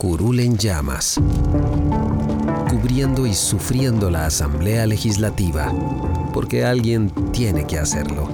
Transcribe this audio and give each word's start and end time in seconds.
Curul 0.00 0.40
en 0.40 0.56
llamas, 0.56 1.20
cubriendo 2.70 3.26
y 3.26 3.34
sufriendo 3.34 4.08
la 4.08 4.24
Asamblea 4.24 4.86
Legislativa, 4.86 5.70
porque 6.32 6.64
alguien 6.64 7.10
tiene 7.32 7.66
que 7.66 7.76
hacerlo. 7.76 8.26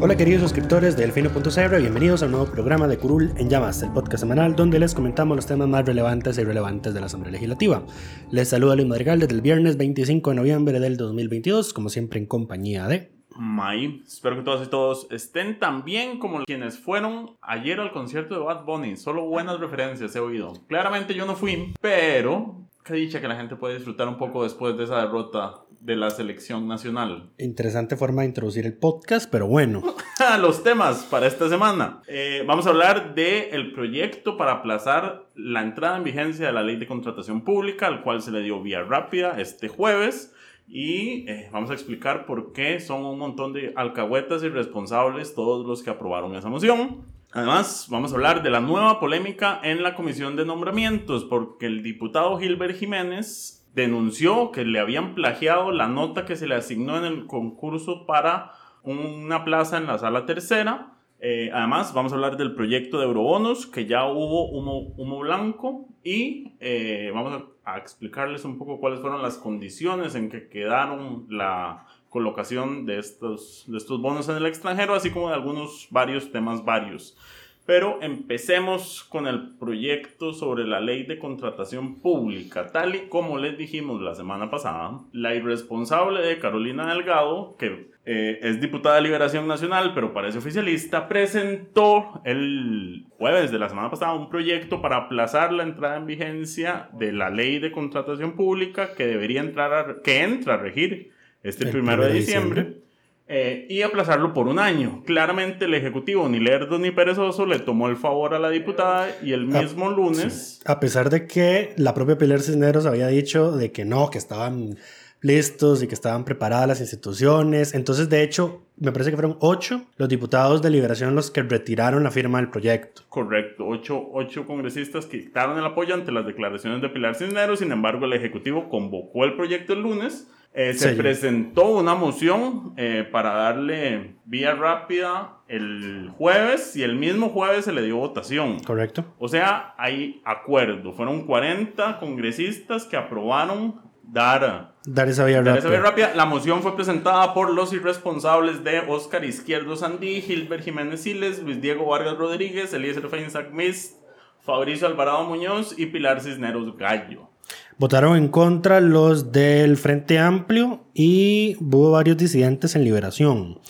Hola 0.00 0.16
queridos 0.16 0.40
suscriptores 0.40 0.96
de 0.96 1.04
Elfino.cr, 1.04 1.76
bienvenidos 1.78 2.22
al 2.22 2.30
nuevo 2.30 2.46
programa 2.46 2.88
de 2.88 2.96
Curul 2.96 3.34
en 3.36 3.50
Llamas, 3.50 3.82
el 3.82 3.90
podcast 3.90 4.22
semanal 4.22 4.56
donde 4.56 4.78
les 4.78 4.94
comentamos 4.94 5.36
los 5.36 5.44
temas 5.44 5.68
más 5.68 5.84
relevantes 5.84 6.38
e 6.38 6.40
irrelevantes 6.40 6.94
de 6.94 7.00
la 7.00 7.06
Asamblea 7.06 7.32
Legislativa. 7.32 7.84
Les 8.30 8.48
saluda 8.48 8.74
Luis 8.76 8.88
Madrigal 8.88 9.20
desde 9.20 9.34
el 9.34 9.42
viernes 9.42 9.76
25 9.76 10.30
de 10.30 10.36
noviembre 10.36 10.80
del 10.80 10.96
2022, 10.96 11.74
como 11.74 11.90
siempre 11.90 12.18
en 12.18 12.24
compañía 12.24 12.88
de... 12.88 13.11
May. 13.36 14.02
Espero 14.06 14.36
que 14.36 14.42
todas 14.42 14.66
y 14.66 14.70
todos 14.70 15.06
estén 15.10 15.58
tan 15.58 15.84
bien 15.84 16.18
como 16.18 16.44
quienes 16.44 16.78
fueron 16.78 17.36
ayer 17.40 17.80
al 17.80 17.92
concierto 17.92 18.34
de 18.34 18.40
Bad 18.40 18.64
Bunny. 18.64 18.96
Solo 18.96 19.24
buenas 19.24 19.60
referencias 19.60 20.14
he 20.16 20.20
oído. 20.20 20.52
Claramente 20.68 21.14
yo 21.14 21.26
no 21.26 21.36
fui, 21.36 21.74
pero 21.80 22.56
qué 22.84 22.94
dicha 22.94 23.20
que 23.20 23.28
la 23.28 23.36
gente 23.36 23.56
puede 23.56 23.74
disfrutar 23.74 24.08
un 24.08 24.18
poco 24.18 24.42
después 24.42 24.76
de 24.76 24.84
esa 24.84 25.00
derrota 25.00 25.62
de 25.82 25.96
la 25.96 26.10
selección 26.10 26.68
nacional. 26.68 27.30
Interesante 27.38 27.96
forma 27.96 28.22
de 28.22 28.28
introducir 28.28 28.66
el 28.66 28.74
podcast, 28.74 29.28
pero 29.30 29.46
bueno. 29.46 29.82
Los 30.40 30.62
temas 30.62 31.02
para 31.10 31.26
esta 31.26 31.48
semana. 31.48 32.02
Eh, 32.06 32.44
vamos 32.46 32.66
a 32.66 32.70
hablar 32.70 33.14
del 33.14 33.52
el 33.52 33.72
proyecto 33.72 34.36
para 34.36 34.52
aplazar 34.52 35.26
la 35.34 35.62
entrada 35.62 35.96
en 35.96 36.04
vigencia 36.04 36.46
de 36.46 36.52
la 36.52 36.62
ley 36.62 36.76
de 36.76 36.86
contratación 36.86 37.42
pública, 37.42 37.88
al 37.88 38.02
cual 38.02 38.22
se 38.22 38.30
le 38.30 38.42
dio 38.42 38.62
vía 38.62 38.82
rápida 38.82 39.40
este 39.40 39.66
jueves 39.66 40.32
y 40.74 41.28
eh, 41.28 41.50
vamos 41.52 41.68
a 41.68 41.74
explicar 41.74 42.24
por 42.24 42.54
qué 42.54 42.80
son 42.80 43.04
un 43.04 43.18
montón 43.18 43.52
de 43.52 43.74
alcahuetas 43.76 44.42
irresponsables 44.42 45.34
todos 45.34 45.66
los 45.66 45.82
que 45.82 45.90
aprobaron 45.90 46.34
esa 46.34 46.48
moción. 46.48 47.02
Además, 47.30 47.88
vamos 47.90 48.10
a 48.10 48.14
hablar 48.14 48.42
de 48.42 48.48
la 48.48 48.60
nueva 48.60 48.98
polémica 48.98 49.60
en 49.62 49.82
la 49.82 49.94
comisión 49.94 50.34
de 50.34 50.46
nombramientos, 50.46 51.24
porque 51.24 51.66
el 51.66 51.82
diputado 51.82 52.38
Gilbert 52.38 52.74
Jiménez 52.74 53.68
denunció 53.74 54.50
que 54.50 54.64
le 54.64 54.80
habían 54.80 55.14
plagiado 55.14 55.72
la 55.72 55.88
nota 55.88 56.24
que 56.24 56.36
se 56.36 56.46
le 56.46 56.54
asignó 56.54 56.96
en 56.96 57.04
el 57.04 57.26
concurso 57.26 58.06
para 58.06 58.52
una 58.82 59.44
plaza 59.44 59.76
en 59.76 59.86
la 59.86 59.98
sala 59.98 60.24
tercera. 60.24 60.94
Eh, 61.20 61.50
además, 61.52 61.92
vamos 61.92 62.12
a 62.12 62.14
hablar 62.14 62.38
del 62.38 62.54
proyecto 62.54 62.98
de 62.98 63.04
eurobonos, 63.04 63.66
que 63.66 63.84
ya 63.84 64.06
hubo 64.06 64.48
humo, 64.48 64.94
humo 64.96 65.18
blanco, 65.18 65.86
y 66.02 66.54
eh, 66.60 67.10
vamos 67.14 67.34
a 67.34 67.51
a 67.64 67.78
explicarles 67.78 68.44
un 68.44 68.58
poco 68.58 68.80
cuáles 68.80 69.00
fueron 69.00 69.22
las 69.22 69.36
condiciones 69.36 70.14
en 70.14 70.28
que 70.28 70.48
quedaron 70.48 71.26
la 71.28 71.86
colocación 72.08 72.84
de 72.84 72.98
estos, 72.98 73.64
de 73.66 73.78
estos 73.78 74.00
bonos 74.00 74.28
en 74.28 74.36
el 74.36 74.46
extranjero, 74.46 74.94
así 74.94 75.10
como 75.10 75.28
de 75.28 75.34
algunos 75.34 75.88
varios 75.90 76.30
temas 76.30 76.64
varios. 76.64 77.16
Pero 77.64 78.02
empecemos 78.02 79.04
con 79.04 79.28
el 79.28 79.56
proyecto 79.56 80.32
sobre 80.32 80.66
la 80.66 80.80
ley 80.80 81.04
de 81.04 81.18
contratación 81.18 82.00
pública. 82.00 82.72
Tal 82.72 82.96
y 82.96 83.08
como 83.08 83.38
les 83.38 83.56
dijimos 83.56 84.02
la 84.02 84.16
semana 84.16 84.50
pasada, 84.50 85.00
la 85.12 85.34
irresponsable 85.34 86.20
de 86.22 86.40
Carolina 86.40 86.92
Delgado, 86.92 87.56
que 87.56 87.91
eh, 88.04 88.40
es 88.42 88.60
diputada 88.60 88.96
de 88.96 89.02
Liberación 89.02 89.46
Nacional, 89.46 89.92
pero 89.94 90.12
parece 90.12 90.38
oficialista, 90.38 91.06
presentó 91.06 92.20
el 92.24 93.06
jueves 93.16 93.52
de 93.52 93.60
la 93.60 93.68
semana 93.68 93.90
pasada 93.90 94.14
un 94.14 94.28
proyecto 94.28 94.82
para 94.82 94.96
aplazar 94.96 95.52
la 95.52 95.62
entrada 95.62 95.98
en 95.98 96.06
vigencia 96.06 96.88
de 96.94 97.12
la 97.12 97.30
ley 97.30 97.60
de 97.60 97.70
contratación 97.70 98.34
pública 98.34 98.94
que 98.94 99.06
debería 99.06 99.40
entrar 99.40 99.72
a, 99.72 100.02
que 100.02 100.22
entra 100.22 100.54
a 100.54 100.56
regir 100.56 101.12
este 101.44 101.66
primero 101.66 102.04
de 102.04 102.12
diciembre 102.12 102.82
eh, 103.28 103.66
y 103.70 103.82
aplazarlo 103.82 104.34
por 104.34 104.48
un 104.48 104.58
año. 104.58 105.04
Claramente 105.06 105.66
el 105.66 105.74
Ejecutivo, 105.74 106.28
ni 106.28 106.40
lerdo 106.40 106.80
ni 106.80 106.90
perezoso, 106.90 107.46
le 107.46 107.60
tomó 107.60 107.88
el 107.88 107.96
favor 107.96 108.34
a 108.34 108.40
la 108.40 108.50
diputada 108.50 109.16
y 109.22 109.32
el 109.32 109.48
ah, 109.54 109.60
mismo 109.60 109.90
lunes... 109.90 110.60
A 110.64 110.80
pesar 110.80 111.08
de 111.08 111.28
que 111.28 111.72
la 111.76 111.94
propia 111.94 112.18
Pilar 112.18 112.40
Cisneros 112.40 112.84
había 112.84 113.06
dicho 113.06 113.52
de 113.52 113.70
que 113.70 113.84
no, 113.84 114.10
que 114.10 114.18
estaban 114.18 114.76
listos 115.22 115.82
y 115.82 115.86
que 115.88 115.94
estaban 115.94 116.24
preparadas 116.24 116.68
las 116.68 116.80
instituciones. 116.80 117.74
Entonces, 117.74 118.08
de 118.10 118.22
hecho, 118.22 118.66
me 118.76 118.92
parece 118.92 119.10
que 119.10 119.16
fueron 119.16 119.38
ocho 119.40 119.86
los 119.96 120.08
diputados 120.08 120.60
de 120.60 120.70
Liberación 120.70 121.14
los 121.14 121.30
que 121.30 121.42
retiraron 121.42 122.02
la 122.02 122.10
firma 122.10 122.38
del 122.38 122.50
proyecto. 122.50 123.02
Correcto, 123.08 123.66
ocho, 123.66 124.08
ocho 124.12 124.46
congresistas 124.46 125.06
que 125.06 125.20
quitaron 125.20 125.58
el 125.58 125.64
apoyo 125.64 125.94
ante 125.94 126.12
las 126.12 126.26
declaraciones 126.26 126.82
de 126.82 126.88
Pilar 126.90 127.14
Cisneros. 127.14 127.60
Sin 127.60 127.72
embargo, 127.72 128.04
el 128.04 128.12
Ejecutivo 128.12 128.68
convocó 128.68 129.24
el 129.24 129.34
proyecto 129.34 129.72
el 129.72 129.80
lunes 129.80 130.28
eh, 130.54 130.74
se 130.74 130.92
presentó 130.92 131.68
una 131.68 131.94
moción 131.94 132.74
eh, 132.76 133.08
para 133.10 133.32
darle 133.32 134.16
vía 134.26 134.54
rápida 134.54 135.38
el 135.48 136.10
jueves 136.18 136.76
y 136.76 136.82
el 136.82 136.96
mismo 136.96 137.30
jueves 137.30 137.64
se 137.64 137.72
le 137.72 137.82
dio 137.82 137.96
votación. 137.96 138.60
Correcto. 138.60 139.06
O 139.18 139.28
sea, 139.28 139.74
hay 139.78 140.20
acuerdo. 140.26 140.92
Fueron 140.92 141.24
40 141.26 141.98
congresistas 141.98 142.84
que 142.84 142.98
aprobaron 142.98 143.80
dar, 144.12 144.74
dar, 144.84 145.08
esa, 145.08 145.24
vía 145.24 145.40
rápida. 145.40 146.12
La 146.14 146.26
moción 146.26 146.62
fue 146.62 146.76
presentada 146.76 147.32
por 147.32 147.52
los 147.52 147.72
irresponsables 147.72 148.62
de 148.62 148.80
Oscar 148.80 149.24
Izquierdo 149.24 149.74
Sandí, 149.74 150.20
Gilbert 150.20 150.62
Jiménez 150.62 151.00
Siles, 151.00 151.42
Luis 151.42 151.62
Diego 151.62 151.86
Vargas 151.86 152.18
Rodríguez, 152.18 152.74
Eliezer 152.74 153.08
Feinsack 153.08 153.52
Mist, 153.52 153.96
Fabricio 154.42 154.86
Alvarado 154.86 155.24
Muñoz 155.24 155.74
y 155.78 155.86
Pilar 155.86 156.20
Cisneros 156.20 156.76
Gallo. 156.76 157.30
Votaron 157.78 158.18
en 158.18 158.28
contra 158.28 158.82
los 158.82 159.32
del 159.32 159.78
Frente 159.78 160.18
Amplio 160.18 160.84
y 160.92 161.56
hubo 161.58 161.92
varios 161.92 162.18
disidentes 162.18 162.76
en 162.76 162.84
Liberación. 162.84 163.60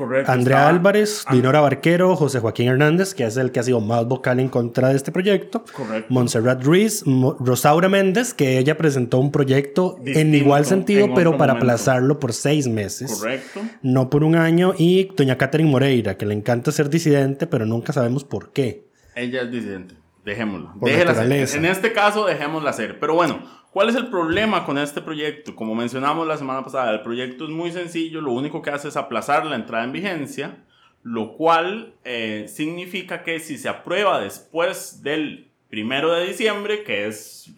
Correcto. 0.00 0.32
Andrea 0.32 0.66
Álvarez, 0.66 1.26
Dinora 1.30 1.60
Barquero, 1.60 2.16
José 2.16 2.40
Joaquín 2.40 2.68
Hernández, 2.68 3.12
que 3.12 3.24
es 3.24 3.36
el 3.36 3.52
que 3.52 3.60
ha 3.60 3.62
sido 3.62 3.82
más 3.82 4.06
vocal 4.06 4.40
en 4.40 4.48
contra 4.48 4.88
de 4.88 4.96
este 4.96 5.12
proyecto. 5.12 5.62
Correcto. 5.76 6.06
Montserrat 6.08 6.64
Ruiz, 6.64 7.04
Rosaura 7.38 7.90
Méndez, 7.90 8.32
que 8.32 8.56
ella 8.56 8.78
presentó 8.78 9.18
un 9.18 9.30
proyecto 9.30 9.98
en 10.06 10.34
igual 10.34 10.64
sentido, 10.64 11.12
pero 11.14 11.36
para 11.36 11.52
aplazarlo 11.52 12.18
por 12.18 12.32
seis 12.32 12.66
meses. 12.66 13.12
Correcto. 13.12 13.60
No 13.82 14.08
por 14.08 14.24
un 14.24 14.36
año. 14.36 14.72
Y 14.78 15.10
doña 15.14 15.36
Catherine 15.36 15.70
Moreira, 15.70 16.16
que 16.16 16.24
le 16.24 16.32
encanta 16.32 16.72
ser 16.72 16.88
disidente, 16.88 17.46
pero 17.46 17.66
nunca 17.66 17.92
sabemos 17.92 18.24
por 18.24 18.52
qué. 18.52 18.88
Ella 19.14 19.42
es 19.42 19.50
disidente. 19.50 19.96
Dejémoslo. 20.24 20.72
Déjela 20.80 21.10
hacer. 21.10 21.58
En 21.58 21.64
este 21.66 21.92
caso, 21.92 22.24
dejémosla 22.24 22.70
hacer. 22.70 22.98
Pero 22.98 23.14
bueno, 23.14 23.42
¿cuál 23.72 23.88
es 23.88 23.96
el 23.96 24.08
problema 24.08 24.64
con 24.64 24.78
este 24.78 25.00
proyecto? 25.00 25.54
Como 25.54 25.74
mencionamos 25.74 26.26
la 26.26 26.36
semana 26.36 26.62
pasada, 26.62 26.92
el 26.92 27.02
proyecto 27.02 27.44
es 27.44 27.50
muy 27.50 27.72
sencillo. 27.72 28.20
Lo 28.20 28.32
único 28.32 28.62
que 28.62 28.70
hace 28.70 28.88
es 28.88 28.96
aplazar 28.96 29.46
la 29.46 29.56
entrada 29.56 29.84
en 29.84 29.92
vigencia, 29.92 30.64
lo 31.02 31.32
cual 31.36 31.94
eh, 32.04 32.46
significa 32.48 33.22
que 33.22 33.40
si 33.40 33.58
se 33.58 33.68
aprueba 33.68 34.20
después 34.20 35.02
del 35.02 35.48
primero 35.68 36.12
de 36.12 36.26
diciembre, 36.26 36.82
que 36.82 37.06
es 37.06 37.52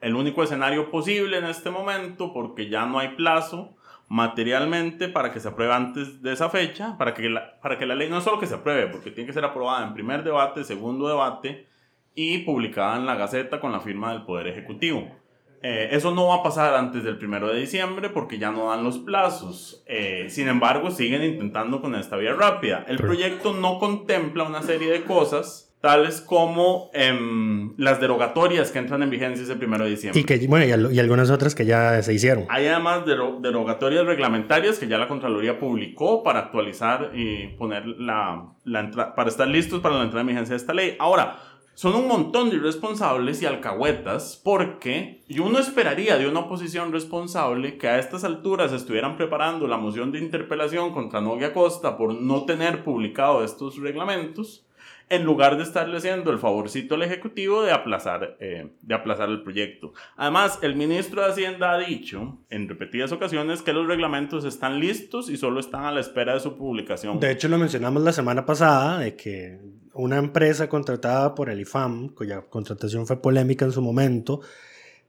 el 0.00 0.14
único 0.14 0.42
escenario 0.42 0.90
posible 0.90 1.38
en 1.38 1.46
este 1.46 1.70
momento, 1.70 2.32
porque 2.32 2.68
ya 2.68 2.86
no 2.86 2.98
hay 2.98 3.08
plazo 3.16 3.72
materialmente 4.08 5.08
para 5.08 5.32
que 5.32 5.40
se 5.40 5.48
apruebe 5.48 5.74
antes 5.74 6.22
de 6.22 6.32
esa 6.32 6.48
fecha, 6.48 6.96
para 6.96 7.12
que, 7.12 7.28
la, 7.28 7.58
para 7.60 7.76
que 7.76 7.86
la 7.86 7.96
ley 7.96 8.08
no 8.08 8.20
solo 8.20 8.38
que 8.38 8.46
se 8.46 8.54
apruebe, 8.54 8.86
porque 8.86 9.10
tiene 9.10 9.26
que 9.26 9.32
ser 9.32 9.44
aprobada 9.44 9.84
en 9.84 9.94
primer 9.94 10.22
debate, 10.22 10.62
segundo 10.62 11.08
debate 11.08 11.66
y 12.16 12.38
publicada 12.38 12.96
en 12.96 13.06
la 13.06 13.14
Gaceta 13.14 13.60
con 13.60 13.70
la 13.70 13.78
firma 13.80 14.10
del 14.12 14.24
Poder 14.24 14.48
Ejecutivo. 14.48 15.06
Eh, 15.62 15.88
eso 15.92 16.14
no 16.14 16.28
va 16.28 16.36
a 16.36 16.42
pasar 16.42 16.74
antes 16.74 17.04
del 17.04 17.18
primero 17.18 17.48
de 17.48 17.58
diciembre 17.60 18.10
porque 18.10 18.38
ya 18.38 18.50
no 18.50 18.68
dan 18.70 18.82
los 18.84 18.98
plazos. 18.98 19.82
Eh, 19.86 20.26
sin 20.28 20.48
embargo, 20.48 20.90
siguen 20.90 21.22
intentando 21.24 21.80
con 21.80 21.94
esta 21.94 22.16
vía 22.16 22.34
rápida. 22.34 22.84
El 22.88 22.98
proyecto 22.98 23.52
no 23.52 23.78
contempla 23.78 24.44
una 24.44 24.62
serie 24.62 24.90
de 24.90 25.02
cosas 25.04 25.62
tales 25.80 26.20
como 26.20 26.90
em, 26.94 27.74
las 27.78 28.00
derogatorias 28.00 28.70
que 28.72 28.78
entran 28.78 29.02
en 29.02 29.10
vigencia 29.10 29.44
ese 29.44 29.56
primero 29.56 29.84
de 29.84 29.90
diciembre. 29.90 30.20
Y, 30.20 30.24
que, 30.24 30.46
bueno, 30.48 30.64
y, 30.66 30.72
al- 30.72 30.92
y 30.92 30.98
algunas 30.98 31.30
otras 31.30 31.54
que 31.54 31.64
ya 31.64 32.02
se 32.02 32.12
hicieron. 32.14 32.44
Hay 32.48 32.66
además 32.66 33.04
dero- 33.06 33.38
derogatorias 33.40 34.04
reglamentarias 34.06 34.78
que 34.78 34.88
ya 34.88 34.98
la 34.98 35.06
Contraloría 35.08 35.58
publicó 35.58 36.22
para 36.22 36.40
actualizar 36.40 37.12
y 37.14 37.48
poner 37.58 37.86
la, 37.86 38.52
la 38.64 39.14
para 39.14 39.28
estar 39.28 39.46
listos 39.48 39.80
para 39.80 39.96
la 39.96 40.02
entrada 40.04 40.22
en 40.22 40.26
vigencia 40.28 40.54
de 40.54 40.58
esta 40.60 40.74
ley. 40.74 40.96
Ahora, 40.98 41.36
son 41.76 41.94
un 41.94 42.08
montón 42.08 42.48
de 42.48 42.56
irresponsables 42.56 43.42
y 43.42 43.44
alcahuetas 43.44 44.40
porque 44.42 45.22
y 45.28 45.40
uno 45.40 45.58
esperaría 45.58 46.16
de 46.16 46.26
una 46.26 46.40
oposición 46.40 46.90
responsable 46.90 47.76
que 47.76 47.86
a 47.86 47.98
estas 47.98 48.24
alturas 48.24 48.72
estuvieran 48.72 49.18
preparando 49.18 49.68
la 49.68 49.76
moción 49.76 50.10
de 50.10 50.18
interpelación 50.18 50.94
contra 50.94 51.20
Novia 51.20 51.52
Costa 51.52 51.98
por 51.98 52.14
no 52.14 52.46
tener 52.46 52.82
publicado 52.82 53.44
estos 53.44 53.76
reglamentos 53.76 54.65
en 55.08 55.24
lugar 55.24 55.56
de 55.56 55.62
estarle 55.62 55.98
haciendo 55.98 56.30
el 56.30 56.38
favorcito 56.38 56.96
al 56.96 57.02
Ejecutivo 57.02 57.62
de 57.62 57.72
aplazar, 57.72 58.36
eh, 58.40 58.72
de 58.82 58.94
aplazar 58.94 59.28
el 59.28 59.42
proyecto. 59.42 59.92
Además, 60.16 60.58
el 60.62 60.74
ministro 60.74 61.22
de 61.22 61.28
Hacienda 61.28 61.72
ha 61.72 61.78
dicho 61.78 62.38
en 62.50 62.68
repetidas 62.68 63.12
ocasiones 63.12 63.62
que 63.62 63.72
los 63.72 63.86
reglamentos 63.86 64.44
están 64.44 64.80
listos 64.80 65.30
y 65.30 65.36
solo 65.36 65.60
están 65.60 65.84
a 65.84 65.92
la 65.92 66.00
espera 66.00 66.34
de 66.34 66.40
su 66.40 66.56
publicación. 66.56 67.20
De 67.20 67.30
hecho, 67.30 67.48
lo 67.48 67.58
mencionamos 67.58 68.02
la 68.02 68.12
semana 68.12 68.44
pasada, 68.44 68.98
de 68.98 69.14
que 69.14 69.60
una 69.94 70.16
empresa 70.16 70.68
contratada 70.68 71.34
por 71.34 71.50
el 71.50 71.60
IFAM, 71.60 72.08
cuya 72.08 72.42
contratación 72.42 73.06
fue 73.06 73.22
polémica 73.22 73.64
en 73.64 73.72
su 73.72 73.82
momento, 73.82 74.40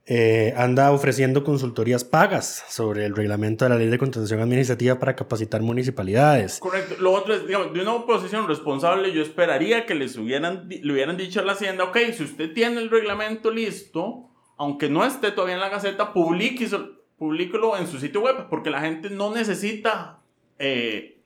eh, 0.09 0.53
anda 0.55 0.93
ofreciendo 0.93 1.43
consultorías 1.43 2.05
pagas 2.05 2.63
sobre 2.69 3.05
el 3.05 3.13
reglamento 3.13 3.65
de 3.65 3.69
la 3.69 3.75
ley 3.75 3.89
de 3.89 3.97
contratación 3.97 4.39
administrativa 4.39 4.99
para 4.99 5.17
capacitar 5.17 5.61
municipalidades. 5.61 6.59
Correcto. 6.59 6.95
Lo 6.99 7.11
otro 7.11 7.33
es, 7.33 7.45
digamos, 7.45 7.73
de 7.73 7.81
una 7.81 7.93
oposición 7.93 8.47
responsable, 8.47 9.11
yo 9.11 9.21
esperaría 9.21 9.85
que 9.85 9.95
les 9.95 10.17
hubieran, 10.17 10.69
le 10.69 10.93
hubieran 10.93 11.17
dicho 11.17 11.41
a 11.41 11.43
la 11.43 11.51
Hacienda, 11.51 11.83
ok, 11.83 11.97
si 12.15 12.23
usted 12.23 12.53
tiene 12.53 12.79
el 12.79 12.89
reglamento 12.89 13.51
listo, 13.51 14.29
aunque 14.57 14.89
no 14.89 15.03
esté 15.03 15.31
todavía 15.31 15.55
en 15.55 15.61
la 15.61 15.69
Gaceta, 15.69 16.13
publíquelo, 16.13 17.01
publíquelo 17.17 17.77
en 17.77 17.87
su 17.87 17.99
sitio 17.99 18.21
web, 18.21 18.47
porque 18.49 18.69
la 18.69 18.79
gente 18.79 19.09
no 19.09 19.35
necesita 19.35 20.19
eh, 20.57 21.16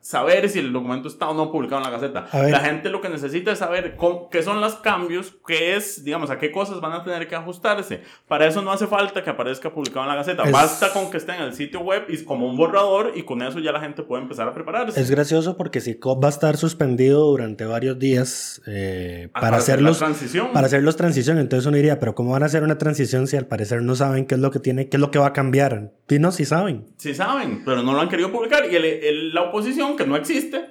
saber 0.00 0.48
si 0.48 0.58
el 0.60 0.72
documento 0.72 1.08
está 1.08 1.28
o 1.28 1.34
no 1.34 1.52
publicado 1.52 1.82
en 1.84 1.90
la 1.92 1.98
Gaceta. 1.98 2.26
La 2.48 2.60
gente 2.60 2.88
lo 2.88 3.00
que 3.00 3.08
necesita 3.08 3.52
es 3.52 3.58
saber 3.58 3.96
cómo- 3.96 4.30
qué 4.30 4.42
son 4.42 4.60
los 4.60 4.76
cambios, 4.76 5.34
qué 5.46 5.76
es, 5.76 6.04
digamos, 6.04 6.30
a 6.30 6.38
qué 6.38 6.50
cosas 6.50 6.80
van 6.80 6.92
a 6.92 7.04
tener 7.04 7.28
que 7.28 7.36
ajustarse. 7.36 8.02
Para 8.26 8.46
eso 8.46 8.62
no 8.62 8.72
hace 8.72 8.86
falta 8.86 9.22
que 9.22 9.30
aparezca 9.30 9.72
publicado 9.72 10.02
en 10.04 10.08
la 10.08 10.14
Gaceta. 10.16 10.44
Es- 10.44 10.52
Basta 10.52 10.92
con 10.92 11.10
que 11.10 11.18
esté 11.18 11.34
en 11.34 11.42
el 11.42 11.54
sitio 11.54 11.80
web 11.80 12.04
y 12.08 12.24
como 12.24 12.46
un 12.48 12.56
borrador 12.56 13.12
y 13.14 13.24
con 13.24 13.42
eso 13.42 13.58
ya 13.58 13.72
la 13.72 13.80
gente 13.80 14.02
puede 14.02 14.22
empezar 14.22 14.48
a 14.48 14.54
prepararse. 14.54 15.00
Es 15.00 15.10
gracioso 15.10 15.56
porque 15.56 15.80
si 15.80 15.94
COP 15.98 16.22
va 16.24 16.28
a 16.28 16.30
estar 16.30 16.56
suspendido 16.56 17.24
durante 17.26 17.64
varios 17.66 17.98
días 17.98 18.62
eh, 18.66 19.28
Ah, 19.34 19.40
para, 19.40 19.56
hacer 19.58 19.82
la 19.82 19.92
transición. 19.92 20.48
para 20.52 20.66
hacerlos 20.66 20.96
transición, 20.96 21.38
entonces 21.38 21.66
uno 21.66 21.76
diría, 21.76 21.98
pero 22.00 22.14
¿cómo 22.14 22.32
van 22.32 22.42
a 22.42 22.46
hacer 22.46 22.62
una 22.62 22.78
transición 22.78 23.26
si 23.26 23.36
al 23.36 23.46
parecer 23.46 23.82
no 23.82 23.94
saben 23.94 24.26
qué 24.26 24.34
es 24.36 24.40
lo 24.40 24.50
que 24.50 24.58
tiene, 24.60 24.88
qué 24.88 24.96
es 24.96 25.00
lo 25.00 25.10
que 25.10 25.18
va 25.18 25.26
a 25.28 25.32
cambiar? 25.32 25.92
Y 26.08 26.18
no, 26.18 26.32
sí 26.32 26.44
saben. 26.44 26.86
Sí 26.96 27.14
saben, 27.14 27.62
pero 27.64 27.82
no 27.82 27.92
lo 27.92 28.00
han 28.00 28.08
querido 28.08 28.32
publicar. 28.32 28.64
Y 28.70 28.76
el- 28.76 28.84
el- 28.84 29.34
la 29.34 29.42
oposición, 29.42 29.89
que 29.96 30.06
no 30.06 30.16
existe, 30.16 30.66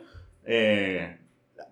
eh, 0.45 1.17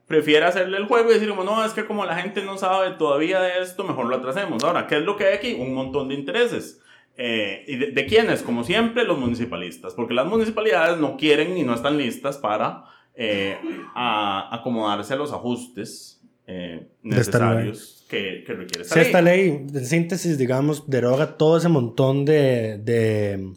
prefiere 0.08 0.46
hacerle 0.46 0.78
el 0.78 0.86
juego 0.86 1.10
y 1.12 1.16
decir, 1.16 1.30
como, 1.30 1.44
no, 1.44 1.64
es 1.66 1.74
que 1.74 1.86
como 1.86 2.06
la 2.06 2.16
gente 2.16 2.42
no 2.44 2.58
sabe 2.58 2.92
todavía 2.92 3.42
de 3.42 3.62
esto, 3.62 3.84
mejor 3.84 4.06
lo 4.08 4.16
atrasemos. 4.16 4.64
Ahora, 4.64 4.88
¿qué 4.88 4.98
es 4.98 5.04
lo 5.04 5.18
que 5.18 5.26
hay 5.26 5.36
aquí? 5.36 5.54
Un 5.60 5.74
montón 5.74 6.08
de 6.10 6.16
intereses. 6.16 6.82
Eh, 7.18 7.64
¿Y 7.68 7.76
de, 7.78 7.92
de 7.92 8.06
quiénes? 8.06 8.42
Como 8.44 8.64
siempre, 8.64 9.04
los 9.04 9.18
municipalistas. 9.18 9.94
Porque 9.96 10.14
las 10.14 10.28
municipalidades 10.28 10.98
no 11.00 11.18
quieren 11.18 11.58
y 11.58 11.64
no 11.64 11.74
están 11.74 11.98
listas 11.98 12.38
para 12.38 12.84
eh, 13.16 13.58
a- 13.96 14.50
acomodarse 14.56 15.14
a 15.14 15.18
los 15.18 15.34
ajustes 15.34 16.22
eh, 16.46 16.88
necesarios 17.02 18.06
que, 18.08 18.44
que 18.46 18.54
requiere 18.54 18.84
esta 18.84 18.94
Si 18.94 19.00
ley. 19.00 19.06
esta 19.08 19.22
ley, 19.22 19.50
en 19.74 19.86
síntesis, 19.86 20.38
digamos, 20.38 20.88
deroga 20.90 21.36
todo 21.38 21.58
ese 21.58 21.68
montón 21.68 22.24
de, 22.24 22.78
de, 22.78 23.52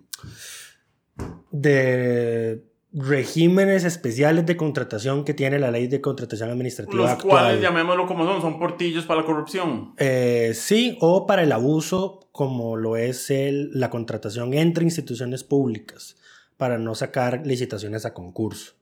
de 1.50 2.62
regímenes 2.92 3.84
especiales 3.84 4.46
de 4.46 4.56
contratación 4.56 5.24
que 5.24 5.34
tiene 5.34 5.58
la 5.58 5.70
ley 5.70 5.86
de 5.86 6.00
contratación 6.00 6.50
administrativa 6.50 6.96
Los 6.96 7.10
actual. 7.10 7.30
cuales, 7.30 7.60
llamémoslo 7.60 8.06
como 8.06 8.24
son, 8.24 8.40
son 8.40 8.58
portillos 8.58 9.04
para 9.06 9.20
la 9.20 9.26
corrupción. 9.26 9.94
Eh, 9.96 10.52
sí, 10.54 10.98
o 11.00 11.26
para 11.26 11.42
el 11.42 11.52
abuso, 11.52 12.28
como 12.32 12.76
lo 12.76 12.96
es 12.96 13.30
el, 13.30 13.70
la 13.78 13.90
contratación 13.90 14.54
entre 14.54 14.84
instituciones 14.84 15.44
públicas, 15.44 16.16
para 16.56 16.78
no 16.78 16.94
sacar 16.94 17.46
licitaciones 17.46 18.04
a 18.04 18.12
concurso. 18.12 18.74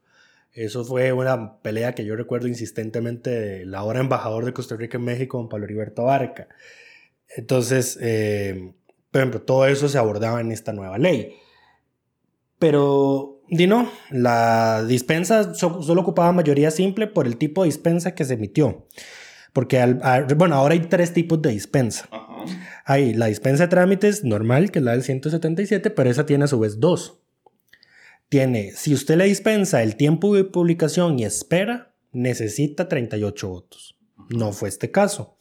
Eso 0.53 0.85
fue 0.85 1.13
una 1.13 1.59
pelea 1.61 1.95
que 1.95 2.05
yo 2.05 2.17
recuerdo 2.17 2.49
insistentemente 2.49 3.31
de 3.31 3.67
la 3.67 3.79
ahora 3.79 4.01
embajador 4.01 4.45
de 4.45 4.53
Costa 4.53 4.75
Rica 4.75 4.97
en 4.97 5.05
México, 5.05 5.37
don 5.39 5.49
Pablo 5.49 5.67
Heriberto 5.67 6.05
Barca. 6.05 6.49
Entonces, 7.37 7.99
eh, 8.01 8.73
por 9.11 9.21
ejemplo, 9.21 9.43
todo 9.43 9.67
eso 9.67 9.89
se 9.89 9.99
abordaba 9.99 10.41
en 10.41 10.51
esta 10.51 10.73
nueva 10.73 10.99
ley. 10.99 11.37
Pero, 12.59 13.38
di 13.51 13.67
no, 13.67 13.91
la 14.11 14.85
dispensa 14.85 15.55
so- 15.55 15.83
solo 15.83 16.03
ocupaba 16.03 16.33
mayoría 16.33 16.71
simple 16.71 17.07
por 17.07 17.27
el 17.27 17.37
tipo 17.37 17.63
de 17.63 17.69
dispensa 17.69 18.15
que 18.15 18.25
se 18.25 18.35
emitió. 18.35 18.87
Porque, 19.53 19.79
al- 19.81 20.01
a- 20.03 20.27
bueno, 20.37 20.55
ahora 20.57 20.75
hay 20.75 20.81
tres 20.81 21.13
tipos 21.13 21.41
de 21.43 21.51
dispensa. 21.51 22.09
Ajá. 22.11 22.27
Hay 22.85 23.15
la 23.15 23.27
dispensa 23.27 23.65
de 23.65 23.69
trámites 23.69 24.23
normal, 24.25 24.71
que 24.71 24.79
es 24.79 24.85
la 24.85 24.93
del 24.93 25.03
177, 25.03 25.91
pero 25.91 26.11
esa 26.11 26.27
tiene 26.27 26.45
a 26.45 26.49
su 26.49 26.59
vez 26.61 26.79
dos. 26.81 27.21
Tiene, 28.29 28.73
si 28.73 28.93
usted 28.93 29.17
le 29.17 29.25
dispensa 29.25 29.83
el 29.83 29.97
tiempo 29.97 30.35
de 30.35 30.45
publicación 30.45 31.19
y 31.19 31.25
espera, 31.25 31.95
necesita 32.13 32.89
38 32.89 33.49
votos. 33.49 33.97
No 34.29 34.53
fue 34.53 34.69
este 34.69 34.91
caso. 34.91 35.37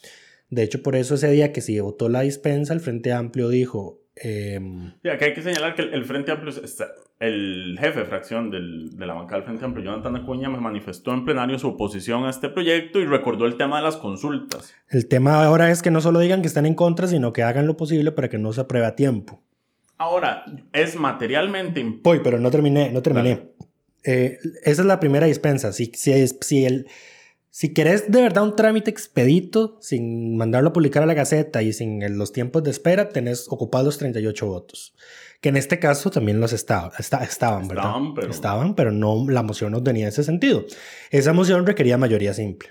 De 0.50 0.63
hecho, 0.63 0.81
por 0.81 0.95
eso 0.95 1.15
ese 1.15 1.30
día 1.30 1.51
que 1.51 1.59
se 1.62 1.80
votó 1.81 2.07
la 2.07 2.21
dispensa, 2.21 2.74
el 2.74 2.80
Frente 2.80 3.12
Amplio 3.12 3.50
dijo, 3.50 4.00
em, 4.15 4.94
Sí, 5.04 5.09
aquí 5.09 5.25
hay 5.25 5.33
que 5.33 5.42
señalar 5.44 5.75
que 5.75 5.81
el 5.81 6.06
Frente 6.06 6.31
Amplio, 6.31 6.54
está- 6.63 6.88
el 7.19 7.77
jefe 7.79 7.99
de 8.01 8.05
fracción 8.05 8.51
del- 8.51 8.95
de 8.95 9.05
la 9.07 9.13
bancada 9.15 9.37
del 9.37 9.45
Frente 9.45 9.65
Amplio, 9.65 9.85
Jonathan 9.85 10.15
Acuña, 10.17 10.49
me 10.49 10.59
manifestó 10.59 11.13
en 11.13 11.25
plenario 11.25 11.57
su 11.57 11.69
oposición 11.69 12.25
a 12.25 12.29
este 12.29 12.49
proyecto 12.49 12.99
y 12.99 13.05
recordó 13.05 13.45
el 13.45 13.57
tema 13.57 13.77
de 13.77 13.83
las 13.83 13.97
consultas. 13.97 14.73
el 14.89 15.07
tema 15.07 15.43
ahora 15.43 15.71
es 15.71 15.81
que 15.81 15.89
no 15.91 15.99
solo 16.01 16.19
digan 16.19 16.41
que 16.41 16.47
están 16.47 16.65
en 16.67 16.75
contra, 16.75 17.07
sino 17.07 17.33
que 17.33 17.41
hagan 17.43 17.65
lo 17.67 17.75
posible 17.75 18.11
para 18.11 18.29
que 18.29 18.37
no 18.37 18.53
se 18.53 18.61
apruebe 18.61 18.85
a 18.85 18.95
tiempo. 18.95 19.41
Ahora, 19.97 20.45
es 20.73 20.95
materialmente 20.95 21.83
Voy, 22.03 22.19
pero 22.23 22.39
no 22.39 22.51
terminé, 22.51 22.91
no 22.91 23.01
terminé. 23.01 23.47
Eh, 24.03 24.37
esa 24.63 24.81
es 24.83 24.87
la 24.87 24.99
primera 24.99 25.25
dispensa. 25.25 25.73
Si, 25.73 25.87
si, 25.95 26.27
si, 26.41 26.65
el, 26.65 26.85
si 27.49 27.73
querés 27.73 28.11
de 28.11 28.21
verdad 28.21 28.43
un 28.43 28.55
trámite 28.55 28.91
expedito, 28.91 29.79
sin 29.81 30.37
mandarlo 30.37 30.69
a 30.69 30.73
publicar 30.73 31.01
a 31.01 31.07
la 31.07 31.15
Gaceta 31.15 31.63
y 31.63 31.73
sin 31.73 32.15
los 32.15 32.31
tiempos 32.31 32.63
de 32.63 32.69
espera, 32.69 33.09
tenés 33.09 33.47
ocupados 33.49 33.85
los 33.87 33.97
38 33.97 34.45
votos. 34.45 34.93
Que 35.41 35.49
en 35.49 35.57
este 35.57 35.77
caso 35.79 36.09
también 36.09 36.39
los 36.39 36.51
estaba, 36.53 36.91
esta- 36.97 37.23
estaban, 37.23 37.67
¿verdad? 37.67 37.85
Estaban, 37.85 38.13
pero- 38.15 38.29
Estaban, 38.31 38.75
pero 38.75 38.91
no, 38.91 39.25
la 39.29 39.43
moción 39.43 39.71
no 39.71 39.83
tenía 39.83 40.07
ese 40.07 40.23
sentido. 40.23 40.65
Esa 41.11 41.33
moción 41.33 41.65
requería 41.65 41.97
mayoría 41.97 42.33
simple. 42.33 42.69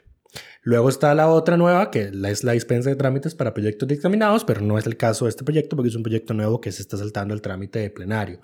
Luego 0.62 0.88
está 0.88 1.14
la 1.14 1.28
otra 1.28 1.56
nueva, 1.56 1.92
que 1.92 2.11
es 2.11 2.42
la 2.44 2.52
dispensa 2.52 2.90
de 2.90 2.96
trámites 2.96 3.37
para 3.37 3.54
proyectos 3.54 3.88
dictaminados, 3.88 4.44
pero 4.44 4.61
no 4.62 4.78
es 4.78 4.87
el 4.87 4.96
caso 4.96 5.26
de 5.26 5.30
este 5.30 5.44
proyecto 5.44 5.76
porque 5.76 5.90
es 5.90 5.94
un 5.94 6.02
proyecto 6.02 6.35
nuevo 6.35 6.61
que 6.61 6.73
se 6.73 6.82
está 6.82 6.96
saltando 6.96 7.35
el 7.35 7.40
trámite 7.40 7.78
de 7.78 7.88
plenario. 7.90 8.40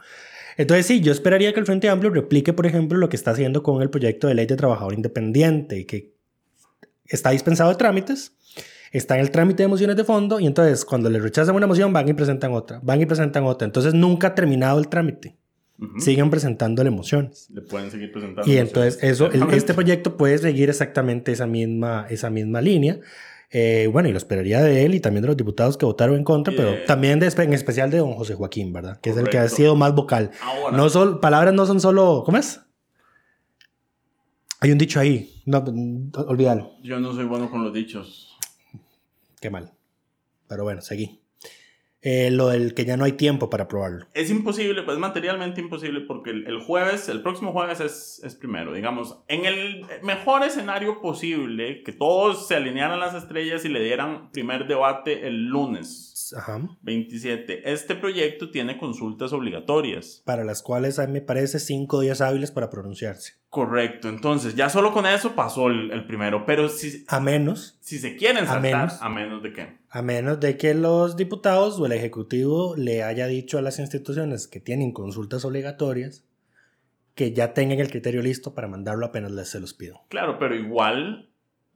Entonces 0.56 0.86
sí, 0.86 1.00
yo 1.00 1.10
esperaría 1.10 1.52
que 1.52 1.58
el 1.60 1.66
Frente 1.66 1.88
Amplio 1.88 2.10
replique, 2.12 2.52
por 2.52 2.66
ejemplo, 2.66 2.96
lo 2.98 3.08
que 3.08 3.16
está 3.16 3.32
haciendo 3.32 3.62
con 3.64 3.82
el 3.82 3.90
proyecto 3.90 4.28
de 4.28 4.34
ley 4.34 4.46
de 4.46 4.54
trabajador 4.54 4.94
independiente, 4.94 5.84
que 5.84 6.14
está 7.06 7.30
dispensado 7.30 7.70
de 7.70 7.76
trámites, 7.76 8.32
está 8.92 9.14
en 9.16 9.22
el 9.22 9.30
trámite 9.30 9.62
de 9.64 9.68
mociones 9.68 9.96
de 9.96 10.04
fondo, 10.04 10.38
y 10.38 10.46
entonces 10.46 10.84
cuando 10.84 11.10
le 11.10 11.18
rechazan 11.18 11.54
una 11.56 11.66
moción 11.66 11.92
van 11.92 12.08
y 12.08 12.12
presentan 12.12 12.52
otra, 12.52 12.78
van 12.82 13.00
y 13.00 13.06
presentan 13.06 13.44
otra. 13.44 13.66
Entonces 13.66 13.94
nunca 13.94 14.28
ha 14.28 14.34
terminado 14.34 14.78
el 14.78 14.88
trámite. 14.88 15.36
Ujú. 15.78 15.98
Siguen 15.98 16.30
presentándole 16.30 16.90
mociones. 16.90 17.48
Le 17.50 17.62
pueden 17.62 17.90
seguir 17.90 18.12
presentando. 18.12 18.48
Y 18.48 18.56
entonces 18.58 18.98
eso, 19.02 19.26
el- 19.32 19.42
este 19.54 19.74
proyecto 19.74 20.16
puede 20.16 20.38
seguir 20.38 20.68
exactamente 20.68 21.32
esa 21.32 21.46
misma, 21.46 22.06
esa 22.08 22.30
misma 22.30 22.60
línea. 22.60 23.00
Eh, 23.54 23.88
bueno, 23.92 24.08
y 24.08 24.12
lo 24.12 24.16
esperaría 24.18 24.62
de 24.62 24.86
él 24.86 24.94
y 24.94 25.00
también 25.00 25.20
de 25.22 25.26
los 25.28 25.36
diputados 25.36 25.76
que 25.76 25.84
votaron 25.84 26.16
en 26.16 26.24
contra, 26.24 26.54
pero 26.56 26.84
también 26.86 27.18
de, 27.18 27.26
en 27.26 27.52
especial 27.52 27.90
de 27.90 27.98
don 27.98 28.12
José 28.14 28.34
Joaquín, 28.34 28.72
¿verdad? 28.72 28.98
Que 29.00 29.10
es 29.10 29.16
el 29.18 29.28
que 29.28 29.36
ha 29.38 29.48
sido 29.48 29.76
más 29.76 29.94
vocal. 29.94 30.30
Ahora, 30.40 30.74
No 30.76 30.88
sol, 30.88 31.20
palabras 31.20 31.52
no 31.52 31.66
son 31.66 31.78
solo, 31.80 32.22
¿cómo 32.24 32.38
es? 32.38 32.60
Hay 34.60 34.70
un 34.70 34.78
dicho 34.78 35.00
ahí, 35.00 35.42
no, 35.44 35.58
olvídalo, 36.28 36.70
yo 36.82 37.00
no 37.00 37.12
soy 37.12 37.24
bueno 37.24 37.50
con 37.50 37.64
los 37.64 37.74
dichos. 37.74 38.31
Qué 39.42 39.50
mal. 39.50 39.72
Pero 40.48 40.64
bueno, 40.64 40.80
seguí. 40.80 41.20
Eh, 42.00 42.30
lo 42.32 42.48
del 42.48 42.74
que 42.74 42.84
ya 42.84 42.96
no 42.96 43.04
hay 43.04 43.12
tiempo 43.12 43.48
para 43.48 43.68
probarlo. 43.68 44.06
Es 44.14 44.28
imposible, 44.30 44.82
pues 44.82 44.98
materialmente 44.98 45.60
imposible, 45.60 46.00
porque 46.00 46.30
el, 46.30 46.46
el 46.48 46.60
jueves, 46.60 47.08
el 47.08 47.22
próximo 47.22 47.52
jueves 47.52 47.80
es, 47.80 48.20
es 48.24 48.34
primero, 48.34 48.72
digamos, 48.72 49.22
en 49.28 49.44
el 49.44 49.86
mejor 50.02 50.42
escenario 50.42 51.00
posible, 51.00 51.84
que 51.84 51.92
todos 51.92 52.48
se 52.48 52.56
alinearan 52.56 52.98
las 52.98 53.14
estrellas 53.14 53.64
y 53.64 53.68
le 53.68 53.84
dieran 53.84 54.32
primer 54.32 54.66
debate 54.66 55.28
el 55.28 55.44
lunes 55.44 56.11
Ajá. 56.34 56.60
27. 56.82 57.72
Este 57.72 57.94
proyecto 57.94 58.50
tiene 58.50 58.78
consultas 58.78 59.32
obligatorias. 59.32 60.22
Para 60.24 60.44
las 60.44 60.62
cuales 60.62 60.98
a 60.98 61.06
mí 61.06 61.12
me 61.14 61.20
parece 61.20 61.58
cinco 61.58 62.00
días 62.00 62.20
hábiles 62.20 62.50
para 62.50 62.70
pronunciarse. 62.70 63.34
Correcto, 63.50 64.08
entonces 64.08 64.54
ya 64.54 64.70
solo 64.70 64.92
con 64.92 65.04
eso 65.06 65.34
pasó 65.34 65.68
el, 65.68 65.90
el 65.90 66.06
primero, 66.06 66.46
pero 66.46 66.68
si, 66.70 67.04
A 67.08 67.20
menos, 67.20 67.76
si 67.80 67.98
se 67.98 68.16
quieren 68.16 68.44
A 68.44 68.46
saltar, 68.46 68.62
menos. 68.62 69.02
a 69.02 69.08
menos 69.10 69.42
de 69.42 69.52
qué. 69.52 69.76
a 69.90 70.00
menos 70.00 70.40
de 70.40 70.56
que 70.56 70.72
los 70.72 71.16
diputados 71.18 71.78
o 71.78 71.84
el 71.84 71.92
Ejecutivo 71.92 72.74
le 72.76 73.02
haya 73.02 73.26
dicho 73.26 73.58
a 73.58 73.62
las 73.62 73.78
instituciones 73.78 74.48
que 74.48 74.58
tienen 74.60 74.92
consultas 74.92 75.44
obligatorias 75.44 76.24
que 77.14 77.32
ya 77.34 77.52
tengan 77.52 77.78
el 77.80 77.90
criterio 77.90 78.22
listo 78.22 78.54
para 78.54 78.68
mandarlo 78.68 79.04
apenas 79.04 79.32
les 79.32 79.48
se 79.50 79.60
los 79.60 79.74
pido. 79.74 80.00
Claro, 80.08 80.38
pero 80.38 80.54
igual, 80.54 81.28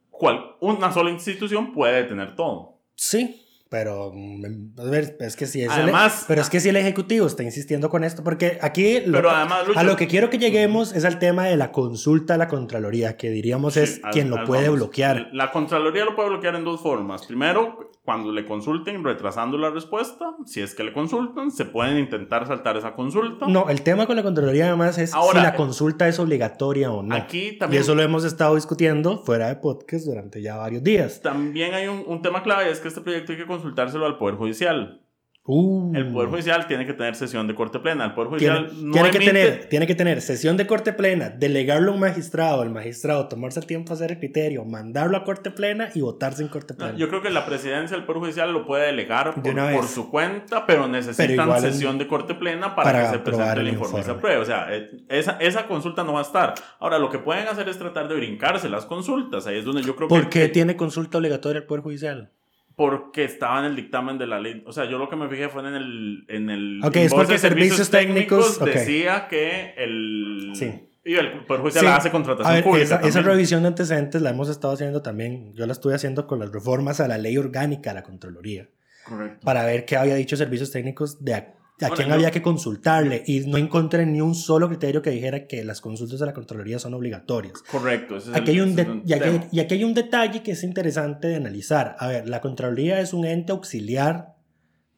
cual, 0.09 0.55
una 0.61 0.91
sola 0.91 1.11
institución 1.11 1.73
puede 1.73 2.05
tener 2.05 2.35
todo. 2.35 2.79
Sí, 2.95 3.45
pero 3.69 4.11
mm, 4.13 4.79
a 4.79 4.83
ver, 4.85 5.17
es 5.19 5.35
que 5.35 5.45
si 5.45 5.61
es 5.63 5.69
Además- 5.69 6.21
el, 6.21 6.27
pero 6.27 6.41
es 6.41 6.49
que 6.49 6.59
si 6.59 6.69
el 6.69 6.75
ejecutivo 6.77 7.27
está 7.27 7.43
insistiendo 7.43 7.89
con 7.89 8.03
esto, 8.03 8.23
porque 8.23 8.57
aquí 8.61 9.01
lo- 9.05 9.17
Pero 9.17 9.29
además, 9.29 9.67
Lucho- 9.67 9.79
a 9.79 9.83
lo 9.83 9.95
que 9.95 10.07
quiero 10.07 10.29
que 10.29 10.37
lleguemos 10.37 10.93
es 10.95 11.05
al 11.05 11.19
tema 11.19 11.45
de 11.45 11.57
la 11.57 11.71
consulta 11.71 12.35
a 12.35 12.37
la 12.37 12.47
contraloría, 12.47 13.17
que 13.17 13.29
diríamos 13.29 13.77
es 13.77 13.99
a- 14.03 14.09
quien 14.11 14.29
lo 14.29 14.39
a- 14.39 14.43
puede 14.45 14.63
vamos. 14.63 14.79
bloquear. 14.79 15.29
La 15.33 15.51
Contraloría 15.51 16.05
lo 16.05 16.15
puede 16.15 16.29
bloquear 16.29 16.55
en 16.55 16.63
dos 16.63 16.81
formas. 16.81 17.25
Primero, 17.25 17.91
cuando 18.03 18.31
le 18.31 18.45
consulten 18.45 19.03
retrasando 19.03 19.57
la 19.57 19.69
respuesta, 19.69 20.33
si 20.45 20.61
es 20.61 20.73
que 20.75 20.83
le 20.85 20.93
consultan, 20.93 21.51
se 21.51 21.65
pueden 21.65 21.97
intentar 21.97 22.47
saltar 22.47 22.77
esa 22.77 22.93
consulta. 22.93 23.47
No, 23.49 23.69
el 23.69 23.81
tema 23.81 24.07
con 24.07 24.15
la 24.15 24.23
contraloría 24.23 24.67
además 24.67 24.97
es 24.97 25.13
Ahora, 25.13 25.39
si 25.41 25.45
la 25.45 25.55
consulta 25.55 26.07
es 26.07 26.17
obligatoria 26.17 26.89
o 26.91 27.03
no. 27.03 27.13
Aquí 27.15 27.47
y 27.49 27.57
también, 27.57 27.81
eso 27.81 27.95
lo 27.95 28.01
hemos 28.03 28.23
estado 28.23 28.55
discutiendo 28.55 29.23
fuera 29.25 29.47
de 29.49 29.57
podcast 29.57 30.05
durante 30.05 30.41
ya 30.41 30.55
varios 30.55 30.83
días. 30.83 31.21
también 31.21 31.73
hay 31.73 31.87
un, 31.87 32.03
un 32.07 32.21
tema 32.21 32.43
clave, 32.43 32.71
es 32.71 32.79
que 32.79 32.87
este 32.87 33.01
proyecto 33.01 33.33
hay 33.33 33.39
que 33.39 33.45
consultárselo 33.57 34.05
al 34.05 34.17
Poder 34.17 34.35
Judicial. 34.35 35.01
Uh, 35.49 35.93
El 35.95 36.11
Poder 36.11 36.27
Judicial 36.29 36.67
tiene 36.67 36.85
que 36.85 36.91
tener 36.93 37.15
sesión 37.15 37.47
de 37.47 37.55
corte 37.55 37.79
plena. 37.79 38.03
El 38.03 38.13
Poder 38.13 38.37
tiene, 38.37 38.55
Judicial 38.57 38.85
no 38.85 38.91
tiene 38.91 39.11
que 39.11 39.19
tener, 39.19 39.69
tiene 39.69 39.87
que 39.87 39.95
tener 39.95 40.21
sesión 40.21 40.57
de 40.57 40.67
corte 40.67 40.91
plena, 40.91 41.29
delegarlo 41.29 41.91
a 41.91 41.93
un 41.93 42.01
magistrado, 42.01 42.63
el 42.63 42.69
magistrado 42.69 43.29
tomarse 43.29 43.61
el 43.61 43.65
tiempo 43.65 43.93
a 43.93 43.95
hacer 43.95 44.11
el 44.11 44.19
criterio, 44.19 44.65
mandarlo 44.65 45.15
a 45.15 45.23
corte 45.23 45.49
plena 45.49 45.87
y 45.95 46.01
votarse 46.01 46.41
en 46.43 46.49
corte 46.49 46.73
No, 46.73 46.79
plena. 46.79 46.97
Yo 46.97 47.07
creo 47.07 47.21
que 47.21 47.29
la 47.29 47.45
presidencia 47.45 47.95
del 47.95 48.05
Poder 48.05 48.19
Judicial 48.23 48.51
lo 48.51 48.65
puede 48.65 48.87
delegar 48.87 49.41
De 49.41 49.53
por, 49.53 49.71
por 49.71 49.85
su 49.87 50.11
cuenta, 50.11 50.65
pero 50.65 50.85
necesitan 50.89 51.27
Pero 51.27 51.43
igual 51.43 51.63
en- 51.63 51.71
sesión 51.71 51.97
de 51.97 52.07
corte 52.07 52.35
plena 52.35 52.75
para, 52.75 52.91
para 52.91 53.03
que 53.05 53.17
se 53.17 53.19
presente 53.19 53.59
el 53.61 53.67
informe 53.69 54.01
y 54.01 54.03
se 54.03 54.11
apruebe. 54.11 54.41
O 54.41 54.45
sea, 54.45 54.67
eh, 54.75 54.89
esa, 55.07 55.37
esa 55.39 55.65
consulta 55.67 56.03
no 56.03 56.11
va 56.11 56.19
a 56.19 56.23
estar. 56.23 56.55
Ahora, 56.81 56.99
lo 56.99 57.09
que 57.09 57.19
pueden 57.19 57.47
hacer 57.47 57.69
es 57.69 57.77
tratar 57.79 58.09
de 58.09 58.15
brincarse 58.15 58.67
las 58.67 58.85
consultas. 58.85 59.47
Ahí 59.47 59.59
es 59.59 59.63
donde 59.63 59.81
yo 59.81 59.95
creo 59.95 60.09
¿Por 60.09 60.27
que... 60.27 60.41
qué 60.41 60.47
tiene 60.49 60.75
consulta 60.75 61.19
obligatoria 61.19 61.59
el 61.59 61.65
Poder 61.65 61.83
Judicial? 61.83 62.33
Porque 62.77 63.23
estaba 63.23 63.57
en 63.57 63.65
el 63.65 63.75
dictamen 63.75 64.19
de 64.19 64.27
la 64.27 64.39
ley. 64.39 64.63
O 64.67 64.71
sea, 64.71 64.85
yo 64.85 64.99
lo 64.99 65.09
que 65.09 65.15
me 65.15 65.27
fijé 65.27 65.49
fue 65.49 65.67
en 65.67 65.73
el... 65.73 66.25
En 66.27 66.51
el 66.51 66.79
Ok, 66.83 66.95
es 66.97 67.11
porque 67.11 67.39
servicios 67.39 67.89
técnicos, 67.89 68.63
decía 68.63 69.27
que 69.27 69.73
el... 69.77 70.51
Sí. 70.53 70.87
Y 71.03 71.15
el 71.15 71.43
Poder 71.45 71.61
Judicial 71.63 71.85
Sí. 71.85 71.91
hace 71.91 72.11
contratación 72.11 72.53
ver, 72.53 72.63
pública 72.63 73.01
esa, 73.03 73.21
revisión 73.23 73.63
de 73.63 73.69
antecedentes 73.69 74.21
la 74.21 74.29
hemos 74.29 74.47
estado 74.47 74.75
haciendo 74.75 75.01
también. 75.01 75.55
Yo 75.55 75.65
la 75.65 75.71
estuve 75.71 75.95
haciendo 75.95 76.27
con 76.27 76.37
las 76.37 76.51
reformas 76.51 76.99
a 76.99 77.07
la 77.07 77.17
ley 77.17 77.35
orgánica 77.39 77.89
de 77.89 77.95
la 77.95 78.03
Contraloría 78.03 78.69
Correcto. 79.05 79.43
para 79.43 79.65
ver 79.65 79.85
qué 79.85 79.97
había 79.97 80.13
dicho 80.13 80.37
servicios 80.37 80.69
técnicos 80.69 81.25
de 81.25 81.33
a, 81.79 81.89
Bueno, 81.89 81.95
quién 81.95 82.11
había 82.11 82.31
que 82.31 82.41
consultarle 82.41 83.23
y 83.27 83.41
no 83.41 83.57
encontré 83.57 84.05
ni 84.07 84.19
un 84.19 84.33
solo 84.33 84.67
criterio 84.67 85.01
que 85.03 85.11
dijera 85.11 85.45
que 85.45 85.63
las 85.63 85.79
consultas 85.79 86.19
de 86.19 86.25
la 86.25 86.33
Contraloría 86.33 86.79
son 86.79 86.93
obligatorias. 86.95 87.61
Correcto. 87.69 88.17
ese 88.17 88.31
es 88.31 88.35
Aquí 88.35 88.51
hay, 88.51 88.57
el- 88.57 88.63
un 88.63 88.69
ese 88.71 88.81
es 88.81 88.87
un 88.87 89.03
y, 89.05 89.13
aquí, 89.13 89.29
y 89.51 89.59
aquí 89.59 89.73
hay 89.75 89.83
un 89.83 89.93
detalle 89.93 90.41
que 90.41 90.51
es 90.51 90.63
interesante 90.63 91.27
de 91.27 91.35
analizar. 91.35 91.95
A 91.99 92.07
ver, 92.07 92.27
la 92.27 92.41
Contraloría 92.41 92.99
es 92.99 93.13
un 93.13 93.25
ente 93.25 93.51
auxiliar 93.51 94.33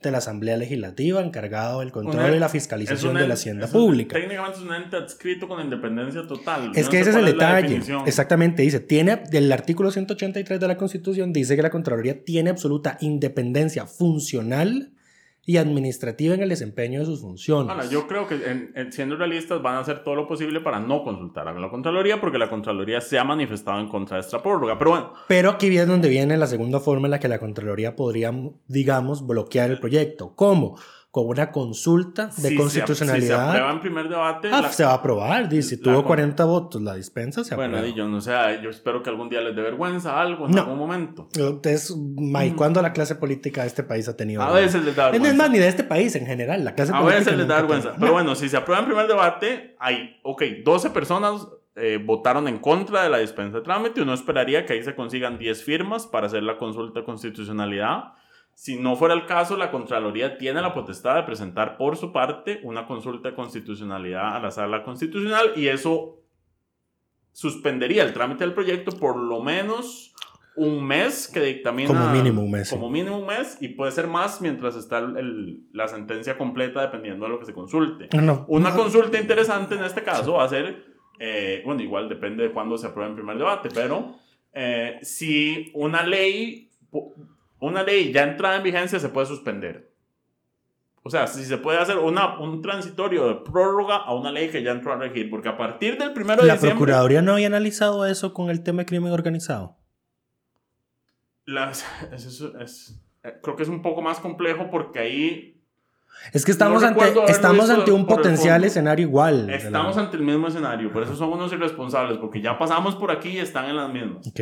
de 0.02 0.12
la 0.12 0.20
Asamblea 0.20 0.56
Legislativa 0.56 1.22
encargado 1.22 1.82
del 1.82 1.92
control 1.92 2.30
Un- 2.30 2.38
y 2.38 2.40
la 2.40 2.48
fiscalización 2.48 3.16
de 3.16 3.28
la 3.28 3.34
hacienda 3.34 3.66
es 3.66 3.72
pública. 3.72 4.16
Técnicamente 4.16 4.60
es 4.60 4.64
un 4.64 4.74
ente 4.74 4.96
adscrito 4.96 5.50
con 5.50 5.60
independencia 5.62 6.26
total. 6.26 6.72
Es 6.74 6.86
Yo 6.86 6.92
que 6.92 6.98
no 7.00 7.02
ese 7.02 7.10
es 7.10 7.16
el 7.18 7.26
detalle. 7.26 7.82
Exactamente, 8.06 8.62
dice, 8.62 8.80
tiene 8.80 9.18
del 9.30 9.52
artículo 9.52 9.92
183 9.92 10.58
de 10.58 10.68
la 10.70 10.78
Constitución 10.78 11.34
dice 11.34 11.58
que 11.58 11.62
la 11.62 11.70
Contraloría 11.70 12.24
tiene 12.24 12.50
absoluta 12.52 12.98
independencia 13.02 13.86
funcional 13.86 14.94
y 15.50 15.58
administrativa 15.58 16.36
en 16.36 16.44
el 16.44 16.50
desempeño 16.50 17.00
de 17.00 17.08
sus 17.08 17.22
funciones. 17.22 17.72
Ahora, 17.72 17.86
yo 17.90 18.06
creo 18.08 18.28
que 18.28 18.36
en- 18.36 18.72
en- 18.76 18.94
siendo 18.94 19.16
realistas 19.16 19.60
van 19.64 19.78
a 19.78 19.80
hacer 19.80 20.04
todo 20.04 20.14
lo 20.14 20.28
posible 20.28 20.60
para 20.62 20.80
no 20.80 21.04
consultar 21.04 21.48
a 21.48 21.60
la 21.60 21.70
Contraloría 21.72 22.22
porque 22.22 22.38
la 22.38 22.52
Contraloría 22.52 23.02
se 23.02 23.18
ha 23.18 23.24
manifestado 23.24 23.80
en 23.80 23.88
contra 23.88 24.18
de 24.18 24.22
esta 24.22 24.44
prórroga. 24.44 24.78
Pero 24.78 24.92
bueno, 24.92 25.14
Pero 25.28 25.50
aquí 25.50 25.68
viene 25.70 25.88
donde 25.88 26.08
viene 26.08 26.38
la 26.38 26.46
segunda 26.46 26.80
forma 26.80 27.08
en 27.08 27.12
la 27.12 27.20
que 27.20 27.28
la 27.28 27.40
Contraloría 27.40 27.96
podría, 27.96 28.32
digamos, 28.68 29.26
bloquear 29.26 29.72
el 29.72 29.80
proyecto. 29.80 30.34
¿Cómo? 30.36 30.78
Con 31.12 31.26
una 31.26 31.52
consulta 31.52 32.28
de 32.28 32.32
si 32.34 32.42
se- 32.42 32.48
Si 32.50 32.50
se, 32.56 32.56
constitucionalidad. 32.62 33.50
aprueba 33.50 33.72
en 33.72 33.80
primer 33.80 34.10
debate, 34.10 34.50
Ah, 34.54 34.62
la- 34.62 34.72
se 34.72 34.84
va 34.84 34.92
a 34.92 34.96
aprobar. 34.96 35.50
Dice, 35.50 35.70
si 35.70 35.82
tuvo 35.82 35.96
con- 35.96 36.04
40 36.06 36.46
votos, 36.46 36.80
la 36.84 36.94
dispensa 36.94 37.44
se 37.44 37.56
bueno, 37.56 37.78
aprueba. 37.78 37.88
y 37.96 37.98
yo 37.98 38.08
no 38.08 38.22
sé, 38.22 38.32
yo 38.62 38.70
espero 38.70 39.02
que 39.02 39.10
algún 39.10 39.28
día 39.28 39.42
les 39.42 39.56
dé 39.56 39.62
vergüenza 39.64 40.22
algo 40.22 40.46
en 40.46 40.52
No. 40.52 40.62
algún 40.62 40.78
momento. 40.78 41.28
Entonces, 41.36 41.96
May, 41.98 42.52
¿cuándo 42.52 42.80
la 42.84 42.94
clase 42.94 43.16
política 43.16 43.62
de 43.62 43.68
este 43.70 43.82
país 43.82 44.08
ha 44.08 44.16
tenido? 44.16 44.44
A 44.44 44.52
veces 44.52 44.84
les 44.86 44.96
da 44.96 45.08
Es 45.08 45.14
vergüenza. 45.14 45.38
más, 45.38 45.50
ni 45.50 45.58
de 45.58 45.68
este 45.68 45.84
país 45.84 46.16
en 46.16 46.28
general. 46.28 46.64
La 46.64 46.76
clase 46.76 46.92
A 46.94 47.00
política 47.00 47.20
veces 47.22 47.38
les 47.40 47.48
da 47.48 47.56
vergüenza. 47.56 47.94
Pero 48.00 48.12
bueno, 48.12 48.36
si 48.36 48.48
se 48.48 48.58
aprueba 48.58 48.82
en 48.82 48.86
primer 48.88 49.08
debate, 49.08 49.76
hay, 49.80 50.20
ok, 50.24 50.44
12 50.64 50.92
personas 50.92 51.48
eh, 51.76 51.98
votaron 52.04 52.48
en 52.50 52.58
contra 52.60 53.04
de 53.04 53.10
la 53.10 53.20
dispensa 53.20 53.58
de 53.60 53.64
trámite. 53.64 54.02
Uno 54.02 54.14
esperaría 54.14 54.66
que 54.66 54.74
ahí 54.74 54.84
se 54.84 54.94
consigan 54.96 55.38
10 55.40 55.64
firmas 55.64 56.06
para 56.08 56.28
hacer 56.28 56.44
la 56.44 56.58
consulta 56.58 57.00
de 57.00 57.06
constitucionalidad. 57.06 58.14
Si 58.62 58.76
no 58.78 58.98
fuera 58.98 59.14
el 59.14 59.26
caso, 59.26 59.56
la 59.56 59.72
Contraloría 59.72 60.38
tiene 60.38 60.62
la 60.62 60.74
potestad 60.74 61.16
de 61.16 61.24
presentar 61.24 61.78
por 61.78 61.96
su 61.96 62.12
parte 62.12 62.60
una 62.64 62.86
consulta 62.86 63.30
de 63.30 63.36
constitucionalidad 63.36 64.36
a 64.36 64.40
la 64.42 64.52
sala 64.52 64.84
constitucional 64.84 65.54
y 65.56 65.68
eso 65.70 66.18
suspendería 67.32 68.04
el 68.04 68.12
trámite 68.12 68.44
del 68.44 68.54
proyecto 68.54 68.92
por 69.00 69.16
lo 69.16 69.42
menos 69.42 70.14
un 70.58 70.84
mes 70.86 71.30
que 71.34 71.40
dictamina. 71.40 71.88
Como 71.88 72.10
mínimo 72.10 72.42
un 72.42 72.52
mes. 72.52 72.70
Como 72.70 72.90
mínimo 72.90 73.20
un 73.20 73.28
mes 73.28 73.58
y 73.62 73.70
puede 73.70 73.94
ser 73.94 74.08
más 74.08 74.42
mientras 74.42 74.76
está 74.76 74.98
el- 75.00 75.16
el- 75.16 75.64
la 75.72 75.88
sentencia 75.88 76.38
completa 76.38 76.82
dependiendo 76.82 77.28
de 77.28 77.32
lo 77.32 77.40
que 77.40 77.46
se 77.46 77.54
consulte. 77.54 78.10
No, 78.22 78.44
Una 78.50 78.72
no. 78.72 78.76
consulta 78.76 79.18
interesante 79.22 79.76
en 79.76 79.86
este 79.86 80.04
caso 80.04 80.34
va 80.34 80.44
a 80.44 80.50
ser, 80.50 80.84
eh, 81.18 81.62
bueno, 81.66 81.82
igual 81.82 82.10
depende 82.10 82.44
de 82.44 82.52
cuándo 82.52 82.78
se 82.78 82.88
apruebe 82.88 83.12
en 83.12 83.16
primer 83.16 83.38
debate, 83.38 83.70
pero 83.74 84.16
eh, 84.52 85.00
si 85.02 85.72
una 85.76 86.04
ley, 86.04 86.70
una 87.60 87.84
ley 87.84 88.12
ya 88.14 88.24
entrada 88.24 88.58
en 88.58 88.64
vigencia 88.64 89.00
se 89.00 89.10
puede 89.10 89.28
suspender. 89.28 89.90
O 91.04 91.10
sea, 91.10 91.28
si 91.28 91.44
se 91.46 91.58
puede 91.58 91.80
hacer 91.80 91.98
una, 91.98 92.38
un 92.40 92.62
transitorio 92.62 93.28
de 93.28 93.36
prórroga 93.36 93.96
a 93.98 94.14
una 94.14 94.32
ley 94.32 94.50
que 94.50 94.62
ya 94.64 94.72
entró 94.72 94.92
a 94.94 94.98
regir, 94.98 95.30
porque 95.30 95.48
a 95.50 95.58
partir 95.58 95.98
del 95.98 96.14
primero 96.14 96.42
de 96.42 96.48
La 96.48 96.54
diciembre... 96.56 96.76
Procuraduría 96.78 97.22
no 97.22 97.34
había 97.34 97.48
analizado 97.48 98.06
eso 98.06 98.34
con 98.34 98.50
el 98.50 98.64
tema 98.64 98.80
de 98.82 98.86
crimen 98.86 99.12
organizado. 99.14 99.78
las- 101.46 101.86
es- 102.14 102.26
es- 102.26 102.42
es- 102.62 103.02
eh, 103.24 103.34
creo 103.42 103.56
que 103.56 103.64
es 103.64 103.70
un 103.70 103.82
poco 103.82 104.02
más 104.02 104.20
complejo 104.20 104.70
porque 104.70 105.00
ahí 105.00 105.62
Es 106.34 106.44
que 106.46 106.52
estamos, 106.52 106.82
No 106.82 106.88
ante, 106.90 107.04
estamos 107.32 107.70
ante 107.70 107.92
un 107.92 108.06
potencial 108.06 108.64
escenario 108.64 109.08
igual. 109.08 109.46
de 109.48 109.52
la- 109.54 109.58
estamos 109.58 109.98
ante 109.98 110.18
el 110.18 110.24
mismo 110.24 110.48
escenario, 110.48 110.92
por 110.92 111.04
eso 111.04 111.16
son 111.16 111.32
unos 111.32 111.52
irresponsables, 111.54 112.18
porque 112.18 112.42
ya 112.42 112.58
pasamos 112.58 112.96
por 112.96 113.10
aquí 113.12 113.30
y 113.30 113.38
están 113.40 113.66
en 113.70 113.78
las 113.78 113.92
mismas. 113.92 114.28
Ok. 114.28 114.40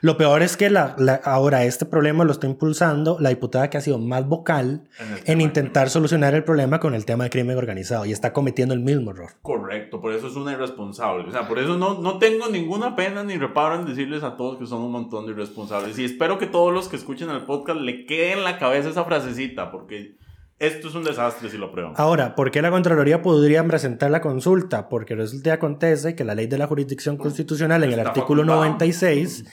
Lo 0.00 0.16
peor 0.16 0.42
es 0.42 0.56
que 0.56 0.70
la, 0.70 0.94
la- 0.98 1.20
ahora 1.24 1.64
este 1.64 1.84
problema 1.86 2.24
lo 2.24 2.32
está 2.32 2.46
impulsando 2.46 3.16
la 3.20 3.28
diputada 3.28 3.70
que 3.70 3.78
ha 3.78 3.80
sido 3.80 3.98
más 3.98 4.26
vocal 4.26 4.82
En, 5.26 5.40
intentar 5.40 5.90
solucionar 5.90 6.34
el 6.34 6.42
problema 6.44 6.80
con 6.80 6.94
el 6.94 7.04
tema 7.04 7.24
de 7.24 7.30
crimen 7.30 7.56
organizado 7.56 8.04
y 8.06 8.12
está 8.12 8.32
cometiendo 8.32 8.74
el 8.74 8.80
mismo 8.80 9.10
error. 9.12 9.30
Correcto, 9.42 10.00
por 10.00 10.12
eso 10.12 10.26
es 10.28 10.36
una 10.36 10.52
irresponsable. 10.52 11.28
O 11.28 11.32
sea, 11.32 11.46
por 11.46 11.58
eso 11.58 11.76
no, 11.76 12.00
no 12.00 12.18
tengo 12.18 12.48
ninguna 12.48 12.96
pena 12.96 13.22
ni 13.22 13.36
reparo 13.36 13.76
en 13.76 13.86
decirles 13.86 14.22
a 14.22 14.36
todos 14.36 14.58
que 14.58 14.66
son 14.66 14.82
un 14.82 14.92
montón 14.92 15.26
de 15.26 15.32
irresponsables. 15.32 15.98
Y 15.98 16.04
espero 16.04 16.38
que 16.38 16.46
todos 16.46 16.72
los 16.72 16.88
que 16.88 16.96
escuchen 16.96 17.30
el 17.30 17.42
podcast 17.42 17.80
le 17.80 18.06
quede 18.06 18.32
en 18.32 18.44
la 18.44 18.58
cabeza 18.58 18.88
esa 18.90 19.04
frasecita, 19.04 19.70
porque 19.70 20.16
esto 20.60 20.88
es 20.88 20.94
un 20.94 21.02
desastre 21.02 21.48
si 21.48 21.56
lo 21.56 21.66
aprueban. 21.66 21.94
Ahora, 21.96 22.34
¿por 22.34 22.50
qué 22.50 22.60
la 22.60 22.70
Contraloría 22.70 23.22
podría 23.22 23.66
presentar 23.66 24.10
la 24.10 24.20
consulta? 24.20 24.90
Porque 24.90 25.16
resulta 25.16 25.48
y 25.48 25.52
acontece 25.52 26.14
que 26.14 26.22
la 26.22 26.34
ley 26.34 26.46
de 26.46 26.58
la 26.58 26.66
jurisdicción 26.66 27.16
constitucional 27.16 27.82
en 27.82 27.92
el 27.92 28.00
artículo 28.00 28.42
facultado. 28.42 28.64
96 28.64 29.44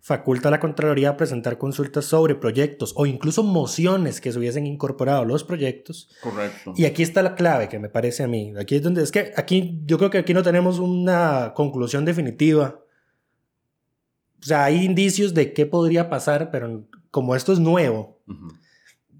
faculta 0.00 0.48
a 0.48 0.50
la 0.50 0.60
Contraloría 0.60 1.10
a 1.10 1.16
presentar 1.16 1.56
consultas 1.56 2.04
sobre 2.04 2.34
proyectos 2.34 2.92
o 2.96 3.06
incluso 3.06 3.42
mociones 3.42 4.20
que 4.20 4.30
se 4.30 4.38
hubiesen 4.38 4.66
incorporado 4.66 5.22
a 5.22 5.24
los 5.24 5.44
proyectos. 5.44 6.08
Correcto. 6.20 6.74
Y 6.76 6.84
aquí 6.84 7.02
está 7.02 7.22
la 7.22 7.34
clave 7.34 7.68
que 7.68 7.78
me 7.78 7.88
parece 7.88 8.22
a 8.22 8.28
mí. 8.28 8.52
Aquí 8.58 8.74
es 8.76 8.82
donde 8.82 9.02
es 9.02 9.10
que 9.10 9.32
aquí 9.36 9.80
yo 9.84 9.98
creo 9.98 10.10
que 10.10 10.18
aquí 10.18 10.34
no 10.34 10.42
tenemos 10.42 10.78
una 10.78 11.52
conclusión 11.54 12.04
definitiva. 12.04 12.80
O 14.40 14.44
sea, 14.44 14.64
hay 14.64 14.84
indicios 14.84 15.32
de 15.34 15.52
qué 15.52 15.66
podría 15.66 16.08
pasar, 16.08 16.50
pero 16.50 16.86
como 17.10 17.34
esto 17.34 17.52
es 17.52 17.58
nuevo, 17.58 18.20
Ujú. 18.28 18.48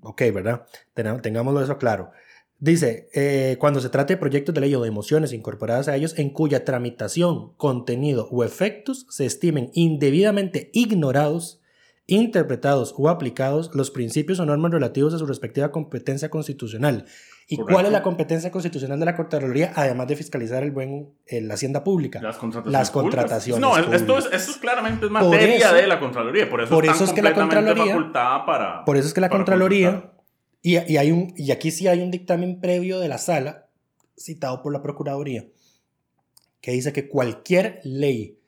Ok, 0.08 0.22
¿verdad? 0.32 0.66
Tena- 0.94 1.20
Tengámoslo 1.20 1.60
eso 1.62 1.78
claro. 1.78 2.10
Dice, 2.58 3.08
eh, 3.12 3.56
cuando 3.58 3.80
se 3.80 3.90
trate 3.90 4.14
de 4.14 4.18
proyectos 4.18 4.54
de 4.54 4.60
ley 4.62 4.74
o 4.74 4.80
de 4.80 4.88
emociones 4.88 5.32
incorporadas 5.32 5.88
a 5.88 5.96
ellos 5.96 6.18
en 6.18 6.30
cuya 6.30 6.64
tramitación, 6.64 7.52
contenido 7.56 8.28
o 8.30 8.44
efectos 8.44 9.06
se 9.10 9.26
estimen 9.26 9.70
indebidamente 9.74 10.70
ignorados, 10.72 11.60
interpretados 12.06 12.94
o 12.96 13.08
aplicados 13.08 13.70
los 13.74 13.90
principios 13.90 14.38
o 14.38 14.46
normas 14.46 14.70
relativos 14.72 15.12
a 15.12 15.18
su 15.18 15.26
respectiva 15.26 15.72
competencia 15.72 16.30
constitucional 16.30 17.04
¿Y 17.48 17.56
Correcto. 17.56 17.74
cuál 17.74 17.86
es 17.86 17.92
la 17.92 18.02
competencia 18.02 18.50
constitucional 18.50 18.98
de 18.98 19.06
la 19.06 19.14
Contraloría, 19.14 19.72
además 19.76 20.08
de 20.08 20.16
fiscalizar 20.16 20.64
el 20.64 20.72
buen, 20.72 21.10
eh, 21.26 21.40
la 21.40 21.54
hacienda 21.54 21.84
pública? 21.84 22.20
Las 22.20 22.38
contrataciones. 22.38 22.72
Las 22.72 22.90
públicas. 22.90 23.20
contrataciones 23.20 23.60
No, 23.60 23.76
es- 23.78 23.82
esto, 23.84 23.94
es, 23.94 24.02
públicas. 24.24 24.40
esto 24.40 24.50
es 24.50 24.56
claramente 24.58 25.08
materia 25.08 25.56
eso- 25.56 25.74
de 25.74 25.86
la 25.86 26.00
Contraloría. 26.00 26.50
Por 26.50 26.60
eso 26.60 26.74
por 26.74 26.84
eso 26.86 27.04
es 27.04 27.12
que 27.12 27.22
la 27.22 27.34
Contraloría- 27.34 28.12
para. 28.12 28.84
Por 28.84 28.96
eso 28.96 29.06
es 29.06 29.14
que 29.14 29.20
la 29.20 29.28
Contraloría, 29.28 30.12
y, 30.60 30.76
y, 30.92 30.96
hay 30.96 31.12
un, 31.12 31.32
y 31.36 31.52
aquí 31.52 31.70
sí 31.70 31.86
hay 31.86 32.00
un 32.02 32.10
dictamen 32.10 32.60
previo 32.60 32.98
de 32.98 33.08
la 33.08 33.18
sala, 33.18 33.68
citado 34.18 34.60
por 34.62 34.72
la 34.72 34.82
Procuraduría, 34.82 35.46
que 36.60 36.72
dice 36.72 36.92
que 36.92 37.08
cualquier 37.08 37.80
ley 37.84 38.40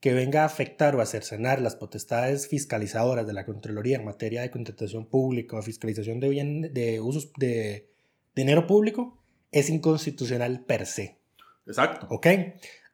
que 0.00 0.12
venga 0.12 0.42
a 0.42 0.46
afectar 0.46 0.94
o 0.96 1.00
a 1.00 1.06
cercenar 1.06 1.62
las 1.62 1.76
potestades 1.76 2.48
fiscalizadoras 2.48 3.26
de 3.26 3.32
la 3.32 3.46
Contraloría 3.46 3.96
en 3.96 4.04
materia 4.04 4.42
de 4.42 4.50
contratación 4.50 5.06
pública 5.06 5.56
o 5.56 5.62
fiscalización 5.62 6.20
de, 6.20 6.28
bien, 6.28 6.74
de 6.74 7.00
usos 7.00 7.32
de 7.38 7.88
dinero 8.34 8.66
público 8.66 9.18
es 9.50 9.68
inconstitucional 9.70 10.60
per 10.64 10.86
se. 10.86 11.18
Exacto. 11.66 12.06
¿Ok? 12.10 12.26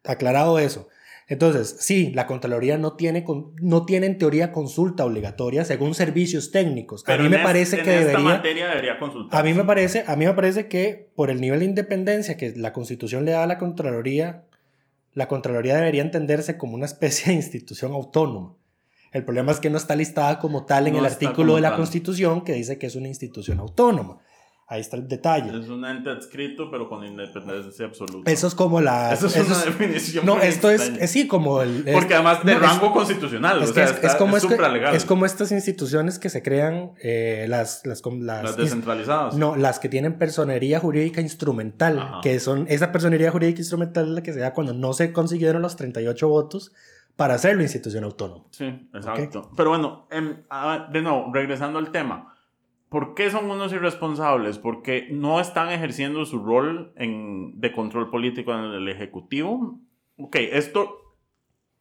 Aclarado 0.04 0.58
eso. 0.58 0.88
Entonces, 1.30 1.76
sí, 1.80 2.10
la 2.14 2.26
Contraloría 2.26 2.78
no 2.78 2.94
tiene, 2.96 3.24
no 3.60 3.84
tiene 3.84 4.06
en 4.06 4.16
teoría 4.16 4.50
consulta 4.50 5.04
obligatoria 5.04 5.62
según 5.66 5.94
servicios 5.94 6.50
técnicos. 6.50 7.04
Pero 7.04 7.20
a 7.20 7.22
mí 7.22 7.28
me 7.28 7.36
es- 7.36 7.42
parece 7.42 7.76
en 7.78 7.84
que 7.84 7.90
esta 7.98 8.06
debería... 8.12 8.28
materia 8.28 8.68
debería 8.68 8.98
consultar. 8.98 9.38
A 9.38 9.44
mí 9.44 9.52
me 9.52 9.64
parece, 9.64 10.04
a 10.06 10.16
mí 10.16 10.24
me 10.24 10.32
parece 10.32 10.68
que 10.68 11.10
por 11.14 11.30
el 11.30 11.40
nivel 11.42 11.58
de 11.60 11.66
independencia 11.66 12.38
que 12.38 12.54
la 12.56 12.72
Constitución 12.72 13.26
le 13.26 13.32
da 13.32 13.42
a 13.42 13.46
la 13.46 13.58
Contraloría, 13.58 14.44
la 15.12 15.28
Contraloría 15.28 15.76
debería 15.76 16.00
entenderse 16.02 16.56
como 16.56 16.74
una 16.74 16.86
especie 16.86 17.26
de 17.32 17.34
institución 17.34 17.92
autónoma. 17.92 18.54
El 19.12 19.24
problema 19.24 19.52
es 19.52 19.60
que 19.60 19.68
no 19.70 19.76
está 19.76 19.96
listada 19.96 20.38
como 20.38 20.64
tal 20.64 20.86
en 20.86 20.94
No 20.94 21.00
el 21.00 21.06
artículo 21.06 21.56
de 21.56 21.60
la 21.60 21.70
tal. 21.70 21.78
Constitución 21.78 22.42
que 22.42 22.54
dice 22.54 22.78
que 22.78 22.86
es 22.86 22.96
una 22.96 23.08
institución 23.08 23.58
autónoma. 23.60 24.18
Ahí 24.70 24.82
está 24.82 24.96
el 24.96 25.08
detalle. 25.08 25.48
Es 25.58 25.68
un 25.70 25.82
ente 25.86 26.10
adscrito, 26.10 26.70
pero 26.70 26.90
con 26.90 27.02
independencia 27.02 27.86
absoluta. 27.86 28.30
Eso 28.30 28.46
es 28.48 28.54
como 28.54 28.82
la... 28.82 29.14
Eso 29.14 29.26
es 29.28 29.36
eso 29.36 29.46
una 29.46 29.56
es- 29.60 29.64
definición. 29.64 30.26
no, 30.26 30.38
esto 30.42 30.68
es, 30.70 30.82
es 31.00 31.10
sí 31.10 31.26
como 31.26 31.62
el... 31.62 31.86
Porque 31.90 32.12
además 32.12 32.44
de 32.44 32.52
no, 32.52 32.60
rango 32.60 32.92
constitucional. 32.92 33.62
Es, 33.62 33.70
o 33.70 33.72
sea, 33.72 33.84
es, 33.84 33.92
está- 33.92 34.06
es 34.08 34.14
como 34.16 34.36
es 34.36 34.42
este- 34.42 34.54
supralegal. 34.56 34.94
es 34.94 35.06
como 35.06 35.24
estas 35.24 35.52
instituciones 35.52 36.18
que 36.18 36.28
se 36.28 36.42
crean, 36.42 36.92
eh, 37.02 37.46
las, 37.48 37.80
las, 37.86 38.02
las, 38.04 38.44
Las 38.44 38.56
descentralizadas. 38.58 39.34
no, 39.36 39.56
las 39.56 39.78
que 39.78 39.88
tienen 39.88 40.18
personería 40.18 40.80
jurídica 40.80 41.22
instrumental, 41.22 41.98
Ajá. 41.98 42.20
que 42.22 42.38
son, 42.38 42.66
esa 42.68 42.92
personería 42.92 43.30
jurídica 43.30 43.60
instrumental 43.60 44.04
es 44.08 44.10
la 44.10 44.22
que 44.22 44.34
se 44.34 44.40
da 44.40 44.52
cuando 44.52 44.74
no 44.74 44.92
se 44.92 45.14
consiguieron 45.14 45.62
los 45.62 45.76
38 45.76 46.28
votos 46.28 46.72
para 47.16 47.32
hacerlo 47.34 47.62
institución 47.62 48.04
autónoma. 48.04 48.44
Sí, 48.50 48.66
exacto. 48.94 49.50
Pero 49.56 49.70
bueno, 49.70 50.06
em, 50.10 50.42
ah, 50.50 50.88
de 50.92 51.00
nuevo, 51.00 51.30
regresando 51.32 51.78
al 51.78 51.90
tema. 51.90 52.34
¿Por 52.88 53.14
qué 53.14 53.30
son 53.30 53.50
unos 53.50 53.72
irresponsables? 53.72 54.58
Porque 54.58 55.08
no 55.10 55.40
están 55.40 55.70
ejerciendo 55.70 56.24
su 56.24 56.42
rol 56.42 56.92
en- 56.96 57.60
de 57.60 57.72
control 57.72 58.10
político 58.10 58.52
en 58.54 58.60
el 58.64 58.88
Ejecutivo. 58.88 59.78
Ok, 60.16 60.36
esto, 60.36 61.14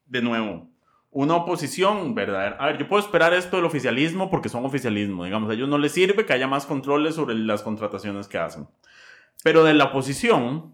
de 0.06 0.22
nuevo, 0.22 0.68
una 1.12 1.36
oposición 1.36 2.14
verdadera. 2.14 2.58
A 2.60 2.66
ver, 2.68 2.78
yo 2.78 2.88
puedo 2.90 3.02
esperar 3.02 3.34
esto 3.34 3.56
del 3.56 3.66
oficialismo 3.66 4.30
porque 4.30 4.50
son 4.50 4.66
oficialismo. 4.66 5.24
Digamos, 5.24 5.50
a 5.50 5.54
ellos 5.54 5.70
no 5.70 5.78
les 5.78 5.94
sirve 5.94 6.26
que 6.26 6.34
haya 6.34 6.48
más 6.48 6.66
controles 6.66 7.16
sobre 7.16 7.36
las 7.36 7.64
contrataciones 7.64 8.28
que 8.28 8.38
hacen. 8.38 8.68
Pero 9.44 9.64
de 9.64 9.74
la 9.74 9.86
oposición, 9.86 10.74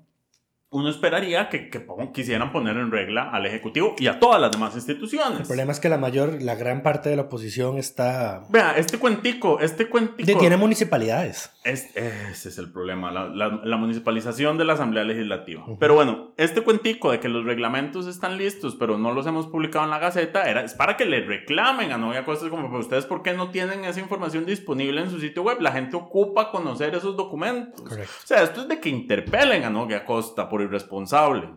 uno 0.73 0.89
esperaría 0.89 1.49
que, 1.49 1.69
quisieran 2.13 2.51
poner 2.51 2.75
en 2.77 2.91
regla 2.91 3.29
al 3.31 3.45
Ejecutivo 3.45 3.95
y 3.97 4.07
a 4.07 4.19
todas 4.19 4.41
las 4.41 4.51
demás 4.51 4.75
instituciones. 4.75 5.39
El 5.41 5.45
problema 5.47 5.71
es 5.71 5.79
que 5.79 5.87
la 5.89 5.97
mayor, 5.97 6.41
la 6.41 6.55
gran 6.55 6.83
parte 6.83 7.09
de 7.09 7.15
la 7.15 7.23
oposición 7.23 7.77
está... 7.77 8.43
Vea, 8.49 8.75
este 8.77 8.97
cuentico, 8.97 9.59
este 9.59 9.87
cuentico. 9.87 10.25
de- 10.27 10.35
tiene 10.35 10.57
municipalidades. 10.57 11.51
Es- 11.63 11.95
ese 11.95 12.49
es 12.49 12.57
el 12.57 12.71
problema, 12.71 13.11
la, 13.11 13.25
la- 13.29 13.61
la 13.63 13.77
municipalización 13.77 14.57
de 14.57 14.65
la 14.65 14.73
Asamblea 14.73 15.03
Legislativa. 15.03 15.63
Pero 15.79 15.95
bueno, 15.95 16.33
este 16.37 16.61
cuentico 16.61 17.11
de 17.11 17.19
que 17.19 17.29
los 17.29 17.45
reglamentos 17.45 18.07
están 18.07 18.37
listos, 18.37 18.75
pero 18.75 18.97
no 18.97 19.13
los 19.13 19.27
hemos 19.27 19.47
publicado 19.47 19.85
en 19.85 19.91
la 19.91 19.99
Gaceta, 19.99 20.49
era, 20.49 20.61
es 20.63 20.73
para 20.73 20.97
que 20.97 21.05
le 21.05 21.21
reclamen 21.21 21.91
a 21.91 21.97
Novia 21.97 22.25
Costas 22.25 22.49
como, 22.49 22.67
"Pero 22.67 22.79
ustedes 22.79 23.05
por 23.05 23.21
qué 23.21 23.33
no 23.33 23.49
tienen 23.51 23.85
esa 23.85 23.99
información 23.99 24.45
disponible 24.45 25.01
en 25.01 25.09
su 25.11 25.19
sitio 25.19 25.43
web? 25.43 25.57
La 25.61 25.71
gente 25.71 25.95
ocupa 25.95 26.49
conocer 26.51 26.95
esos 26.95 27.15
documentos. 27.15 27.81
Correcto. 27.81 28.11
O 28.23 28.27
sea, 28.27 28.43
esto 28.43 28.61
es 28.61 28.67
de 28.67 28.79
que 28.79 28.89
interpelen 28.89 29.63
a 29.63 29.69
Novia 29.69 30.03
Costa 30.05 30.49
por 30.49 30.62
irresponsable. 30.63 31.49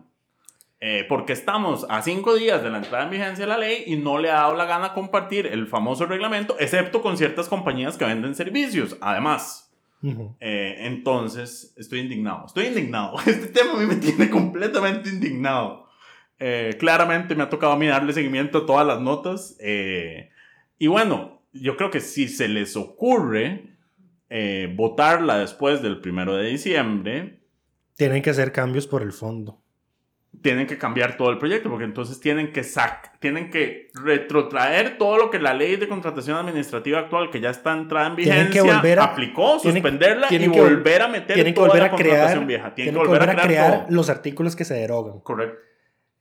Eh, 0.80 1.06
porque 1.08 1.32
estamos 1.32 1.86
a 1.88 2.02
cinco 2.02 2.34
días 2.34 2.62
de 2.62 2.68
la 2.70 2.78
entrada 2.78 3.04
en 3.04 3.10
vigencia 3.10 3.46
de 3.46 3.50
la 3.50 3.56
ley 3.56 3.84
y 3.86 3.96
no 3.96 4.18
le 4.18 4.30
ha 4.30 4.34
dado 4.34 4.56
la 4.56 4.66
gana 4.66 4.92
compartir 4.92 5.46
el 5.46 5.66
famoso 5.66 6.04
reglamento, 6.04 6.54
excepto 6.60 7.00
con 7.00 7.16
ciertas 7.16 7.48
compañías 7.48 7.96
que 7.96 8.04
venden 8.04 8.34
servicios. 8.34 8.96
Además, 9.00 9.72
Ujú. 10.02 10.36
eh, 10.38 10.76
entonces, 10.80 11.72
estoy 11.78 12.00
indignado. 12.00 12.44
Estoy 12.46 12.66
indignado. 12.66 13.16
Este 13.26 13.46
tema 13.46 13.72
a 13.72 13.76
mí 13.76 13.86
me 13.86 13.96
tiene 13.96 14.28
completamente 14.28 15.08
indignado. 15.08 15.86
Eh, 16.38 16.76
claramente 16.78 17.34
me 17.34 17.44
ha 17.44 17.48
tocado 17.48 17.72
a 17.72 17.78
mí 17.78 17.86
darle 17.86 18.12
seguimiento 18.12 18.58
a 18.58 18.66
todas 18.66 18.86
las 18.86 19.00
notas. 19.00 19.56
eh, 19.60 20.28
y 20.78 20.88
bueno, 20.88 21.40
yo 21.54 21.76
creo 21.78 21.90
que 21.90 22.00
si 22.00 22.28
se 22.28 22.48
les 22.48 22.76
ocurre 22.76 23.68
eh, 24.28 24.70
votarla 24.76 25.38
después 25.38 25.80
del 25.80 26.00
primero 26.00 26.36
de 26.36 26.48
diciembre, 26.50 27.40
Tienen 27.96 28.22
que 28.22 28.30
hacer 28.30 28.52
cambios 28.52 28.86
por 28.86 29.02
el 29.02 29.12
fondo. 29.12 29.60
tienen 30.42 30.66
que 30.66 30.76
cambiar 30.76 31.16
todo 31.16 31.30
el 31.30 31.38
proyecto, 31.38 31.70
porque 31.70 31.86
entonces 31.86 32.20
tienen 32.20 32.52
que 32.52 32.62
sac 32.62 33.18
tienen 33.20 33.50
que 33.50 33.88
retrotraer 33.94 34.98
todo 34.98 35.16
lo 35.16 35.30
que 35.30 35.38
la 35.38 35.54
ley 35.54 35.76
de 35.76 35.88
contratación 35.88 36.36
administrativa 36.36 36.98
actual, 37.00 37.30
que 37.30 37.40
ya 37.40 37.48
está 37.50 37.72
entrada 37.72 38.08
en 38.08 38.16
vigencia, 38.16 38.50
que 38.50 38.60
volver 38.60 38.98
a- 39.00 39.04
aplicó, 39.04 39.58
tienen- 39.62 39.82
suspenderla 39.82 40.28
tienen 40.28 40.50
y 40.50 40.54
que 40.54 40.60
vol- 40.60 40.74
volver 40.74 41.02
a 41.02 41.08
meter 41.08 41.34
Tienen 41.34 41.54
que 41.54 41.56
toda 41.56 41.68
volver 41.68 41.82
la 41.82 41.86
a 41.86 41.90
contratación 41.90 42.28
crear, 42.28 42.46
vieja. 42.46 42.74
tienen 42.74 42.94
que 42.94 42.98
volver 43.00 43.30
a 43.30 43.36
crear 43.42 43.86
los 43.88 44.10
artículos 44.10 44.54
que 44.54 44.64
se 44.66 44.74
derogan. 44.74 45.20
Correcto. 45.20 45.58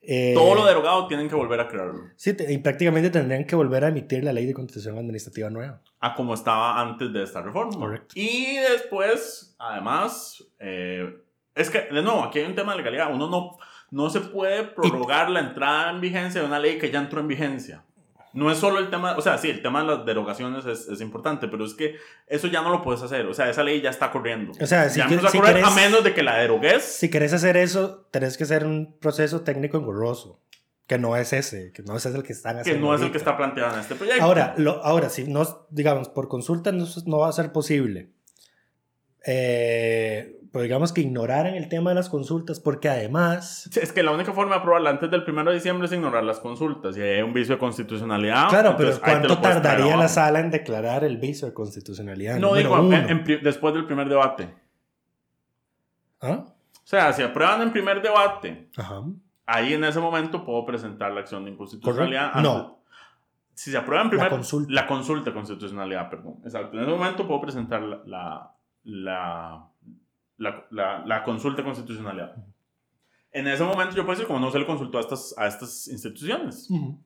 Eh, 0.08 0.32
Todo 0.34 0.56
lo 0.56 0.66
derogado 0.66 1.08
tienen 1.08 1.28
que 1.28 1.36
volver 1.36 1.60
a 1.60 1.68
crearlo. 1.68 2.00
Sí, 2.16 2.36
y 2.48 2.58
prácticamente 2.60 3.10
tendrían 3.10 3.44
que 3.44 3.56
volver 3.56 3.84
a 3.84 3.90
emitir 3.90 4.24
la 4.24 4.32
ley 4.32 4.46
de 4.46 4.54
contratación 4.54 4.98
administrativa 4.98 5.50
nueva. 5.50 5.82
A 6.00 6.16
como 6.16 6.36
estaba 6.36 6.80
antes 6.80 7.12
de 7.12 7.22
esta 7.24 7.42
reforma. 7.42 7.76
Correcto. 7.78 8.14
Y 8.16 8.56
después, 8.72 9.56
además, 9.60 10.42
eh, 10.60 11.18
es 11.56 11.70
que, 11.70 11.82
de 11.82 12.02
nuevo, 12.02 12.24
aquí 12.24 12.40
hay 12.40 12.46
un 12.46 12.56
tema 12.56 12.74
de 12.74 12.80
legalidad. 12.80 13.14
Uno 13.14 13.30
no, 13.30 13.58
no 13.92 14.10
se 14.10 14.20
puede 14.22 14.64
prorrogar 14.64 15.30
la 15.30 15.40
entrada 15.40 15.92
en 15.92 16.02
vigencia 16.02 16.42
de 16.42 16.48
una 16.48 16.60
ley 16.60 16.78
que 16.78 16.92
ya 16.92 17.00
entró 17.00 17.20
en 17.22 17.28
vigencia. 17.28 17.84
No 18.34 18.52
es 18.52 18.58
solo 18.58 18.80
el 18.80 18.90
tema, 18.90 19.16
o 19.18 19.22
sea, 19.22 19.38
sí, 19.38 19.50
el 19.50 19.62
tema 19.62 19.80
de 19.82 19.88
las 19.96 20.06
derogaciones 20.06 20.66
es, 20.66 20.90
es 20.90 21.00
importante, 21.00 21.48
pero 21.48 21.64
es 21.64 21.74
que 21.74 21.96
eso 22.28 22.48
ya 22.48 22.62
no 22.62 22.70
lo 22.70 22.82
puedes 22.82 23.02
hacer. 23.02 23.26
O 23.28 23.34
sea, 23.34 23.50
esa 23.50 23.64
ley 23.64 23.80
ya 23.80 23.90
está 23.90 24.12
corriendo. 24.12 24.52
O 24.60 24.66
sea, 24.66 24.90
si 24.90 25.00
ya 25.00 25.08
que- 25.08 25.16
a 25.16 25.20
querés- 25.20 25.74
menos 25.76 26.04
de 26.04 26.14
que 26.14 26.22
la 26.22 26.36
derogues. 26.38 26.84
Si 26.84 27.10
querés 27.10 27.32
hacer 27.32 27.56
eso, 27.56 28.06
tenés 28.12 28.38
que 28.38 28.44
hacer 28.44 28.66
un 28.66 28.98
proceso 29.00 29.42
técnico 29.42 29.78
engorroso, 29.78 30.42
que 30.86 30.98
no 31.00 31.16
es 31.16 31.32
ese, 31.32 31.72
que 31.72 31.82
no 31.84 31.96
es 31.96 32.06
ese 32.06 32.18
el 32.18 32.24
que 32.24 32.34
están 32.34 32.56
que 32.56 32.62
haciendo. 32.64 32.88
no 32.88 32.94
es 32.96 33.02
el 33.02 33.12
que 33.14 33.18
está 33.18 33.38
planteado 33.38 33.74
en 33.76 33.80
este 33.80 33.96
proyecto. 33.96 34.22
Ahora, 34.22 34.54
lo, 34.58 34.84
ahora, 34.84 35.08
si 35.08 35.24
no, 35.32 35.66
digamos, 35.70 36.10
por 36.10 36.28
consulta 36.28 36.74
no, 36.74 36.86
no 37.06 37.20
va 37.20 37.30
a 37.30 37.32
ser 37.32 37.54
posible. 37.54 38.12
Eh, 39.28 40.32
pues 40.52 40.64
digamos 40.64 40.94
que 40.94 41.02
ignoraran 41.02 41.56
el 41.56 41.68
tema 41.68 41.90
de 41.92 41.96
las 41.96 42.08
consultas, 42.10 42.60
porque 42.62 42.88
además, 42.88 43.68
Sí, 43.72 43.80
Es 43.82 43.92
que 43.92 44.04
la 44.04 44.12
única 44.12 44.32
forma 44.32 44.56
de 44.56 44.60
aprobarla 44.62 44.90
antes 44.92 45.12
del 45.12 45.24
primero 45.26 45.50
de 45.50 45.56
diciembre 45.58 45.88
es 45.88 45.92
ignorar 45.92 46.24
las 46.24 46.40
consultas. 46.40 46.96
Y 46.96 47.02
hay 47.02 47.22
un 47.22 47.34
vicio 47.34 47.56
de 47.56 47.60
constitucionalidad. 47.60 48.48
claro, 48.50 48.76
pero 48.78 48.98
¿cuánto 49.02 49.38
tardaría 49.40 49.98
la 49.98 50.08
sala 50.08 50.40
en 50.40 50.52
declarar 50.52 51.04
el 51.04 51.18
vicio 51.18 51.48
de 51.48 51.54
constitucionalidad? 51.54 52.38
No, 52.40 52.54
digo, 52.56 52.78
en- 52.94 53.10
en 53.10 53.24
después 53.44 53.74
del 53.74 53.86
primer 53.86 54.08
debate. 54.08 54.54
¿Ah? 56.22 56.46
O 56.48 56.88
sea, 56.88 57.12
si 57.14 57.22
aprueban 57.24 57.62
en 57.62 57.72
primer 57.72 58.02
debate, 58.02 58.70
Ajá. 58.78 59.02
ahí 59.46 59.74
en 59.74 59.84
ese 59.84 60.00
momento 60.00 60.46
puedo 60.46 60.66
presentar 60.66 61.12
la 61.12 61.22
acción 61.22 61.44
de 61.46 61.52
inconstitucionalidad. 61.52 62.28
Antes- 62.34 62.44
No. 62.44 62.80
Si 63.54 63.72
se 63.72 63.78
aprueba 63.78 64.04
en 64.04 64.10
primer... 64.10 64.30
consulta. 64.30 64.72
La 64.74 64.86
consulta 64.86 65.30
de 65.30 65.34
constitucionalidad, 65.34 66.10
perdón. 66.10 66.36
Exacto. 66.44 66.78
En 66.78 66.84
ese 66.84 66.92
momento 66.92 67.26
puedo 67.28 67.42
presentar 67.42 67.82
la, 67.82 68.02
la, 68.06 68.52
la, 68.86 69.68
la, 70.38 70.66
la- 70.72 71.06
la 71.06 71.24
consulta 71.24 71.58
de 71.62 71.66
constitucionalidad. 71.66 72.36
En 73.32 73.48
ese 73.48 73.64
momento 73.64 73.96
yo 73.96 74.04
puedo 74.06 74.16
decir, 74.18 74.28
como 74.28 74.40
no 74.40 74.50
se 74.52 74.60
le 74.60 74.66
consultó 74.66 74.98
a 74.98 75.02
estas, 75.02 75.36
a 75.38 75.48
estas 75.48 75.88
instituciones. 75.90 76.70
Ujú. 76.72 76.98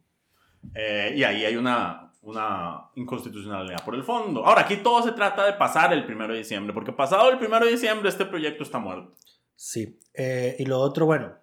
Eh, 0.75 1.13
y 1.15 1.23
ahí 1.23 1.43
hay 1.45 1.55
una, 1.55 2.11
una 2.21 2.81
inconstitucionalidad 2.95 3.83
por 3.83 3.95
el 3.95 4.03
fondo. 4.03 4.45
Ahora, 4.45 4.61
aquí 4.61 4.77
todo 4.77 5.01
se 5.01 5.13
trata 5.13 5.45
de 5.45 5.53
pasar 5.53 5.91
el 5.93 6.05
primero 6.05 6.33
de 6.33 6.39
diciembre, 6.39 6.73
porque 6.73 6.91
pasado 6.91 7.31
el 7.31 7.39
primero 7.39 7.65
de 7.65 7.71
diciembre 7.71 8.09
este 8.09 8.25
proyecto 8.25 8.61
está 8.63 8.77
muerto. 8.77 9.15
Sí. 9.55 9.99
Eh, 10.13 10.55
y 10.59 10.65
lo 10.65 10.79
otro, 10.79 11.05
bueno, 11.07 11.33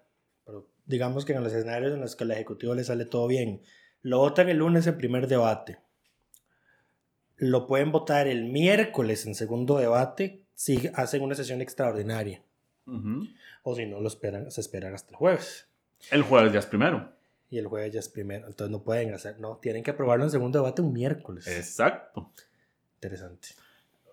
pero 0.45 0.67
digamos 0.85 1.25
que 1.25 1.33
en 1.33 1.43
los 1.43 1.51
escenarios 1.51 1.93
en 1.93 1.99
los 2.01 2.15
que 2.15 2.23
al 2.23 2.31
Ejecutivo 2.31 2.73
le 2.73 2.83
sale 2.83 3.05
todo 3.05 3.27
bien, 3.27 3.61
lo 4.03 4.19
votan 4.19 4.47
el 4.49 4.57
lunes 4.57 4.87
en 4.87 4.97
primer 4.97 5.27
debate. 5.27 5.79
Lo 7.37 7.67
pueden 7.67 7.91
votar 7.91 8.27
el 8.27 8.45
miércoles 8.45 9.25
en 9.25 9.35
segundo 9.35 9.77
debate 9.77 10.41
si 10.55 10.89
hacen 10.95 11.21
una 11.21 11.35
sesión 11.35 11.61
extraordinaria. 11.61 12.41
O 13.63 13.75
si 13.75 13.85
no, 13.85 13.99
lo 13.99 14.07
esperan, 14.07 14.49
se 14.49 14.61
esperan 14.61 14.93
hasta 14.93 15.11
el 15.11 15.17
jueves. 15.17 15.67
El 16.09 16.23
jueves 16.23 16.53
ya 16.53 16.59
es 16.59 16.65
primero. 16.65 17.11
Y 17.49 17.57
el 17.57 17.67
jueves 17.67 17.93
ya 17.93 17.99
es 17.99 18.09
primero. 18.09 18.47
Entonces 18.47 18.71
no 18.71 18.81
pueden 18.81 19.13
hacer, 19.13 19.39
no, 19.39 19.57
tienen 19.57 19.83
que 19.83 19.91
aprobarlo 19.91 20.23
en 20.23 20.31
segundo 20.31 20.59
debate 20.59 20.81
un 20.81 20.93
miércoles. 20.93 21.47
Exacto. 21.47 22.31
Interesante. 22.95 23.49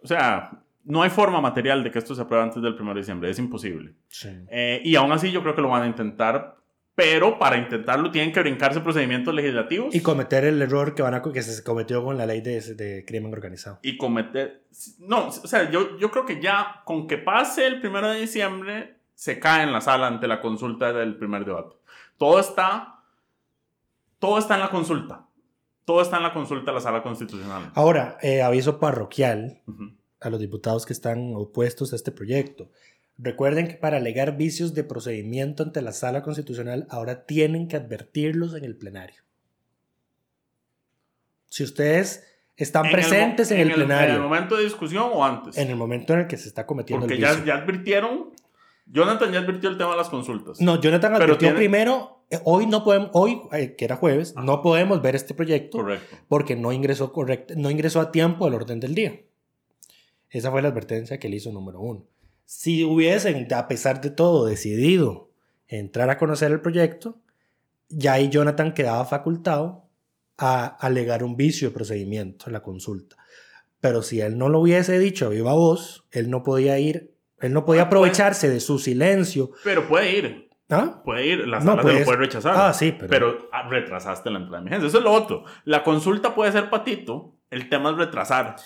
O 0.02 0.06
sea, 0.06 0.62
no 0.84 1.02
hay 1.02 1.10
forma 1.10 1.40
material 1.40 1.82
de 1.82 1.90
que 1.90 1.98
esto 1.98 2.14
se 2.14 2.22
apruebe 2.22 2.44
antes 2.44 2.62
del 2.62 2.74
1 2.74 2.94
de 2.94 3.00
diciembre, 3.00 3.30
es 3.30 3.38
imposible. 3.38 3.94
Sí. 4.08 4.28
Eh, 4.48 4.82
y 4.84 4.96
aún 4.96 5.12
así 5.12 5.32
yo 5.32 5.42
creo 5.42 5.54
que 5.54 5.62
lo 5.62 5.68
van 5.68 5.82
a 5.82 5.86
intentar, 5.86 6.56
pero 6.94 7.38
para 7.38 7.56
intentarlo 7.56 8.10
tienen 8.10 8.32
que 8.32 8.40
brincarse 8.40 8.80
procedimientos 8.80 9.34
legislativos. 9.34 9.94
Y 9.94 10.00
cometer 10.00 10.44
el 10.44 10.62
error 10.62 10.94
que, 10.94 11.02
van 11.02 11.14
a, 11.14 11.22
que 11.22 11.42
se 11.42 11.64
cometió 11.64 12.04
con 12.04 12.16
la 12.16 12.26
ley 12.26 12.40
de, 12.40 12.60
de 12.74 13.04
crimen 13.04 13.32
organizado. 13.32 13.80
Y 13.82 13.96
cometer... 13.96 14.64
No, 15.00 15.28
o 15.28 15.32
sea, 15.32 15.70
yo, 15.70 15.98
yo 15.98 16.10
creo 16.10 16.24
que 16.24 16.40
ya 16.40 16.82
con 16.84 17.06
que 17.08 17.18
pase 17.18 17.66
el 17.66 17.84
1 17.84 18.10
de 18.10 18.20
diciembre 18.20 18.96
se 19.14 19.40
cae 19.40 19.64
en 19.64 19.72
la 19.72 19.80
sala 19.80 20.06
ante 20.06 20.28
la 20.28 20.40
consulta 20.40 20.92
del 20.92 21.16
primer 21.16 21.44
debate. 21.44 21.76
Todo 22.16 22.38
está, 22.38 23.02
todo 24.18 24.38
está 24.38 24.54
en 24.54 24.60
la 24.60 24.70
consulta. 24.70 25.26
Todo 25.84 26.00
está 26.00 26.16
en 26.18 26.22
la 26.22 26.32
consulta 26.32 26.70
de 26.70 26.74
la 26.76 26.80
sala 26.80 27.02
constitucional. 27.02 27.70
Ahora, 27.74 28.18
eh, 28.22 28.40
aviso 28.42 28.78
parroquial 28.78 29.62
Ujú. 29.66 29.92
a 30.20 30.30
los 30.30 30.40
diputados 30.40 30.86
que 30.86 30.92
están 30.92 31.32
opuestos 31.34 31.92
a 31.92 31.96
este 31.96 32.10
proyecto. 32.12 32.70
Recuerden 33.16 33.68
que 33.68 33.74
para 33.74 33.98
alegar 33.98 34.36
vicios 34.36 34.74
de 34.74 34.82
procedimiento 34.84 35.62
ante 35.62 35.80
la 35.82 35.92
sala 35.92 36.22
constitucional 36.22 36.86
ahora 36.90 37.26
tienen 37.26 37.68
que 37.68 37.76
advertirlos 37.76 38.54
en 38.54 38.64
el 38.64 38.76
plenario. 38.76 39.22
Si 41.46 41.62
ustedes 41.62 42.24
están 42.56 42.86
En 42.86 42.90
el 42.90 42.96
mo- 42.96 42.96
presentes 43.08 43.50
en, 43.50 43.60
el, 43.60 43.72
plenario, 43.72 44.08
¿En 44.10 44.14
el 44.16 44.22
momento 44.22 44.56
de 44.56 44.64
discusión 44.64 45.10
o 45.12 45.24
antes? 45.24 45.56
en 45.56 45.68
el 45.70 45.76
momento 45.76 46.12
en 46.14 46.20
el 46.20 46.26
que 46.26 46.36
se 46.36 46.48
está 46.48 46.66
cometiendo 46.66 47.06
Porque 47.06 47.14
el 47.14 47.20
vicio. 47.28 47.44
ya 47.44 47.54
advirtieron, 47.54 48.30
Jonathan 48.86 49.32
ya 49.32 49.38
advirtió 49.40 49.70
el 49.70 49.78
tema 49.78 49.92
de 49.92 49.96
las 49.96 50.08
consultas. 50.08 50.60
No, 50.60 50.80
Jonathan 50.80 51.14
advirtió 51.14 51.38
tiene- 51.38 51.54
primero, 51.54 52.24
eh, 52.30 52.40
hoy 52.44 52.66
no 52.66 52.82
podemos, 52.82 53.10
hoy, 53.12 53.40
eh, 53.52 53.76
que 53.76 53.84
era 53.84 53.96
jueves, 53.96 54.34
no 54.36 54.60
podemos 54.62 55.00
ver 55.02 55.14
este 55.14 55.34
proyecto 55.34 55.78
Correcto. 55.78 56.16
porque 56.28 56.56
no 56.56 56.72
ingresó, 56.72 57.12
correct, 57.12 57.52
no 57.52 57.70
ingresó 57.70 58.00
a 58.00 58.10
tiempo 58.10 58.46
al 58.46 58.54
orden 58.54 58.80
del 58.80 58.94
día. 58.96 59.20
Esa 60.30 60.50
fue 60.50 60.62
la 60.62 60.68
advertencia 60.68 61.18
que 61.20 61.28
él 61.28 61.34
hizo 61.34 61.52
número 61.52 61.80
uno. 61.80 62.04
Si 62.44 62.84
hubiesen, 62.84 63.46
a 63.54 63.68
pesar 63.68 64.00
de 64.00 64.10
todo, 64.10 64.44
decidido 64.46 65.30
entrar 65.68 66.10
a 66.10 66.18
conocer 66.18 66.52
el 66.52 66.60
proyecto, 66.60 67.18
ya 67.88 68.14
ahí 68.14 68.28
Jonathan 68.28 68.74
quedaba 68.74 69.04
facultado 69.04 69.84
a 70.38 70.64
alegar 70.66 71.22
un 71.24 71.36
vicio 71.36 71.68
de 71.68 71.74
procedimiento 71.74 72.46
en 72.46 72.52
la 72.52 72.62
consulta. 72.62 73.16
Pero 73.80 74.02
si 74.02 74.20
él 74.20 74.38
no 74.38 74.48
lo 74.48 74.60
hubiese 74.60 74.98
dicho 74.98 75.26
a 75.26 75.30
viva 75.30 75.52
voz, 75.54 76.04
él 76.10 76.30
no 76.30 76.42
podía 76.42 76.78
ir, 76.78 77.12
él 77.40 77.52
no 77.52 77.64
podía 77.64 77.82
Ah, 77.82 77.86
aprovecharse 77.86 78.48
de 78.48 78.60
su 78.60 78.78
silencio. 78.78 79.50
Pero 79.62 79.86
puede 79.88 80.16
ir. 80.18 80.50
¿Ah? 80.70 81.02
Puede 81.04 81.26
ir. 81.26 81.46
La 81.46 81.58
No, 81.60 81.66
sala 81.72 81.82
te 81.82 81.88
pues. 81.88 81.98
lo 82.00 82.04
puede 82.06 82.18
rechazar. 82.18 82.54
Ah, 82.56 82.72
sí, 82.72 82.92
pero- 82.98 83.10
Pero 83.10 83.48
ah, 83.52 83.68
retrasaste 83.68 84.30
la 84.30 84.38
entrada 84.38 84.58
de 84.62 84.68
emergencia. 84.68 84.88
Eso 84.88 84.98
es 84.98 85.04
lo 85.04 85.12
otro. 85.12 85.44
La 85.64 85.82
consulta 85.84 86.34
puede 86.34 86.52
ser 86.52 86.70
patito. 86.70 87.34
El 87.50 87.68
tema 87.68 87.90
es 87.90 87.96
retrasar. 87.96 88.56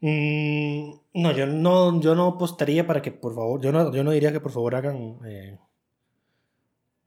Mm, 0.00 0.92
no, 1.14 1.32
yo 1.32 1.46
no, 1.46 2.00
yo 2.00 2.14
no 2.14 2.26
apostaría 2.28 2.86
para 2.86 3.02
que 3.02 3.10
por 3.10 3.34
favor, 3.34 3.60
yo 3.60 3.72
no, 3.72 3.92
yo 3.92 4.04
no 4.04 4.12
diría 4.12 4.32
que 4.32 4.40
por 4.40 4.52
favor 4.52 4.76
hagan, 4.76 5.18
eh, 5.26 5.58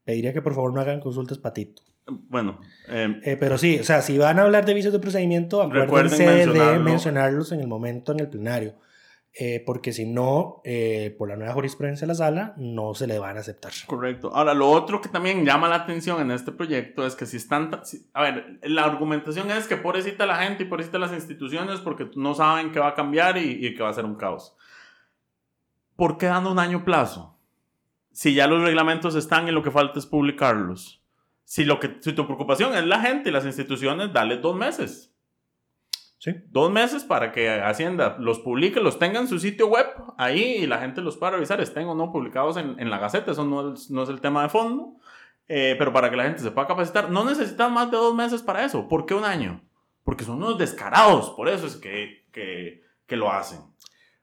pediría 0.04 0.34
que 0.34 0.42
por 0.42 0.54
favor 0.54 0.74
no 0.74 0.82
hagan 0.82 1.00
consultas 1.00 1.38
patito. 1.38 1.82
Bueno, 2.08 2.60
eh, 2.90 3.22
Eh, 3.24 3.38
pero 3.40 3.58
sí, 3.58 3.80
o 3.80 3.84
sea, 3.84 4.02
si 4.02 4.18
van 4.18 4.40
a 4.40 4.42
hablar 4.42 4.66
de 4.66 4.74
vicios 4.74 4.92
de 4.92 5.00
procedimiento, 5.00 5.62
acuérdense 5.62 6.24
de 6.24 6.46
mencionarlo. 6.46 6.84
mencionarlos 6.84 7.52
en 7.52 7.62
el 7.62 7.68
momento 7.68 8.12
en 8.12 8.20
el 8.20 8.28
plenario. 8.28 8.74
Eh, 9.34 9.64
porque 9.66 9.94
si 9.94 10.06
no, 10.06 10.62
eh, 10.66 11.16
por 11.18 11.30
la 11.30 11.38
nueva 11.38 11.54
jurisprudencia 11.54 12.06
de 12.06 12.10
la 12.12 12.16
sala, 12.16 12.54
no 12.58 12.94
se 12.94 13.08
le 13.08 13.18
van 13.18 13.38
a 13.38 13.40
aceptar. 13.40 13.72
correcto. 13.88 14.30
Ahora, 14.36 14.54
lo 14.54 14.70
otro 14.70 15.00
que 15.00 15.08
también 15.08 15.46
llama 15.46 15.70
la 15.70 15.76
atención 15.76 16.20
en 16.20 16.32
este 16.32 16.52
proyecto 16.52 17.06
es 17.06 17.16
que 17.16 17.26
si 17.26 17.38
están... 17.38 17.80
si- 17.86 18.06
a 18.14 18.24
ver, 18.24 18.60
la 18.64 18.84
argumentación 18.84 19.50
es 19.50 19.68
que 19.68 19.78
pobrecita 19.78 20.26
la 20.26 20.36
gente 20.44 20.64
y 20.64 20.66
pobrecita 20.66 21.00
las 21.00 21.14
instituciones 21.14 21.80
porque 21.80 22.10
no 22.16 22.34
saben 22.34 22.74
qué 22.74 22.80
va 22.82 22.90
a 22.90 22.94
cambiar 22.94 23.38
y, 23.38 23.66
y 23.66 23.74
que 23.74 23.82
va 23.84 23.90
a 23.90 23.94
ser 23.94 24.04
un 24.04 24.16
caos. 24.16 24.54
¿Por 25.96 26.18
qué 26.18 26.26
dando 26.26 26.52
un 26.52 26.60
año 26.60 26.84
plazo? 26.84 27.38
Si 28.12 28.34
ya 28.34 28.48
los 28.48 28.62
reglamentos 28.62 29.16
están 29.16 29.48
y 29.48 29.52
lo 29.52 29.64
que 29.64 29.72
falta 29.72 29.98
es 29.98 30.06
publicarlos. 30.08 31.02
Si, 31.46 31.64
lo 31.64 31.80
que, 31.80 31.98
si 32.02 32.12
tu 32.12 32.26
preocupación 32.26 32.76
es 32.76 32.86
la 32.86 33.00
gente 33.00 33.30
y 33.30 33.32
las 33.32 33.46
instituciones, 33.46 34.12
dale 34.12 34.38
dos 34.38 34.58
meses. 34.58 35.11
Sí. 36.24 36.36
Dos 36.50 36.72
meses 36.72 37.04
para 37.04 37.32
que 37.32 37.50
Hacienda 37.50 38.16
los 38.20 38.38
publique, 38.38 38.80
los 38.80 39.00
tenga 39.00 39.20
en 39.20 39.28
su 39.28 39.40
sitio 39.40 39.66
web 39.66 39.88
ahí 40.20 40.58
y 40.60 40.68
la 40.68 40.78
gente 40.78 41.02
los 41.02 41.18
pueda 41.18 41.32
revisar, 41.32 41.60
estén 41.62 41.88
o 41.88 41.96
no 41.96 42.12
publicados 42.12 42.58
en, 42.58 42.80
en 42.80 42.92
la 42.92 43.00
Gaceta. 43.00 43.32
Eso 43.32 43.44
no 43.44 43.74
es, 43.74 43.90
no 43.90 44.04
es 44.04 44.10
el 44.10 44.22
tema 44.22 44.44
de 44.44 44.50
fondo. 44.50 44.98
Eh, 45.48 45.76
pero 45.80 45.92
para 45.92 46.12
que 46.12 46.16
la 46.18 46.26
gente 46.26 46.44
se 46.44 46.52
pueda 46.52 46.68
capacitar, 46.68 47.10
no 47.10 47.26
necesitan 47.26 47.74
más 47.74 47.90
de 47.90 47.98
dos 47.98 48.14
meses 48.14 48.44
para 48.44 48.64
eso. 48.64 48.88
¿Por 48.88 49.08
qué 49.08 49.16
un 49.16 49.26
año? 49.26 49.62
Porque 50.04 50.24
son 50.24 50.38
unos 50.38 50.60
descarados. 50.60 51.32
Por 51.32 51.50
eso 51.50 51.66
es 51.66 51.76
que, 51.78 52.24
que, 52.32 52.84
que 53.08 53.16
lo 53.18 53.32
hacen. 53.32 53.60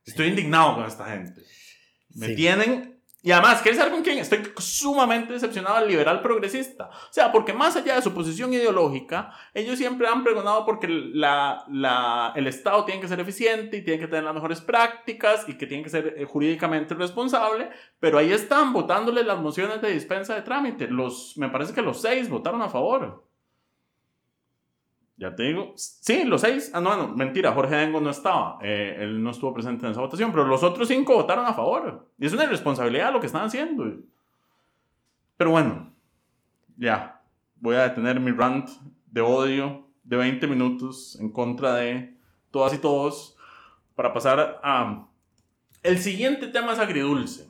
Estoy 0.06 0.28
indignado 0.28 0.76
con 0.76 0.84
esta 0.84 1.04
gente. 1.06 1.42
Me 2.14 2.28
Sí. 2.28 2.36
tienen. 2.36 2.97
Y 3.20 3.32
además, 3.32 3.62
¿quieres 3.62 3.78
saber 3.78 3.92
con 3.92 4.02
quién? 4.02 4.18
Estoy 4.18 4.52
sumamente 4.58 5.32
decepcionado 5.32 5.76
al 5.76 5.88
liberal 5.88 6.22
progresista. 6.22 6.88
O 6.88 7.12
sea, 7.12 7.32
porque 7.32 7.52
más 7.52 7.74
allá 7.74 7.96
de 7.96 8.02
su 8.02 8.14
posición 8.14 8.52
ideológica, 8.52 9.32
ellos 9.54 9.76
siempre 9.76 10.06
han 10.06 10.22
pregonado 10.22 10.64
porque 10.64 10.86
la, 10.88 11.64
la, 11.68 12.32
el 12.36 12.46
Estado 12.46 12.84
tiene 12.84 13.00
que 13.00 13.08
ser 13.08 13.18
eficiente 13.18 13.78
y 13.78 13.82
tiene 13.82 13.98
que 13.98 14.06
tener 14.06 14.22
las 14.22 14.34
mejores 14.34 14.60
prácticas 14.60 15.48
y 15.48 15.58
que 15.58 15.66
tiene 15.66 15.82
que 15.82 15.90
ser 15.90 16.14
eh, 16.16 16.24
jurídicamente 16.26 16.94
responsable. 16.94 17.70
Pero 17.98 18.18
ahí 18.18 18.32
están 18.32 18.72
votándole 18.72 19.24
las 19.24 19.40
mociones 19.40 19.82
de 19.82 19.90
dispensa 19.90 20.36
de 20.36 20.42
trámite. 20.42 20.86
Los, 20.86 21.36
me 21.36 21.48
parece 21.48 21.74
que 21.74 21.82
los 21.82 22.00
seis 22.00 22.28
votaron 22.28 22.62
a 22.62 22.68
favor. 22.68 23.27
Ya 25.18 25.34
te 25.34 25.42
digo. 25.42 25.72
Sí, 25.74 26.22
los 26.24 26.40
seis. 26.42 26.70
Ah, 26.72 26.80
no, 26.80 26.96
no, 26.96 27.08
mentira. 27.08 27.52
Jorge 27.52 27.74
Dengo 27.74 28.00
no 28.00 28.10
estaba. 28.10 28.58
Eh, 28.62 28.98
él 29.00 29.20
no 29.22 29.30
estuvo 29.30 29.52
presente 29.52 29.84
en 29.84 29.90
esa 29.92 30.00
votación. 30.00 30.30
Pero 30.30 30.44
los 30.46 30.62
otros 30.62 30.86
cinco 30.86 31.14
votaron 31.14 31.44
a 31.44 31.52
favor. 31.54 32.06
Y 32.18 32.26
es 32.26 32.32
una 32.32 32.44
irresponsabilidad 32.44 33.12
lo 33.12 33.18
que 33.20 33.26
están 33.26 33.44
haciendo. 33.44 33.84
Pero 35.36 35.50
bueno. 35.50 35.92
Ya. 36.76 37.20
Voy 37.56 37.74
a 37.74 37.88
detener 37.88 38.20
mi 38.20 38.30
rant 38.30 38.68
de 39.10 39.20
odio 39.20 39.88
de 40.04 40.16
20 40.16 40.46
minutos 40.46 41.16
en 41.20 41.30
contra 41.32 41.74
de 41.74 42.16
todas 42.52 42.72
y 42.74 42.78
todos. 42.78 43.36
Para 43.96 44.12
pasar 44.12 44.60
a. 44.62 45.04
El 45.82 45.98
siguiente 45.98 46.46
tema 46.46 46.72
es 46.74 46.78
agridulce. 46.78 47.48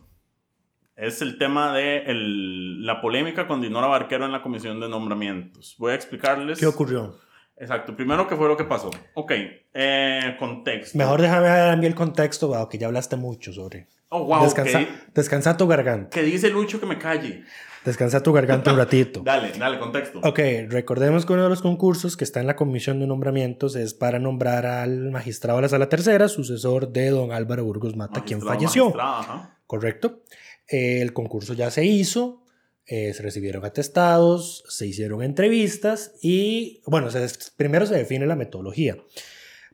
Es 0.96 1.20
el 1.22 1.36
tema 1.38 1.72
de 1.74 1.98
el- 2.06 2.84
la 2.86 3.00
polémica 3.02 3.46
con 3.46 3.60
Dinora 3.60 3.86
Barquero 3.86 4.24
en 4.24 4.32
la 4.32 4.42
comisión 4.42 4.80
de 4.80 4.88
nombramientos. 4.88 5.76
Voy 5.78 5.92
a 5.92 5.94
explicarles. 5.94 6.58
¿Qué 6.58 6.66
ocurrió? 6.66 7.14
Exacto. 7.60 7.94
Primero, 7.96 8.26
¿qué 8.28 8.36
fue 8.36 8.48
lo 8.48 8.56
que 8.56 8.64
pasó? 8.64 8.90
Ok. 9.14 9.32
eh, 9.74 10.36
contexto. 10.38 10.96
Mejor 10.96 11.20
déjame 11.22 11.48
dar 11.48 11.70
a 11.70 11.76
mí 11.76 11.86
el 11.86 11.94
contexto, 11.94 12.68
que 12.68 12.78
ya 12.78 12.86
hablaste 12.86 13.16
mucho 13.16 13.52
sobre. 13.52 13.86
Oh, 14.10 14.24
wow. 14.24 14.42
descansa, 14.44 14.78
Que, 14.78 14.88
descansa 15.14 15.56
tu 15.56 15.66
garganta. 15.66 16.10
que 16.10 16.22
dice 16.22 16.48
Lucho 16.50 16.80
que 16.80 16.86
me 16.86 16.98
calle. 16.98 17.42
Descansa 17.84 18.22
tu 18.22 18.32
garganta 18.32 18.72
un 18.72 18.78
ratito. 18.84 19.20
Dale, 19.24 19.52
dale, 19.58 19.78
contexto. 19.78 20.20
Ok, 20.24 20.38
recordemos 20.68 21.26
que 21.26 21.32
uno 21.34 21.42
de 21.44 21.48
los 21.48 21.62
concursos 21.62 22.16
que 22.16 22.24
está 22.24 22.40
en 22.40 22.46
la 22.46 22.56
comisión 22.56 23.00
de 23.00 23.06
nombramientos 23.06 23.76
es 23.76 23.94
para 23.94 24.18
nombrar 24.18 24.66
al 24.66 25.10
magistrado 25.10 25.58
de 25.58 25.62
la 25.62 25.68
sala 25.68 25.88
tercera, 25.88 26.28
sucesor 26.28 26.88
de 26.92 27.10
don 27.10 27.32
Álvaro 27.32 27.64
Burgos 27.64 27.96
Mata, 27.96 28.24
quien 28.24 28.40
falleció. 28.40 28.92
ajá. 28.98 29.58
Correcto. 29.66 30.22
Eh, 30.68 31.00
el 31.02 31.12
concurso 31.12 31.52
ya 31.54 31.70
se 31.70 31.84
hizo, 31.84 32.42
eh, 32.88 33.12
se 33.14 33.22
recibieron 33.22 33.64
atestados, 33.64 34.64
se 34.68 34.86
hicieron 34.86 35.22
entrevistas 35.22 36.14
y, 36.22 36.82
bueno, 36.86 37.10
se- 37.10 37.26
primero 37.56 37.86
se 37.86 37.94
define 37.94 38.26
la 38.26 38.34
metodología. 38.34 38.96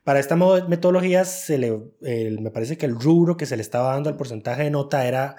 Para 0.03 0.19
esta 0.19 0.35
metodología, 0.35 1.25
se 1.25 1.57
le, 1.57 1.79
me 2.39 2.51
parece 2.51 2.77
que 2.77 2.85
el 2.85 2.93
rubro 2.99 3.37
que 3.37 3.45
se 3.47 3.55
le 3.55 3.61
estaba 3.63 3.93
dando 3.93 4.09
al 4.09 4.17
porcentaje 4.17 4.63
de 4.63 4.69
nota 4.69 5.07
era 5.07 5.35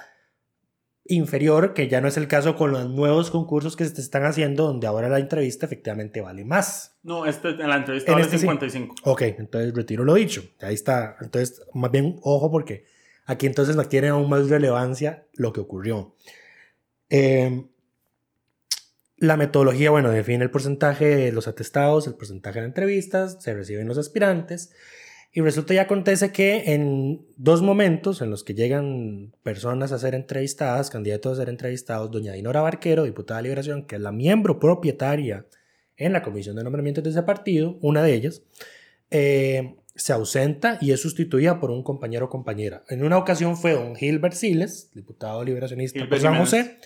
inferior, 1.09 1.73
que 1.73 1.87
ya 1.89 2.01
no 2.01 2.09
es 2.09 2.17
el 2.17 2.27
caso 2.27 2.57
con 2.57 2.73
los 2.73 2.89
nuevos 2.91 3.31
concursos 3.31 3.77
que 3.77 3.85
se 3.85 4.01
están 4.01 4.25
haciendo, 4.25 4.67
donde 4.67 4.89
ahora 4.89 5.09
la 5.09 5.21
entrevista 5.21 5.67
efectivamente 5.67 6.21
vale 6.21 6.45
más. 6.45 6.97
No, 7.05 7.27
este, 7.27 7.51
en 7.51 7.69
la 7.69 7.77
entrevista 7.77 8.11
En 8.11 8.15
vale 8.15 8.25
este 8.25 8.39
sí. 8.39 8.43
55. 8.43 8.95
Ok, 9.05 9.23
entonces 9.23 9.73
retiro 9.73 10.03
lo 10.05 10.15
dicho. 10.15 10.43
Ahí 10.61 10.75
está. 10.75 11.17
Entonces, 11.21 11.62
más 11.75 11.93
bien, 11.93 12.17
ojo, 12.23 12.51
porque 12.51 12.87
aquí 13.27 13.47
entonces 13.47 13.77
tiene 13.89 14.09
aún 14.09 14.29
más 14.29 14.49
relevancia 14.49 15.27
lo 15.35 15.53
que 15.53 15.61
ocurrió. 15.61 16.17
Eh, 17.11 17.66
la 19.19 19.37
metodología, 19.37 19.90
bueno, 19.90 20.11
define 20.11 20.45
el 20.45 20.51
porcentaje 20.51 21.05
de 21.07 21.33
los 21.33 21.49
atestados, 21.49 22.07
el 22.07 22.14
porcentaje 22.14 22.61
de 22.61 22.66
entrevistas, 22.66 23.38
se 23.40 23.55
reciben 23.55 23.88
los 23.88 23.99
aspirantes. 23.99 24.73
Y 25.33 25.40
resulta 25.40 25.75
y 25.75 25.79
acontece 25.79 26.33
que 26.33 26.73
en 26.73 27.27
dos 27.37 27.61
momentos 27.61 28.23
en 28.23 28.31
los 28.31 28.42
que 28.42 28.55
llegan 28.55 29.35
personas 29.42 29.92
a 29.92 29.99
ser 29.99 30.14
entrevistadas, 30.14 30.88
candidatos 30.88 31.35
a 31.35 31.42
ser 31.42 31.51
entrevistados, 31.51 32.11
doña 32.11 32.33
Dinora 32.33 32.62
Barquero, 32.62 33.05
diputada 33.05 33.38
de 33.38 33.45
Liberación, 33.45 33.87
que 33.87 33.97
es 33.97 34.01
la 34.01 34.12
miembro 34.12 34.59
propietaria 34.59 35.45
en 35.97 36.12
la 36.12 36.23
comisión 36.23 36.57
de 36.57 36.64
nombramientos 36.64 37.05
de 37.05 37.11
ese 37.11 37.23
partido, 37.23 37.79
una 37.83 38.03
de 38.03 38.14
ellas, 38.14 38.42
eh, 39.11 39.77
se 39.95 40.12
ausenta 40.12 40.79
y 40.81 40.92
es 40.92 41.01
sustituida 41.01 41.59
por 41.59 41.71
un 41.71 41.83
compañero 41.83 42.27
o 42.27 42.29
compañera. 42.29 42.85
En 42.88 43.03
una 43.03 43.19
ocasión 43.19 43.57
fue 43.57 43.73
don 43.73 43.97
Gilbert 43.97 44.35
Siles, 44.35 44.90
diputado 44.95 45.42
liberacionista 45.42 45.99
por 46.01 46.19
Gilbert 46.19 46.23
San 46.23 46.47
Jiménez. 46.47 46.77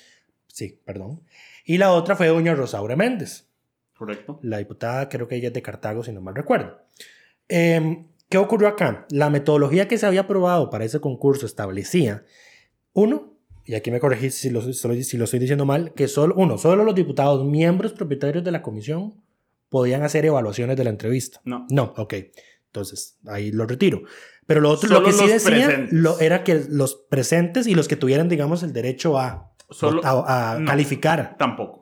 Sí, 0.53 0.79
perdón. 0.85 1.21
Y 1.65 1.79
la 1.79 1.93
otra 1.93 2.17
fue 2.17 2.29
doña 2.29 2.55
Rosaura 2.55 2.97
Méndez, 2.97 3.49
Correcto. 3.97 4.39
la 4.43 4.59
diputada, 4.59 5.09
creo 5.09 5.29
que 5.29 5.37
ella 5.37 5.49
es 5.49 5.55
de 5.55 5.63
Cartago, 5.63 6.03
si 6.03 6.13
no 6.13 6.21
mal 6.21 6.35
recuerdo. 6.35 6.79
Eh, 7.49 8.05
¿Qué 8.29 8.39
ocurrió 8.39 8.69
acá? 8.69 9.07
La 9.11 9.29
metodología 9.29 9.89
que 9.89 9.99
se 9.99 10.07
había 10.07 10.21
aprobado 10.21 10.71
para 10.71 10.85
ese 10.85 11.01
concurso 11.01 11.47
establecía, 11.47 12.25
uno, 12.93 13.35
y 13.65 13.75
aquí 13.75 13.91
me 13.91 13.99
corregí 13.99 14.31
si 14.31 14.51
lo, 14.51 14.63
si 14.63 15.17
lo 15.17 15.25
estoy 15.25 15.39
diciendo 15.41 15.65
mal, 15.65 15.93
que 15.95 16.07
solo, 16.07 16.35
uno, 16.37 16.57
solo 16.57 16.85
los 16.85 16.95
diputados 16.95 17.45
miembros 17.45 17.93
propietarios 17.93 18.45
de 18.45 18.53
la 18.53 18.63
comisión 18.63 19.15
podían 19.69 20.03
hacer 20.03 20.25
evaluaciones 20.25 20.77
de 20.77 20.85
la 20.85 20.91
entrevista. 20.91 21.41
No. 21.45 21.67
No, 21.71 21.93
ok. 21.97 22.15
Entonces, 22.67 23.19
ahí 23.27 23.51
lo 23.51 23.67
retiro. 23.67 24.03
Pero 24.47 24.61
lo 24.61 24.71
otro, 24.71 24.89
lo 24.89 25.05
que 25.05 25.13
sí 25.13 25.27
decía, 25.27 25.89
lo, 25.91 26.21
era 26.21 26.45
que 26.45 26.65
los 26.69 26.95
presentes 26.95 27.67
y 27.67 27.75
los 27.75 27.89
que 27.89 27.97
tuvieran, 27.97 28.29
digamos, 28.29 28.63
el 28.63 28.73
derecho 28.73 29.19
a, 29.19 29.50
Solo- 29.71 30.03
a, 30.05 30.55
a 30.55 30.59
no. 30.59 30.67
calificar. 30.67 31.37
Tampoco. 31.39 31.80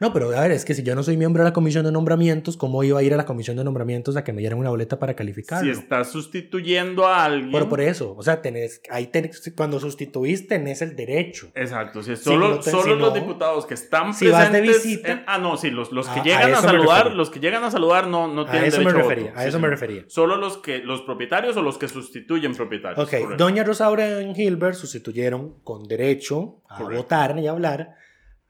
No, 0.00 0.14
pero 0.14 0.34
a 0.34 0.40
ver, 0.40 0.52
es 0.52 0.64
que 0.64 0.72
si 0.72 0.82
yo 0.82 0.94
no 0.94 1.02
soy 1.02 1.18
miembro 1.18 1.42
de 1.42 1.50
la 1.50 1.52
comisión 1.52 1.84
de 1.84 1.92
nombramientos, 1.92 2.56
¿cómo 2.56 2.82
iba 2.82 2.98
a 2.98 3.02
ir 3.02 3.12
a 3.12 3.18
la 3.18 3.26
comisión 3.26 3.58
de 3.58 3.64
nombramientos 3.64 4.16
a 4.16 4.24
que 4.24 4.32
me 4.32 4.40
dieran 4.40 4.58
una 4.58 4.70
boleta 4.70 4.98
para 4.98 5.14
calificar? 5.14 5.62
Si 5.62 5.68
estás 5.68 6.10
sustituyendo 6.10 7.06
a 7.06 7.24
alguien. 7.26 7.52
Pero 7.52 7.68
por 7.68 7.80
eso, 7.82 8.14
o 8.16 8.22
sea, 8.22 8.40
tenés, 8.40 8.80
ahí 8.90 9.08
tenés, 9.08 9.52
cuando 9.54 9.78
sustituís 9.78 10.48
tenés 10.48 10.80
el 10.80 10.96
derecho. 10.96 11.50
Exacto, 11.54 12.02
si 12.02 12.16
Si 12.16 12.24
solo, 12.24 12.56
no 12.56 12.62
solo 12.62 12.82
si 12.94 12.98
los 12.98 13.12
diputados 13.14 13.66
que 13.66 13.74
están 13.74 14.14
si 14.14 14.28
vas 14.28 14.50
de 14.50 14.58
presentes. 14.60 14.84
visita- 14.84 15.12
en- 15.12 15.22
ah, 15.26 15.36
no, 15.38 15.56
sí, 15.58 15.70
los, 15.70 15.92
los 15.92 16.08
que 16.08 16.20
A- 16.20 16.22
a 16.22 16.24
llegan 16.24 16.42
a, 16.42 16.52
eso 16.54 16.62
me 16.62 16.68
saludar, 16.68 16.96
refería. 16.98 17.16
los 17.18 17.30
que 17.30 17.40
llegan 17.40 17.64
a 17.64 17.70
saludar 17.70 18.06
no, 18.08 18.26
no 18.32 18.42
A 18.42 18.50
tienen 18.50 18.68
eso 18.68 18.78
me 18.78 18.84
derecho 18.86 19.02
refería, 19.08 19.30
voto. 19.30 19.38
a 19.40 19.46
eso 19.46 19.58
me 19.60 19.68
refería. 19.68 20.04
Solo 20.08 20.36
los 20.36 20.56
que 20.58 20.78
los 20.78 21.02
propietarios 21.02 21.56
o 21.58 21.62
los 21.62 21.76
que 21.76 21.88
sustituyen 21.88 22.54
propietarios. 22.54 22.98
Ok, 23.06 23.10
correcto. 23.20 23.36
doña 23.44 23.64
Rosaura 23.64 24.22
y 24.22 24.34
Gilbert 24.34 24.76
sustituyeron 24.76 25.60
con 25.62 25.84
derecho 25.86 26.62
a 26.70 26.78
Correcto. 26.78 27.02
votar 27.02 27.38
y 27.38 27.46
hablar 27.46 27.96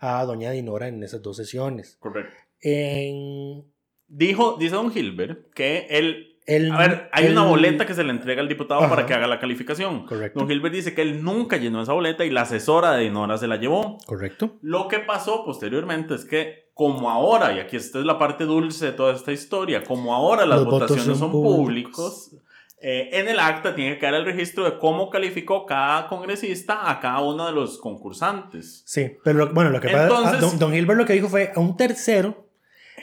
a 0.01 0.25
doña 0.25 0.51
Dinora 0.51 0.89
en 0.89 1.03
esas 1.03 1.23
dos 1.23 1.37
sesiones. 1.37 1.97
Correcto. 2.01 2.35
En 2.61 3.65
Dijo, 4.09 4.57
dice 4.59 4.75
don 4.75 4.91
Gilbert 4.91 5.53
que 5.55 5.87
él. 5.91 6.37
el, 6.47 6.73
A 6.73 6.79
ver, 6.79 7.09
hay 7.13 7.27
el- 7.27 7.33
una 7.33 7.45
boleta 7.45 7.87
que 7.87 7.95
se 7.95 8.03
le 8.03 8.11
entrega 8.11 8.41
al 8.43 8.49
diputado 8.49 8.81
Ajá. 8.81 8.91
para 8.91 9.07
que 9.07 9.15
haga 9.15 9.29
la 9.29 9.39
calificación. 9.39 10.05
Correcto. 10.05 10.41
Don 10.41 10.49
Gilbert 10.49 10.75
dice 10.75 10.95
que 10.95 11.03
él 11.03 11.23
nunca 11.23 11.59
llenó 11.59 11.81
esa 11.81 11.93
boleta 11.93 12.25
y 12.25 12.31
la 12.31 12.41
asesora 12.43 12.93
de 12.93 13.05
Dinora 13.05 13.39
se 13.39 13.47
la 13.47 13.57
llevó. 13.57 13.99
Correcto. 14.07 14.59
Lo 14.63 14.89
que 14.89 14.99
pasó 14.99 15.45
posteriormente 15.45 16.15
es 16.17 16.25
que, 16.25 16.71
como 16.75 17.09
ahora, 17.09 17.53
y 17.55 17.61
aquí 17.61 17.77
esta 17.77 18.01
es 18.01 18.05
la 18.05 18.19
parte 18.19 18.45
dulce 18.47 18.87
de 18.87 18.93
toda 18.93 19.15
esta 19.15 19.31
historia, 19.31 19.85
como 19.85 20.13
ahora 20.13 20.45
las 20.45 20.63
Los 20.63 20.71
votaciones 20.71 21.05
son 21.05 21.19
son 21.19 21.31
públicos, 21.31 22.35
eh, 22.83 23.11
en 23.13 23.29
el 23.29 23.39
acta 23.39 23.75
tiene 23.75 23.95
que 23.95 23.99
quedar 24.01 24.15
el 24.15 24.25
registro 24.25 24.65
de 24.65 24.79
cómo 24.79 25.11
calificó 25.11 25.67
cada 25.67 26.09
congresista 26.09 26.91
a 26.91 26.99
cada 27.01 27.21
uno 27.21 27.47
de 27.47 27.53
los 27.53 27.79
concursantes. 27.79 28.83
Sí, 28.87 29.13
pero 29.23 29.39
lo- 29.39 29.53
bueno, 29.53 29.71
lo 29.71 29.81
que 29.81 29.89
pasa, 29.89 30.03
Entonces- 30.05 30.35
ah, 30.37 30.41
don, 30.41 30.59
don 30.59 30.73
Gilbert 30.73 30.99
lo 30.99 31.05
que 31.07 31.13
dijo 31.13 31.29
fue 31.29 31.53
a 31.55 31.61
un 31.61 31.77
tercero 31.77 32.47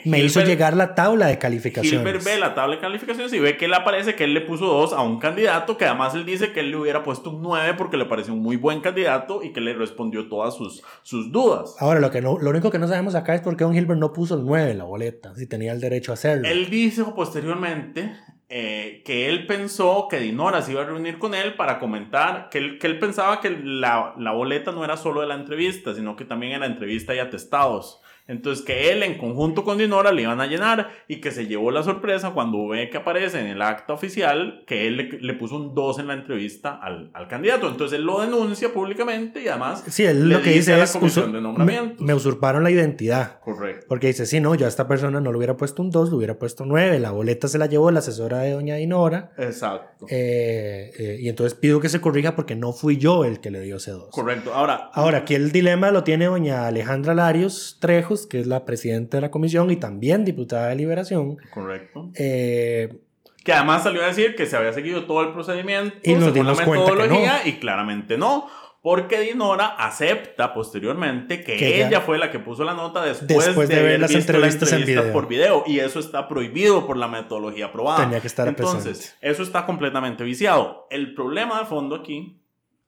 me 0.04 0.20
hizo 0.20 0.40
llegar 0.42 0.76
la 0.76 0.94
tabla 0.94 1.26
de 1.26 1.38
calificaciones. 1.38 2.00
Gilbert 2.00 2.24
ve 2.24 2.38
la 2.38 2.54
tabla 2.54 2.76
de 2.76 2.80
calificaciones 2.80 3.32
y 3.32 3.40
ve 3.40 3.56
que 3.56 3.66
le 3.66 3.74
aparece 3.74 4.14
que 4.14 4.24
él 4.24 4.32
le 4.34 4.42
puso 4.42 4.66
dos 4.66 4.92
a 4.92 5.00
un 5.02 5.18
candidato, 5.18 5.76
que 5.76 5.86
además 5.86 6.14
él 6.14 6.24
dice 6.24 6.52
que 6.52 6.60
él 6.60 6.70
le 6.70 6.76
hubiera 6.76 7.02
puesto 7.02 7.30
un 7.30 7.42
9 7.42 7.74
porque 7.76 7.96
le 7.96 8.04
pareció 8.04 8.32
un 8.32 8.40
muy 8.40 8.56
buen 8.56 8.80
candidato 8.80 9.42
y 9.42 9.52
que 9.52 9.60
le 9.60 9.74
respondió 9.74 10.28
todas 10.28 10.54
sus, 10.54 10.82
sus 11.02 11.32
dudas. 11.32 11.74
Ahora, 11.80 11.98
lo, 11.98 12.12
que 12.12 12.20
no, 12.22 12.38
lo 12.38 12.50
único 12.50 12.70
que 12.70 12.78
no 12.78 12.86
sabemos 12.86 13.16
acá 13.16 13.34
es 13.34 13.40
por 13.40 13.56
qué 13.56 13.64
don 13.64 13.74
Gilbert 13.74 13.98
no 13.98 14.12
puso 14.12 14.36
el 14.36 14.44
9 14.44 14.70
en 14.70 14.78
la 14.78 14.84
boleta, 14.84 15.34
si 15.34 15.48
tenía 15.48 15.72
el 15.72 15.80
derecho 15.80 16.12
a 16.12 16.14
hacerlo. 16.14 16.46
Él 16.46 16.70
dijo 16.70 17.14
posteriormente 17.16 18.12
eh, 18.50 19.02
que 19.04 19.28
él 19.28 19.46
pensó 19.46 20.08
que 20.08 20.18
Dinora 20.18 20.62
se 20.62 20.72
iba 20.72 20.80
a 20.80 20.86
reunir 20.86 21.18
con 21.18 21.34
él 21.34 21.54
para 21.54 21.78
comentar 21.78 22.48
que 22.50 22.58
él, 22.58 22.78
que 22.78 22.86
él 22.86 22.98
pensaba 22.98 23.40
que 23.40 23.50
la, 23.50 24.14
la 24.16 24.32
boleta 24.32 24.72
no 24.72 24.84
era 24.84 24.96
solo 24.96 25.20
de 25.20 25.26
la 25.26 25.34
entrevista, 25.34 25.94
sino 25.94 26.16
que 26.16 26.24
también 26.24 26.52
en 26.52 26.60
la 26.60 26.66
entrevista 26.66 27.14
y 27.14 27.18
atestados. 27.18 28.00
Entonces 28.28 28.64
que 28.64 28.92
él 28.92 29.02
en 29.02 29.18
conjunto 29.18 29.64
con 29.64 29.78
Dinora 29.78 30.12
le 30.12 30.22
iban 30.22 30.40
a 30.40 30.46
llenar 30.46 30.90
y 31.08 31.16
que 31.20 31.30
se 31.32 31.46
llevó 31.46 31.70
la 31.70 31.82
sorpresa 31.82 32.30
cuando 32.30 32.68
ve 32.68 32.90
que 32.90 32.98
aparece 32.98 33.40
en 33.40 33.46
el 33.46 33.62
acta 33.62 33.92
oficial 33.94 34.62
que 34.66 34.86
él 34.86 34.96
le, 34.96 35.04
le 35.20 35.34
puso 35.34 35.56
un 35.56 35.74
2 35.74 35.98
en 36.00 36.06
la 36.08 36.14
entrevista 36.14 36.78
al, 36.80 37.10
al 37.14 37.26
candidato. 37.26 37.68
Entonces 37.68 37.98
él 37.98 38.04
lo 38.04 38.20
denuncia 38.20 38.72
públicamente 38.72 39.42
y 39.42 39.48
además 39.48 39.82
Sí, 39.88 40.04
él 40.04 40.28
le 40.28 40.34
lo 40.36 40.42
que 40.42 40.50
dice 40.50 40.58
dice 40.58 40.74
a 40.74 40.78
la 40.78 40.86
comisión 40.92 41.32
de 41.32 41.38
me, 41.38 41.42
nombramientos. 41.42 42.00
me 42.06 42.14
usurparon 42.14 42.62
la 42.62 42.70
identidad. 42.70 43.40
Correcto. 43.40 43.86
Porque 43.88 44.08
dice, 44.08 44.26
sí, 44.26 44.40
no, 44.40 44.54
yo 44.54 44.66
a 44.66 44.68
esta 44.68 44.86
persona 44.86 45.20
no 45.20 45.32
le 45.32 45.38
hubiera 45.38 45.56
puesto 45.56 45.80
un 45.82 45.90
2, 45.90 46.10
le 46.10 46.16
hubiera 46.16 46.38
puesto 46.38 46.64
9. 46.66 46.98
La 47.00 47.10
boleta 47.12 47.48
se 47.48 47.56
la 47.58 47.66
llevó 47.66 47.90
la 47.90 48.00
asesora 48.00 48.40
de 48.40 48.52
doña 48.52 48.74
Dinora. 48.76 49.32
Exacto. 49.38 50.06
eh, 50.10 50.90
eh, 50.98 51.16
y 51.20 51.28
entonces 51.28 51.58
pido 51.58 51.80
que 51.80 51.88
se 51.88 52.00
corrija 52.00 52.36
porque 52.36 52.54
no 52.56 52.72
fui 52.72 52.98
yo 52.98 53.24
el 53.24 53.40
que 53.40 53.50
le 53.50 53.60
dio 53.62 53.76
ese 53.76 53.92
2. 53.92 54.10
Correcto. 54.10 54.52
Ahora, 54.54 54.90
Ahora, 54.92 55.18
aquí 55.18 55.34
el 55.34 55.50
dilema 55.52 55.90
lo 55.90 56.04
tiene 56.04 56.26
doña 56.26 56.66
Alejandra 56.66 57.14
Larios 57.14 57.78
Trejos, 57.80 58.17
que 58.26 58.40
es 58.40 58.46
la 58.46 58.64
presidenta 58.64 59.16
de 59.18 59.20
la 59.22 59.30
comisión 59.30 59.70
y 59.70 59.76
también 59.76 60.24
diputada 60.24 60.68
de 60.68 60.76
Liberación. 60.76 61.36
correcto. 61.52 62.10
Eh, 62.14 62.98
Que 63.44 63.52
además 63.52 63.82
salió 63.82 64.02
a 64.02 64.06
decir 64.08 64.34
que 64.34 64.46
se 64.46 64.56
había 64.56 64.72
seguido 64.72 65.04
todo 65.04 65.22
el 65.22 65.32
procedimiento 65.32 65.96
Y 66.02 66.14
nos 66.14 66.34
dimos 66.34 66.58
la 66.58 66.64
cuenta 66.64 66.86
que 66.86 66.92
metodología 66.96 67.40
y 67.46 67.52
claramente 67.54 68.18
no. 68.18 68.46
Porque 68.80 69.20
Dinora 69.20 69.66
acepta 69.66 70.54
posteriormente 70.54 71.42
que, 71.42 71.56
Que 71.56 71.76
ella- 71.78 71.88
ella 71.88 72.00
fue 72.00 72.16
la 72.16 72.30
que 72.30 72.38
puso 72.38 72.62
la 72.64 72.74
nota 72.74 73.02
después, 73.02 73.46
Después 73.46 73.68
de 73.68 73.82
ver 73.82 74.00
las 74.00 74.14
visto 74.14 74.32
la 74.32 74.38
entrevistas 74.38 74.72
en 74.72 74.86
video. 74.86 75.12
por 75.12 75.26
video. 75.28 75.64
Y 75.66 75.80
eso 75.80 75.98
está 75.98 76.28
prohibido 76.28 76.86
por 76.86 76.96
la 76.96 77.08
metodología 77.08 77.66
aprobada. 77.66 78.04
Tenía 78.04 78.20
que 78.20 78.28
estar 78.28 78.46
Entonces, 78.46 79.16
eso 79.20 79.42
está 79.42 79.66
completamente 79.66 80.22
viciado. 80.24 80.86
El 80.90 81.12
problema 81.14 81.58
de 81.58 81.66
fondo 81.66 81.96
aquí, 81.96 82.38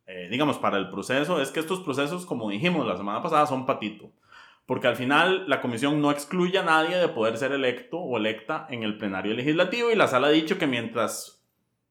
eh, 0.07 0.29
digamos, 0.31 0.59
para 0.59 0.79
el 0.79 0.91
proceso, 0.91 1.41
es 1.43 1.51
que 1.51 1.59
estos 1.61 1.81
procesos, 1.81 2.25
como 2.25 2.51
dijimos 2.51 2.87
la 2.87 2.97
semana 2.97 3.21
pasada, 3.21 3.47
son 3.47 3.67
patito. 3.67 4.11
Porque 4.71 4.87
al 4.87 4.95
final 4.95 5.49
la 5.49 5.61
comisión 5.61 6.01
no 6.01 6.13
excluye 6.13 6.57
a 6.57 6.63
nadie 6.63 6.97
de 6.97 7.09
poder 7.09 7.37
ser 7.37 7.51
electo 7.51 7.99
o 7.99 8.17
electa 8.17 8.69
en 8.71 8.85
el 8.85 8.99
plenario 8.99 9.35
legislativo 9.35 9.91
y 9.91 9.97
la 9.97 10.07
sala 10.07 10.29
ha 10.29 10.31
dicho 10.31 10.59
que 10.59 10.69
mientras 10.69 11.45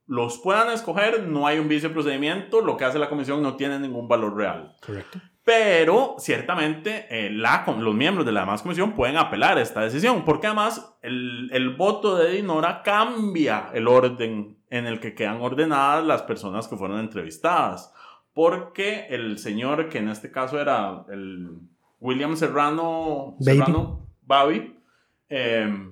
los 0.08 0.38
puedan 0.38 0.70
escoger 0.70 1.28
no 1.28 1.46
hay 1.46 1.60
un 1.60 1.68
vicio 1.68 1.90
de 1.90 1.94
procedimiento, 1.94 2.62
lo 2.62 2.78
que 2.78 2.86
hace 2.86 2.98
la 2.98 3.10
comisión 3.10 3.44
no 3.44 3.58
tiene 3.58 3.80
ningún 3.80 4.08
valor 4.08 4.34
real. 4.34 4.78
correcto. 4.82 5.20
Pero 5.44 6.16
ciertamente 6.20 7.06
eh, 7.10 7.30
la, 7.32 7.66
los 7.68 7.96
miembros 7.96 8.26
de 8.26 8.32
la 8.32 8.40
demás 8.40 8.62
comisión 8.62 8.94
pueden 8.94 9.18
apelar 9.18 9.58
a 9.58 9.62
esta 9.62 9.82
decisión, 9.82 10.24
porque 10.24 10.48
además 10.48 10.98
el, 11.02 11.50
el 11.52 11.76
voto 11.76 12.16
de 12.16 12.32
Dinora 12.32 12.82
cambia 12.82 13.72
el 13.74 13.90
orden 13.90 14.58
en 14.70 14.88
el 14.88 15.02
que 15.02 15.16
quedan 15.16 15.42
ordenadas 15.42 16.06
las 16.06 16.22
personas 16.22 16.70
que 16.70 16.78
fueron 16.78 17.02
entrevistadas. 17.02 17.94
Porque 18.34 19.08
el 19.10 19.38
señor, 19.38 19.90
que 19.90 19.98
en 19.98 20.08
este 20.08 20.32
caso 20.32 20.62
era 20.62 21.04
el 21.10 21.60
William 22.00 22.36
Serrano, 22.36 23.36
Baby. 23.40 23.58
Serrano 23.58 24.08
Babi, 24.26 24.76
eh, 25.30 25.68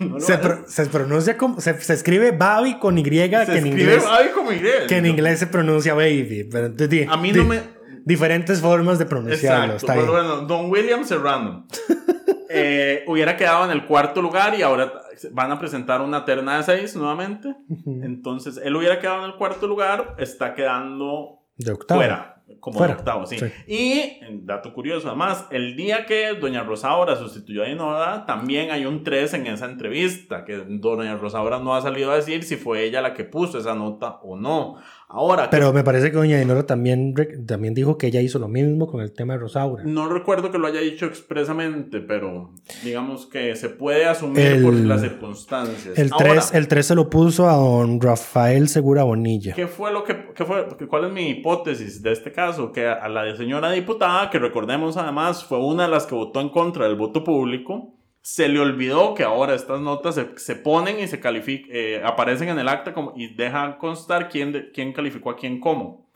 no 0.00 0.14
lo 0.18 0.20
Se, 0.20 0.38
pro- 0.38 0.64
pronuncia 0.90 1.36
como. 1.36 1.60
Se, 1.60 1.78
se 1.80 1.92
escribe 1.94 2.32
Babi 2.32 2.78
con 2.78 2.98
Y, 2.98 3.04
se 3.46 3.52
que 3.52 3.58
en 3.58 3.66
escribe 3.66 3.68
inglés. 3.80 4.04
Babi 4.04 4.28
como 4.34 4.52
inglés. 4.52 4.82
Que 4.88 4.96
en 4.98 5.06
inglés 5.06 5.38
se 5.38 5.46
pronuncia 5.46 5.94
baby. 5.94 6.48
Pero 6.50 6.68
di- 6.70 7.04
A 7.08 7.16
mí 7.16 7.32
di- 7.32 7.38
no 7.38 7.44
me... 7.46 7.60
Diferentes 8.06 8.60
formas 8.60 8.98
de 8.98 9.06
pronunciarlo. 9.06 9.74
Exacto, 9.74 9.76
Está 9.76 9.94
pero 9.94 10.12
bien. 10.12 10.26
bueno, 10.28 10.46
Don 10.46 10.70
William 10.70 11.04
Serrano 11.04 11.66
eh, 12.50 13.02
hubiera 13.06 13.34
quedado 13.38 13.64
en 13.64 13.70
el 13.70 13.86
cuarto 13.86 14.20
lugar 14.20 14.54
y 14.58 14.62
ahora 14.62 14.92
van 15.32 15.50
a 15.52 15.58
presentar 15.58 16.02
una 16.02 16.26
terna 16.26 16.58
de 16.58 16.64
seis 16.64 16.94
nuevamente. 16.96 17.54
Entonces, 17.86 18.60
él 18.62 18.76
hubiera 18.76 18.98
quedado 18.98 19.20
en 19.24 19.30
el 19.30 19.36
cuarto 19.38 19.66
lugar, 19.66 20.16
está 20.18 20.52
quedando 20.54 21.46
De 21.56 21.72
octavo. 21.72 21.98
fuera, 22.00 22.33
como 22.60 22.78
Fuera, 22.78 22.94
de 22.94 22.98
octavo, 23.00 23.26
sí. 23.26 23.38
sí. 23.38 23.46
Y, 23.66 24.18
dato 24.42 24.72
curioso, 24.72 25.08
además, 25.08 25.46
el 25.50 25.76
día 25.76 26.06
que 26.06 26.34
Doña 26.34 26.62
Rosaura 26.62 27.16
sustituyó 27.16 27.62
a 27.62 27.66
Dinora, 27.66 28.26
también 28.26 28.70
hay 28.70 28.86
un 28.86 29.04
3 29.04 29.34
en 29.34 29.46
esa 29.46 29.66
entrevista, 29.66 30.44
que 30.44 30.64
Doña 30.66 31.16
Rosaura 31.16 31.58
no 31.58 31.74
ha 31.74 31.82
salido 31.82 32.10
a 32.10 32.16
decir 32.16 32.44
si 32.44 32.56
fue 32.56 32.84
ella 32.84 33.00
la 33.00 33.14
que 33.14 33.24
puso 33.24 33.58
esa 33.58 33.74
nota 33.74 34.18
o 34.22 34.36
no. 34.36 34.76
Ahora, 35.16 35.48
Pero 35.48 35.72
me 35.72 35.84
parece 35.84 36.10
que 36.10 36.16
doña 36.16 36.38
Dinora 36.40 36.66
también, 36.66 37.14
también 37.46 37.72
dijo 37.72 37.96
que 37.96 38.08
ella 38.08 38.20
hizo 38.20 38.40
lo 38.40 38.48
mismo 38.48 38.88
con 38.88 39.00
el 39.00 39.12
tema 39.12 39.34
de 39.34 39.38
Rosaura. 39.38 39.84
No 39.84 40.08
recuerdo 40.08 40.50
que 40.50 40.58
lo 40.58 40.66
haya 40.66 40.80
dicho 40.80 41.06
expresamente, 41.06 42.00
pero 42.00 42.50
digamos 42.82 43.26
que 43.26 43.54
se 43.54 43.68
puede 43.68 44.06
asumir 44.06 44.40
El- 44.44 44.62
por 44.64 44.74
las 44.74 45.02
circunstancias. 45.02 45.96
El 45.96 46.10
Ahora, 46.12 46.26
3, 46.32 46.54
el 46.54 46.66
3 46.66 46.84
se 46.86 46.94
lo 46.96 47.08
puso 47.08 47.48
a 47.48 47.54
don 47.54 48.00
Rafael 48.00 48.66
Segura 48.68 49.04
Bonilla. 49.04 49.54
¿qué 49.54 49.68
fue 49.68 49.92
lo 49.92 50.02
que 50.02 50.30
qué 50.34 50.44
fue, 50.44 50.66
cuál 50.88 51.04
es 51.04 51.12
mi 51.12 51.28
hipótesis 51.30 52.02
de 52.02 52.10
este 52.12 52.32
caso? 52.32 52.72
Que 52.72 52.88
a 52.88 53.08
la 53.08 53.36
señora 53.36 53.70
diputada, 53.70 54.30
que 54.30 54.40
recordemos 54.40 54.96
además 54.96 55.44
fue 55.44 55.58
una 55.64 55.84
de 55.84 55.90
las 55.90 56.06
que 56.06 56.14
votó 56.16 56.40
en 56.40 56.48
contra 56.48 56.86
del 56.86 56.96
voto 56.96 57.22
público, 57.22 57.94
se 58.26 58.48
le 58.48 58.58
olvidó 58.58 59.12
que 59.14 59.22
ahora 59.22 59.54
estas 59.54 59.80
notas 59.82 60.14
se, 60.14 60.38
se 60.38 60.56
ponen 60.56 60.98
y 60.98 61.06
se 61.08 61.20
califican, 61.20 61.70
aparecen 62.06 62.48
en 62.48 62.58
el 62.58 62.68
acta 62.68 62.94
como, 62.94 63.12
y 63.14 63.34
dejan 63.34 63.74
constar 63.76 64.30
quién, 64.30 64.50
de- 64.52 64.72
quién 64.72 64.94
calificó 64.94 65.28
a 65.30 65.36
quién 65.36 65.60
cómo. 65.60 66.08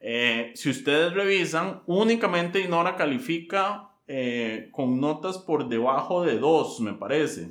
Eh, 0.00 0.52
si 0.54 0.70
ustedes 0.70 1.12
revisan, 1.12 1.82
únicamente 1.86 2.58
Dinora 2.60 2.96
califica 2.96 3.90
eh, 4.08 4.70
con 4.72 4.98
notas 4.98 5.36
por 5.36 5.68
debajo 5.68 6.24
de 6.24 6.38
2, 6.38 6.80
me 6.80 6.94
parece. 6.94 7.50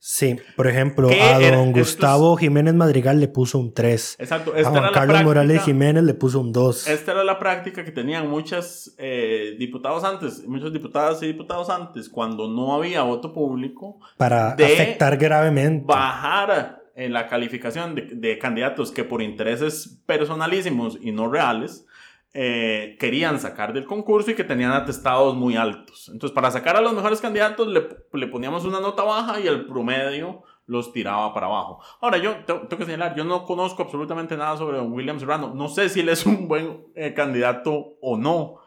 Sí, 0.00 0.36
por 0.56 0.68
ejemplo, 0.68 1.08
¿Qué 1.08 1.20
a 1.20 1.34
don 1.40 1.68
estos- 1.68 1.74
Gustavo 1.74 2.36
Jiménez 2.36 2.72
Madrigal 2.74 3.18
le 3.18 3.26
puso 3.28 3.58
un 3.58 3.74
3. 3.74 4.16
Exacto, 4.20 4.52
A 4.54 4.58
esta 4.58 4.70
era 4.70 4.80
Juan 4.80 4.92
Carlos 4.92 5.06
práctica- 5.08 5.24
Morales 5.24 5.62
Jiménez 5.64 6.04
le 6.04 6.14
puso 6.14 6.40
un 6.40 6.52
2. 6.52 6.86
Esta 6.86 7.12
era 7.12 7.24
la 7.24 7.38
práctica 7.40 7.84
que 7.84 7.90
tenían 7.90 8.28
muchas 8.30 8.94
eh, 8.98 9.56
diputados 9.58 10.04
antes, 10.04 10.46
muchas 10.46 10.72
diputadas 10.72 11.20
y 11.22 11.26
diputados 11.26 11.68
antes, 11.68 12.08
cuando 12.08 12.48
no 12.48 12.74
había 12.74 13.02
voto 13.02 13.32
público, 13.32 13.98
Para 14.16 14.54
de 14.54 14.66
afectar 14.66 15.16
gravemente. 15.16 15.84
bajar 15.86 16.82
en 16.94 17.12
la 17.12 17.26
calificación 17.28 17.94
de, 17.96 18.02
de 18.12 18.38
candidatos 18.38 18.90
que 18.92 19.02
por 19.04 19.20
intereses 19.22 20.00
personalísimos 20.06 20.98
y 21.00 21.10
no 21.12 21.28
reales 21.30 21.86
eh, 22.34 22.96
querían 23.00 23.40
sacar 23.40 23.72
del 23.72 23.86
concurso 23.86 24.30
y 24.30 24.34
que 24.34 24.44
tenían 24.44 24.72
atestados 24.72 25.34
muy 25.34 25.56
altos. 25.56 26.08
Entonces, 26.12 26.34
para 26.34 26.50
sacar 26.50 26.76
a 26.76 26.80
los 26.80 26.92
mejores 26.92 27.20
candidatos 27.20 27.66
le, 27.68 27.88
le 28.12 28.26
poníamos 28.26 28.64
una 28.64 28.80
nota 28.80 29.02
baja 29.02 29.40
y 29.40 29.46
el 29.46 29.66
promedio 29.66 30.44
los 30.68 30.92
tiraba 30.92 31.32
para 31.32 31.46
abajo. 31.46 31.82
Ahora, 32.00 32.18
yo 32.18 32.44
tengo, 32.44 32.68
que 32.68 32.84
señalar, 32.84 33.16
yo 33.16 33.24
no 33.24 33.44
conozco 33.44 33.82
absolutamente 33.82 34.36
nada 34.36 34.56
sobre 34.56 34.78
William 34.80 35.18
Serrano. 35.18 35.54
No 35.54 35.68
sé 35.68 35.88
si 35.88 36.00
él 36.00 36.10
es 36.10 36.26
un 36.26 36.46
buen 36.46 36.84
eh, 36.94 37.14
candidato 37.14 37.96
o 38.00 38.18
no. 38.18 38.58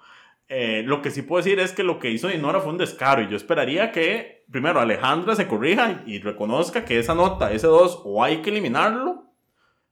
Eh, 0.50 0.84
lo 0.84 1.02
que 1.02 1.12
sí 1.12 1.22
puedo 1.22 1.44
decir 1.44 1.60
es 1.60 1.72
que 1.72 1.84
lo 1.84 2.00
que 2.00 2.10
hizo 2.10 2.28
Dinora 2.28 2.60
fue 2.60 2.72
un 2.72 2.78
descaro 2.78 3.22
y 3.22 3.30
yo 3.30 3.38
esperaría 3.38 3.92
que 3.92 4.44
primero 4.52 4.82
Alejandra 4.82 5.36
se 5.36 5.48
corrija 5.48 6.04
y 6.06 6.20
reconozca 6.20 6.84
que 6.84 7.00
esa 7.00 7.16
nota, 7.16 7.54
ese 7.54 7.68
2, 7.68 8.02
o 8.04 8.24
hay 8.24 8.42
que 8.42 8.50
eliminarlo, 8.50 9.32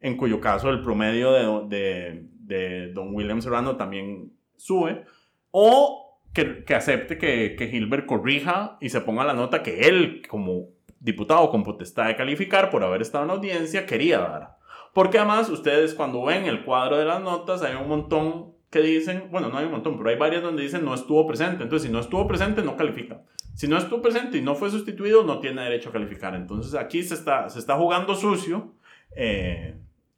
en 0.02 0.18
cuyo 0.18 0.42
caso 0.42 0.70
el 0.70 0.84
promedio 0.84 1.32
de, 1.32 1.78
de, 1.78 2.29
de 2.50 2.92
don 2.92 3.16
William 3.16 3.42
Serrano 3.42 3.78
también 3.78 4.34
sube, 4.58 5.06
o 5.52 6.20
que, 6.34 6.66
que 6.66 6.76
acepte 6.76 7.18
que, 7.18 7.56
que 7.56 7.68
Gilbert 7.68 8.06
corrija 8.06 8.78
y 8.82 8.90
se 8.90 9.02
ponga 9.02 9.24
la 9.24 9.34
nota 9.34 9.64
que 9.64 9.82
él, 9.82 10.24
como 10.28 10.68
diputado 11.00 11.50
con 11.50 11.64
potestad 11.64 12.08
de 12.08 12.16
calificar 12.16 12.70
por 12.70 12.84
haber 12.84 13.02
estado 13.02 13.24
en 13.24 13.32
audiencia, 13.32 13.86
quería 13.86 14.20
dar. 14.20 14.58
Porque 14.94 15.18
además 15.18 15.50
ustedes 15.50 15.94
cuando 15.94 16.26
ven 16.26 16.46
el 16.46 16.66
cuadro 16.66 16.98
de 16.98 17.06
las 17.06 17.22
notas 17.22 17.62
hay 17.62 17.76
un 17.76 17.88
montón 17.88 18.54
que 18.70 18.82
dicen, 18.82 19.30
bueno, 19.32 19.50
no 19.50 19.58
hay 19.58 19.66
un 19.66 19.72
montón, 19.72 19.98
pero 19.98 20.10
hay 20.10 20.18
varias 20.18 20.44
donde 20.44 20.64
dicen 20.64 20.84
no 20.84 20.94
estuvo 20.94 21.26
presente. 21.26 21.64
Entonces, 21.64 21.88
si 21.88 21.94
no 21.94 22.00
estuvo 22.00 22.28
presente, 22.28 22.62
no 22.64 22.76
califica. 22.76 23.22
Si 23.56 23.68
no 23.68 23.78
estuvo 23.78 24.02
presente 24.02 24.38
y 24.38 24.42
no 24.42 24.56
fue 24.56 24.70
sustituido, 24.70 25.24
no 25.24 25.40
tiene 25.40 25.64
derecho 25.64 25.90
a 25.90 25.94
calificar. 25.94 26.36
Entonces, 26.36 26.76
aquí 26.76 27.04
se 27.04 27.14
está, 27.14 27.50
se 27.50 27.60
está 27.60 27.76
jugando 27.76 28.16
sucio. 28.16 28.74
eh, 29.16 29.76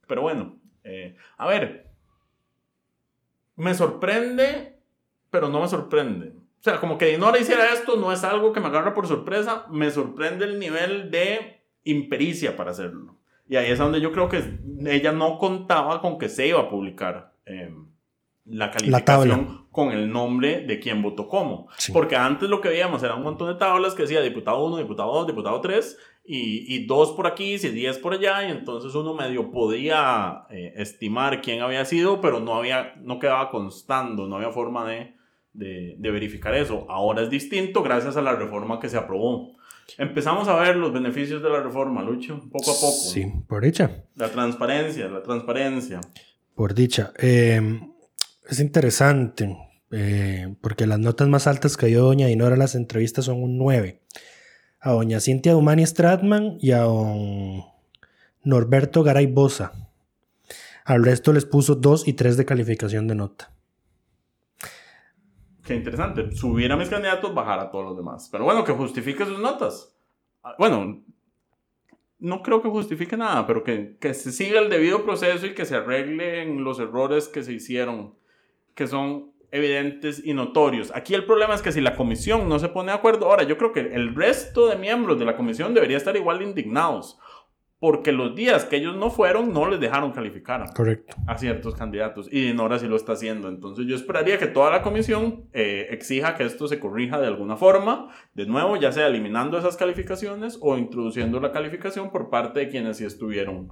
pero 0.08 0.24
bueno, 0.24 0.58
eh, 0.84 1.16
a 1.38 1.48
ver, 1.48 1.91
me 3.62 3.76
sorprende, 3.76 4.80
pero 5.30 5.48
no 5.48 5.62
me 5.62 5.68
sorprende. 5.68 6.30
O 6.30 6.64
sea, 6.64 6.80
como 6.80 6.98
que 6.98 7.06
Dinora 7.06 7.38
hiciera 7.38 7.72
esto 7.74 7.96
no 7.96 8.12
es 8.12 8.24
algo 8.24 8.54
que 8.54 8.60
me 8.60 8.68
agarra 8.68 8.96
por 8.96 9.08
sorpresa, 9.08 9.68
me 9.70 9.92
sorprende 9.92 10.46
el 10.46 10.58
nivel 10.58 11.12
de 11.12 11.62
impericia 11.84 12.58
para 12.58 12.72
hacerlo. 12.72 13.18
Y 13.48 13.58
ahí 13.58 13.70
es 13.70 13.78
donde 13.78 14.02
yo 14.02 14.12
creo 14.12 14.30
que 14.30 14.58
ella 14.86 15.12
no 15.12 15.38
contaba 15.38 16.02
con 16.02 16.18
que 16.18 16.28
se 16.28 16.48
iba 16.48 16.60
a 16.60 16.70
publicar 16.70 17.34
eh, 17.46 17.72
la 18.46 18.72
calificación 18.72 19.46
tabla. 19.46 19.61
Con 19.72 19.92
el 19.92 20.12
nombre 20.12 20.66
de 20.66 20.80
quien 20.80 21.02
votó 21.02 21.28
cómo. 21.28 21.68
Sí. 21.78 21.92
Porque 21.92 22.16
antes 22.16 22.50
lo 22.50 22.60
que 22.62 22.70
veíamos 22.70 23.02
era 23.04 23.16
un 23.16 23.24
montón 23.24 23.48
de 23.48 23.56
tablas 23.56 23.94
que 23.94 24.04
decía 24.04 24.22
diputado 24.22 24.66
1, 24.66 24.78
diputado 24.78 25.14
2, 25.14 25.28
diputado 25.28 25.62
3 25.62 25.98
y, 26.26 26.76
y 26.76 26.86
dos 26.86 27.14
por 27.14 27.26
aquí, 27.26 27.56
y 27.56 27.58
10 27.58 27.98
por 28.00 28.14
allá, 28.14 28.48
y 28.48 28.52
entonces 28.52 28.94
uno 28.94 29.14
medio 29.14 29.52
podía 29.52 30.44
eh, 30.50 30.74
estimar 30.76 31.42
quién 31.42 31.62
había 31.62 31.86
sido, 31.86 32.22
pero 32.22 32.40
no, 32.40 32.56
había, 32.56 32.96
no 33.02 33.18
quedaba 33.18 33.50
constando, 33.50 34.28
no 34.28 34.36
había 34.36 34.52
forma 34.52 34.88
de, 34.88 35.16
de, 35.54 35.96
de 35.98 36.12
verificar 36.12 36.54
eso. 36.54 36.86
Ahora 36.90 37.24
es 37.24 37.30
distinto 37.30 37.82
gracias 37.82 38.18
a 38.18 38.22
la 38.22 38.36
reforma 38.36 38.80
que 38.80 38.90
se 38.90 38.98
aprobó. 38.98 39.56
Empezamos 39.98 40.48
a 40.48 40.56
ver 40.56 40.76
los 40.76 40.94
beneficios 40.94 41.42
de 41.42 41.50
la 41.50 41.62
reforma, 41.62 42.04
Lucho, 42.04 42.40
poco 42.52 42.72
a 42.72 42.76
poco. 42.76 42.92
Sí, 42.92 43.26
por 43.48 43.64
dicha. 43.64 44.04
La 44.16 44.30
transparencia, 44.30 45.08
la 45.08 45.24
transparencia. 45.24 46.02
Por 46.56 46.74
dicha. 46.74 47.12
Eh, 47.18 47.82
es 48.48 48.60
interesante, 48.60 49.58
eh, 49.92 50.56
porque 50.62 50.88
las 50.88 51.00
notas 51.00 51.28
más 51.28 51.48
altas 51.48 51.78
que 51.78 51.88
dio 51.88 52.04
doña 52.04 52.28
Dinora 52.28 52.54
en 52.54 52.60
las 52.60 52.76
entrevistas 52.76 53.26
son 53.26 53.42
un 53.44 53.58
9. 53.58 54.02
A 54.80 54.92
doña 54.92 55.20
Cintia 55.20 55.54
Dumani 55.54 55.86
Stratman 55.86 56.58
y 56.60 56.72
a 56.72 56.80
don 56.80 57.64
Norberto 58.44 59.04
Garay 59.04 59.28
Bosa. 59.28 59.72
Al 60.86 61.04
resto 61.04 61.34
les 61.34 61.46
puso 61.46 61.76
2 61.76 62.08
y 62.08 62.14
3 62.14 62.38
de 62.38 62.46
calificación 62.46 63.08
de 63.08 63.16
nota. 63.16 63.52
Qué 65.64 65.76
interesante. 65.76 66.32
Subir 66.32 66.72
a 66.72 66.78
mis 66.78 66.90
candidatos, 66.90 67.34
bajar 67.34 67.60
a 67.60 67.70
todos 67.70 67.86
los 67.86 67.98
demás. 67.98 68.28
Pero 68.32 68.46
bueno, 68.46 68.64
que 68.64 68.74
justifique 68.74 69.26
sus 69.26 69.40
notas. 69.40 69.96
Ah, 70.44 70.56
Bueno, 70.58 71.04
no 72.20 72.42
creo 72.42 72.62
que 72.62 72.70
justifique 72.70 73.16
nada, 73.16 73.46
pero 73.46 73.64
que, 73.64 73.98
que 74.00 74.14
se 74.14 74.32
siga 74.32 74.60
el 74.60 74.70
debido 74.70 75.04
proceso 75.04 75.46
y 75.46 75.54
que 75.54 75.66
se 75.66 75.76
arreglen 75.76 76.64
los 76.64 76.80
errores 76.80 77.28
que 77.28 77.44
se 77.44 77.54
hicieron, 77.54 78.16
que 78.76 78.88
son 78.88 79.32
evidentes 79.52 80.22
y 80.26 80.34
notorios. 80.34 80.92
Aquí 80.96 81.14
el 81.14 81.26
problema 81.26 81.54
es 81.54 81.62
que 81.62 81.72
si 81.72 81.82
la 81.82 81.96
comisión 81.96 82.48
no 82.48 82.58
se 82.60 82.70
pone 82.70 82.92
de 82.92 82.98
acuerdo, 82.98 83.28
ahora 83.28 83.44
yo 83.44 83.58
creo 83.58 83.74
que 83.74 83.82
el 83.82 84.16
resto 84.16 84.68
de 84.68 84.78
miembros 84.78 85.20
de 85.20 85.26
la 85.26 85.36
comisión 85.36 85.74
debería 85.74 85.98
estar 85.98 86.16
igual 86.16 86.40
de 86.40 86.46
indignados, 86.46 87.20
porque 87.80 88.12
los 88.12 88.36
días 88.36 88.64
que 88.64 88.78
ellos 88.78 88.96
no 88.96 89.10
fueron 89.10 89.52
no 89.52 89.68
les 89.68 89.80
dejaron 89.80 90.12
calificar 90.12 90.72
Correcto. 90.74 91.16
a 91.28 91.38
ciertos 91.38 91.76
candidatos 91.76 92.30
y 92.32 92.42
Dinora 92.42 92.80
sí 92.80 92.88
lo 92.88 92.96
está 92.96 93.14
haciendo. 93.14 93.50
Entonces 93.50 93.88
yo 93.88 93.96
esperaría 93.96 94.38
que 94.38 94.48
toda 94.48 94.72
la 94.72 94.82
comisión 94.84 95.50
eh, 95.52 95.88
exija 95.90 96.36
que 96.36 96.46
esto 96.46 96.68
se 96.68 96.80
corrija 96.80 97.20
de 97.20 97.28
alguna 97.28 97.58
forma, 97.58 98.10
de 98.34 98.46
nuevo, 98.46 98.78
ya 98.78 98.92
sea 98.92 99.08
eliminando 99.08 99.58
esas 99.58 99.76
calificaciones 99.78 100.60
o 100.62 100.78
introduciendo 100.78 101.40
la 101.40 101.52
calificación 101.52 102.12
por 102.12 102.30
parte 102.30 102.62
de 102.62 102.70
quienes 102.70 102.98
sí 102.98 103.04
estuvieron 103.04 103.70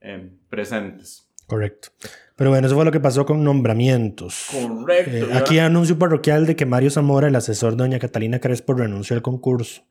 eh, 0.00 0.30
presentes. 0.48 1.27
Correcto. 1.48 1.88
Pero 2.36 2.50
bueno, 2.50 2.68
eso 2.68 2.76
fue 2.76 2.84
lo 2.84 2.92
que 2.92 3.00
pasó 3.00 3.26
con 3.26 3.42
nombramientos. 3.42 4.46
Correcto. 4.52 5.10
Eh, 5.10 5.28
aquí 5.34 5.58
anuncio 5.58 5.98
parroquial 5.98 6.46
de 6.46 6.54
que 6.54 6.66
Mario 6.66 6.90
Zamora, 6.90 7.26
el 7.26 7.34
asesor 7.34 7.72
de 7.72 7.78
doña 7.78 7.98
Catalina 7.98 8.38
Crespo, 8.38 8.74
renunció 8.74 9.16
al 9.16 9.22
concurso 9.22 9.82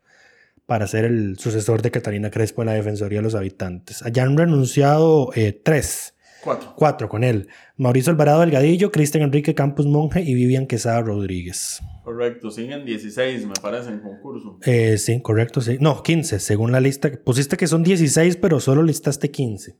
para 0.66 0.88
ser 0.88 1.04
el 1.06 1.38
sucesor 1.38 1.82
de 1.82 1.92
Catalina 1.92 2.30
Crespo 2.32 2.62
en 2.62 2.68
la 2.68 2.74
Defensoría 2.74 3.20
de 3.20 3.24
los 3.24 3.36
Habitantes. 3.36 4.02
Allá 4.04 4.24
han 4.24 4.38
renunciado 4.38 5.32
eh, 5.36 5.52
tres, 5.52 6.14
Cuatro. 6.44 6.74
cuatro 6.78 7.10
con 7.10 7.24
él. 7.26 7.50
Mauricio 7.76 8.12
Alvarado 8.12 8.40
Delgadillo, 8.42 8.92
Cristian 8.92 9.24
Enrique 9.24 9.54
Campos 9.56 9.86
Monje 9.86 10.22
y 10.22 10.34
Vivian 10.34 10.68
Quesada 10.68 11.02
Rodríguez. 11.02 11.82
Correcto. 12.04 12.52
Siguen 12.52 12.86
16, 12.86 13.46
me 13.48 13.54
parece, 13.62 13.90
en 13.90 14.00
concurso. 14.00 14.58
Eh, 14.64 14.98
sí, 14.98 15.22
correcto, 15.22 15.60
sí. 15.60 15.78
No, 15.82 16.02
15, 16.04 16.40
según 16.40 16.72
la 16.72 16.80
lista. 16.80 17.12
Pusiste 17.26 17.58
que 17.58 17.68
son 17.68 17.84
16, 17.84 18.38
pero 18.38 18.60
solo 18.62 18.84
listaste 18.84 19.32
15. 19.32 19.76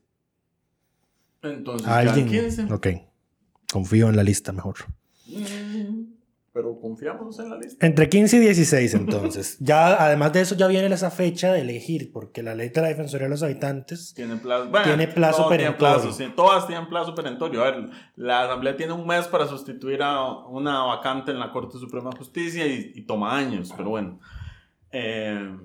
Entonces, 1.42 1.86
¿Alguien? 1.88 2.28
quedan 2.28 2.44
15. 2.50 2.72
Ok. 2.72 2.86
Confío 3.72 4.08
en 4.08 4.16
la 4.16 4.22
lista 4.22 4.52
mejor. 4.52 4.76
Mm, 5.26 6.14
Pero 6.52 6.80
confiamos 6.80 7.38
en 7.38 7.50
la 7.50 7.58
lista. 7.58 7.86
Entre 7.86 8.08
15 8.08 8.36
y 8.38 8.40
16, 8.40 8.94
entonces. 8.94 9.56
ya, 9.60 10.02
además 10.02 10.32
de 10.32 10.40
eso, 10.40 10.56
ya 10.56 10.66
viene 10.66 10.92
esa 10.92 11.10
fecha 11.10 11.52
de 11.52 11.60
elegir, 11.60 12.10
porque 12.12 12.42
la 12.42 12.54
ley 12.54 12.70
de 12.70 12.80
la 12.80 12.88
Defensoría 12.88 13.26
de 13.26 13.30
los 13.30 13.42
Habitantes 13.42 14.12
Tiene 14.14 14.36
plazo, 14.36 14.68
bueno, 14.70 14.86
Tiene 14.86 15.06
plazo 15.06 15.48
perentorio. 15.48 15.78
plazo, 15.78 16.12
sí, 16.12 16.32
todas 16.34 16.66
tienen 16.66 16.88
plazo 16.88 17.14
perentorio. 17.14 17.62
A 17.62 17.70
ver, 17.70 17.90
la 18.16 18.44
Asamblea 18.44 18.74
tiene 18.76 18.92
un 18.94 19.06
mes 19.06 19.28
para 19.28 19.46
sustituir 19.46 20.02
a 20.02 20.46
una 20.48 20.80
vacante 20.84 21.30
en 21.30 21.38
la 21.38 21.52
Corte 21.52 21.78
Suprema 21.78 22.10
de 22.10 22.16
Justicia 22.16 22.66
y, 22.66 22.92
y 22.94 23.02
toma 23.02 23.36
años, 23.36 23.72
pero 23.76 23.90
bueno. 23.90 24.18
Eh, 24.90 25.56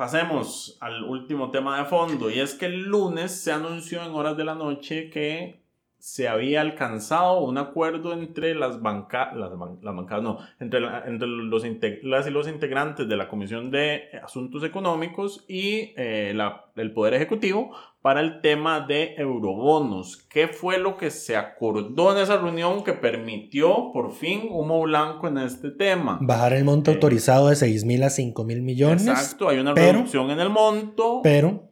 pasemos 0.00 0.78
al 0.80 1.04
último 1.04 1.50
tema 1.50 1.76
de 1.78 1.84
fondo, 1.84 2.30
y 2.30 2.40
es 2.40 2.54
que 2.54 2.64
el 2.64 2.84
lunes 2.84 3.32
se 3.44 3.52
anunció 3.52 4.02
en 4.02 4.12
horas 4.12 4.34
de 4.34 4.44
la 4.44 4.54
noche 4.54 5.10
que 5.10 5.60
se 5.98 6.26
había 6.26 6.62
alcanzado 6.62 7.40
un 7.40 7.58
acuerdo 7.58 8.14
entre 8.14 8.54
las 8.54 8.80
bancas, 8.80 9.36
las, 9.36 9.50
ban- 9.52 9.78
las 9.82 9.94
bancadas, 9.94 10.22
no, 10.24 10.38
entre, 10.58 10.80
los 10.80 11.62
las 12.02 12.26
y 12.26 12.30
los 12.30 12.48
integrantes 12.48 13.06
de 13.10 13.16
la 13.18 13.28
Comisión 13.28 13.70
de 13.70 14.04
Asuntos 14.24 14.64
Económicos 14.64 15.44
y 15.46 15.92
eh, 15.98 16.32
la- 16.34 16.64
el 16.76 16.92
Poder 16.94 17.12
Ejecutivo 17.12 17.76
para 18.02 18.20
el 18.20 18.40
tema 18.40 18.86
de 18.86 19.14
eurobonos. 19.18 20.16
¿Qué 20.30 20.48
fue 20.48 20.78
lo 20.78 20.96
que 20.96 21.10
se 21.10 21.36
acordó 21.36 22.12
en 22.16 22.22
esa 22.22 22.38
reunión 22.38 22.82
que 22.82 22.94
permitió 22.94 23.90
por 23.92 24.12
fin 24.14 24.48
humo 24.50 24.80
blanco 24.82 25.28
en 25.28 25.38
este 25.38 25.70
tema? 25.70 26.18
bajar 26.22 26.54
el 26.54 26.64
monto 26.64 26.90
Eh. 26.90 26.94
autorizado 26.94 27.48
de 27.48 27.56
6 27.56 27.84
mil 27.84 28.02
a 28.02 28.10
5 28.10 28.44
mil 28.44 28.62
millones. 28.62 29.06
Exacto, 29.06 29.48
hay 29.48 29.58
una 29.58 29.74
pero- 29.74 29.92
reducción 29.92 30.30
en 30.30 30.40
el 30.40 30.48
monto. 30.50 31.20
Pero 31.22 31.66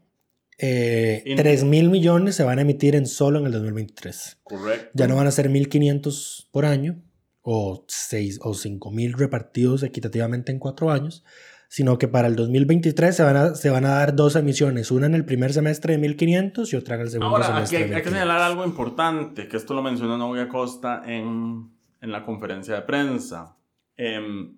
eh, 0.58 1.22
In- 1.24 1.36
3 1.36 1.64
mil 1.64 1.88
millones 1.88 2.34
se 2.34 2.42
van 2.44 2.58
a 2.58 2.62
emitir 2.62 2.94
en 2.96 3.06
solo 3.06 3.38
en 3.38 3.46
el 3.46 3.52
2023. 3.52 4.40
Correcto. 4.42 4.90
Ya 4.92 5.06
no 5.06 5.14
van 5.16 5.28
a 5.28 5.30
ser 5.30 5.48
1.500 5.48 6.48
por 6.50 6.64
año 6.64 7.00
o, 7.42 7.84
6, 7.86 8.40
o 8.42 8.52
5 8.54 8.90
mil 8.90 9.12
repartidos 9.14 9.82
equitativamente 9.84 10.50
en 10.52 10.58
cuatro 10.58 10.90
años, 10.90 11.24
sino 11.68 11.98
que 11.98 12.08
para 12.08 12.28
el 12.28 12.34
2023 12.36 13.14
se 13.14 13.22
van, 13.22 13.36
a, 13.36 13.54
se 13.54 13.68
van 13.70 13.84
a 13.84 13.90
dar 13.90 14.16
dos 14.16 14.34
emisiones, 14.36 14.90
una 14.90 15.06
en 15.06 15.14
el 15.14 15.24
primer 15.24 15.52
semestre 15.52 15.96
de 15.96 16.08
1.500 16.08 16.72
y 16.72 16.76
otra 16.76 16.94
en 16.96 17.02
el 17.02 17.10
segundo 17.10 17.36
Ahora, 17.36 17.46
semestre 17.46 17.76
hay, 17.78 17.88
de 17.90 17.96
hay 17.96 18.02
que 18.02 18.08
1.500. 18.08 18.12
señalar 18.12 18.40
algo 18.42 18.64
importante, 18.64 19.48
que 19.48 19.56
esto 19.56 19.74
lo 19.74 19.82
mencionó 19.82 20.16
Novia 20.16 20.48
Costa 20.48 21.02
en, 21.06 21.70
en 22.00 22.12
la 22.12 22.24
conferencia 22.24 22.74
de 22.74 22.82
prensa. 22.82 23.56
Em, 23.96 24.56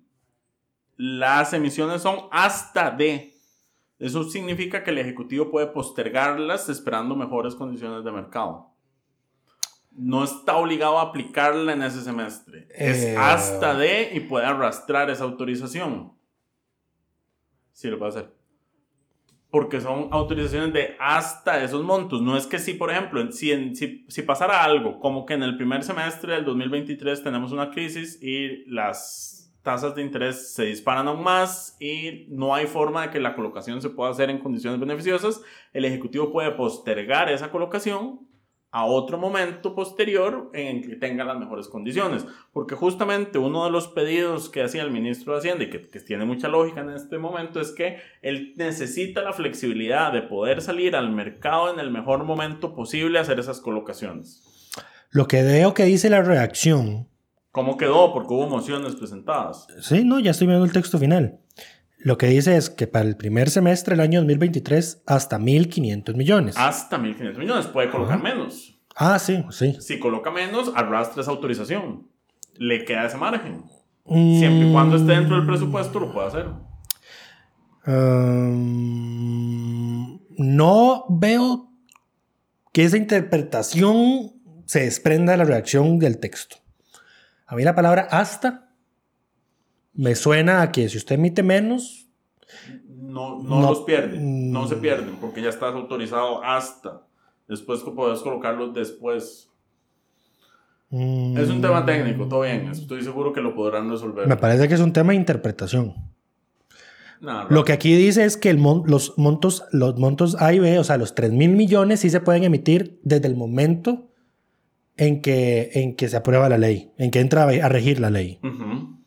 las 0.97 1.53
emisiones 1.53 2.01
son 2.01 2.15
hasta 2.31 2.91
de 2.91 3.33
Eso 3.99 4.23
significa 4.23 4.83
que 4.83 4.91
el 4.91 4.97
Ejecutivo 4.99 5.51
puede 5.51 5.67
postergarlas 5.67 6.69
esperando 6.69 7.15
mejores 7.15 7.55
condiciones 7.55 8.03
de 8.03 8.11
mercado. 8.11 8.71
No 9.91 10.23
está 10.23 10.55
obligado 10.55 10.97
a 10.99 11.03
aplicarla 11.03 11.73
en 11.73 11.83
ese 11.83 12.01
semestre. 12.01 12.67
Eh, 12.69 12.91
Es 12.91 13.17
hasta 13.17 13.73
de 13.75 14.11
y 14.13 14.21
puede 14.21 14.45
arrastrar 14.45 15.09
esa 15.09 15.25
autorización. 15.25 16.13
Sí 17.81 17.87
lo 17.89 17.97
puede 17.97 18.09
hacer. 18.09 18.31
Porque 19.49 19.81
son 19.81 20.09
autorizaciones 20.11 20.71
de 20.71 20.95
hasta 20.99 21.63
esos 21.63 21.83
montos. 21.83 22.21
No 22.21 22.37
es 22.37 22.45
que 22.45 22.59
si, 22.59 22.75
por 22.75 22.91
ejemplo, 22.91 23.31
si, 23.31 23.51
en- 23.51 23.75
si, 23.75 24.05
si 24.07 24.21
pasara 24.21 24.63
algo, 24.63 24.99
como 24.99 25.25
que 25.25 25.33
en 25.33 25.41
el 25.41 25.57
primer 25.57 25.81
semestre 25.83 26.35
del 26.35 26.45
2023 26.45 27.23
tenemos 27.23 27.51
una 27.51 27.71
crisis 27.71 28.21
y 28.21 28.63
las 28.69 29.51
tasas 29.63 29.95
de 29.95 30.03
interés 30.03 30.53
se 30.53 30.65
disparan 30.65 31.07
aún 31.07 31.23
más 31.23 31.75
y 31.79 32.27
no 32.29 32.53
hay 32.53 32.67
forma 32.67 33.01
de 33.01 33.09
que 33.09 33.19
la 33.19 33.33
colocación 33.35 33.81
se 33.81 33.89
pueda 33.89 34.11
hacer 34.11 34.29
en 34.29 34.37
condiciones 34.37 34.79
beneficiosas, 34.79 35.41
el 35.73 35.85
Ejecutivo 35.85 36.31
puede 36.31 36.51
postergar 36.51 37.29
esa 37.31 37.49
colocación 37.49 38.27
a 38.71 38.85
otro 38.85 39.17
momento 39.17 39.75
posterior 39.75 40.49
en 40.53 40.81
que 40.81 40.95
tenga 40.95 41.25
las 41.25 41.37
mejores 41.37 41.67
condiciones. 41.67 42.25
Porque 42.53 42.75
justamente 42.75 43.37
uno 43.37 43.65
de 43.65 43.71
los 43.71 43.89
pedidos 43.89 44.49
que 44.49 44.63
hacía 44.63 44.81
el 44.83 44.91
ministro 44.91 45.33
de 45.33 45.39
Hacienda 45.39 45.65
y 45.65 45.69
que, 45.69 45.81
que 45.81 45.99
tiene 45.99 46.25
mucha 46.25 46.47
lógica 46.47 46.81
en 46.81 46.91
este 46.91 47.17
momento 47.17 47.59
es 47.59 47.71
que 47.71 47.97
él 48.21 48.53
necesita 48.55 49.21
la 49.21 49.33
flexibilidad 49.33 50.13
de 50.13 50.21
poder 50.21 50.61
salir 50.61 50.95
al 50.95 51.11
mercado 51.11 51.73
en 51.73 51.79
el 51.79 51.91
mejor 51.91 52.23
momento 52.23 52.73
posible 52.73 53.19
a 53.19 53.23
hacer 53.23 53.39
esas 53.39 53.59
colocaciones. 53.59 54.47
Lo 55.09 55.27
que 55.27 55.43
veo 55.43 55.73
que 55.73 55.83
dice 55.83 56.09
la 56.09 56.21
reacción. 56.21 57.09
¿Cómo 57.51 57.75
quedó? 57.75 58.13
Porque 58.13 58.33
hubo 58.33 58.47
mociones 58.47 58.95
presentadas. 58.95 59.67
Sí, 59.81 60.05
no, 60.05 60.19
ya 60.21 60.31
estoy 60.31 60.47
viendo 60.47 60.63
el 60.63 60.71
texto 60.71 60.97
final. 60.97 61.41
Lo 62.03 62.17
que 62.17 62.27
dice 62.27 62.57
es 62.57 62.69
que 62.69 62.87
para 62.87 63.05
el 63.07 63.15
primer 63.15 63.49
semestre 63.49 63.93
del 63.95 64.01
año 64.01 64.19
2023 64.21 65.03
hasta 65.05 65.37
1.500 65.37 66.15
millones. 66.15 66.55
Hasta 66.57 66.97
1.500 66.97 67.37
millones. 67.37 67.67
Puede 67.67 67.89
colocar 67.89 68.21
menos. 68.21 68.79
Ah, 68.95 69.19
sí, 69.19 69.43
sí. 69.51 69.77
Si 69.79 69.99
coloca 69.99 70.31
menos, 70.31 70.71
arrastra 70.75 71.21
esa 71.21 71.31
autorización. 71.31 72.07
Le 72.57 72.85
queda 72.85 73.05
ese 73.05 73.17
margen. 73.17 73.63
Mm, 74.05 74.39
Siempre 74.39 74.67
y 74.69 74.71
cuando 74.71 74.95
esté 74.97 75.11
dentro 75.13 75.35
del 75.37 75.45
presupuesto, 75.45 75.99
lo 75.99 76.11
puede 76.11 76.27
hacer. 76.27 76.47
um, 78.81 80.19
no 80.37 81.05
veo 81.09 81.69
que 82.73 82.83
esa 82.85 82.97
interpretación 82.97 84.33
se 84.65 84.81
desprenda 84.81 85.33
de 85.33 85.37
la 85.37 85.43
reacción 85.43 85.99
del 85.99 86.17
texto. 86.19 86.57
A 87.45 87.55
mí 87.55 87.63
la 87.63 87.75
palabra 87.75 88.07
hasta 88.09 88.70
me 89.93 90.15
suena 90.15 90.61
a 90.61 90.71
que 90.71 90.87
si 90.89 90.97
usted 90.97 91.15
emite 91.15 91.43
menos, 91.43 91.97
No, 93.03 93.41
no, 93.43 93.59
No. 93.61 93.69
los 93.69 93.81
pierden. 93.81 94.51
No 94.51 94.67
se 94.69 94.75
Mm. 94.77 94.81
pierden 94.81 95.15
porque 95.19 95.41
ya 95.41 95.49
estás 95.49 95.73
autorizado 95.73 96.41
hasta. 96.43 97.01
Después 97.47 97.81
puedes 97.95 98.19
colocarlos 98.19 98.73
después. 98.73 99.49
mm, 100.89 101.37
Es 101.37 101.49
un 101.49 101.61
tema 101.61 101.85
técnico, 101.85 102.27
todo 102.27 102.41
bien. 102.41 102.69
Estoy 102.69 103.03
seguro 103.03 103.33
que 103.33 103.41
lo 103.41 103.53
podrán 103.55 103.89
resolver. 103.89 104.27
me 104.27 104.37
parece 104.37 104.67
que 104.69 104.75
es 104.75 104.79
un 104.81 104.93
tema 104.93 105.11
de 105.11 105.17
interpretación. 105.17 105.93
Lo 107.49 107.63
que 107.65 107.73
aquí 107.73 107.93
dice 107.95 108.23
es 108.25 108.35
que 108.37 108.49
el 108.49 108.57
mon- 108.57 108.83
los, 108.87 109.17
montos, 109.17 109.63
los 109.71 109.97
montos 109.99 110.35
A 110.41 110.53
y 110.53 110.59
B, 110.59 110.79
o 110.79 110.83
sea, 110.83 110.97
los 110.97 111.13
3 111.13 111.31
mil 111.31 111.51
millones, 111.51 111.99
sí 112.01 112.09
se 112.09 112.19
pueden 112.21 112.43
emitir 112.43 112.99
desde 113.03 113.27
el 113.27 113.35
momento 113.35 114.07
en 114.97 115.21
que, 115.21 115.69
en 115.73 115.95
que 115.95 116.07
se 116.09 116.17
aprueba 116.17 116.47
la 116.49 116.57
ley, 116.57 116.91
en 116.97 117.11
que 117.11 117.19
entra 117.19 117.43
a 117.43 117.69
regir 117.69 117.99
la 117.99 118.09
ley. 118.09 118.39
Ujú. 118.43 119.00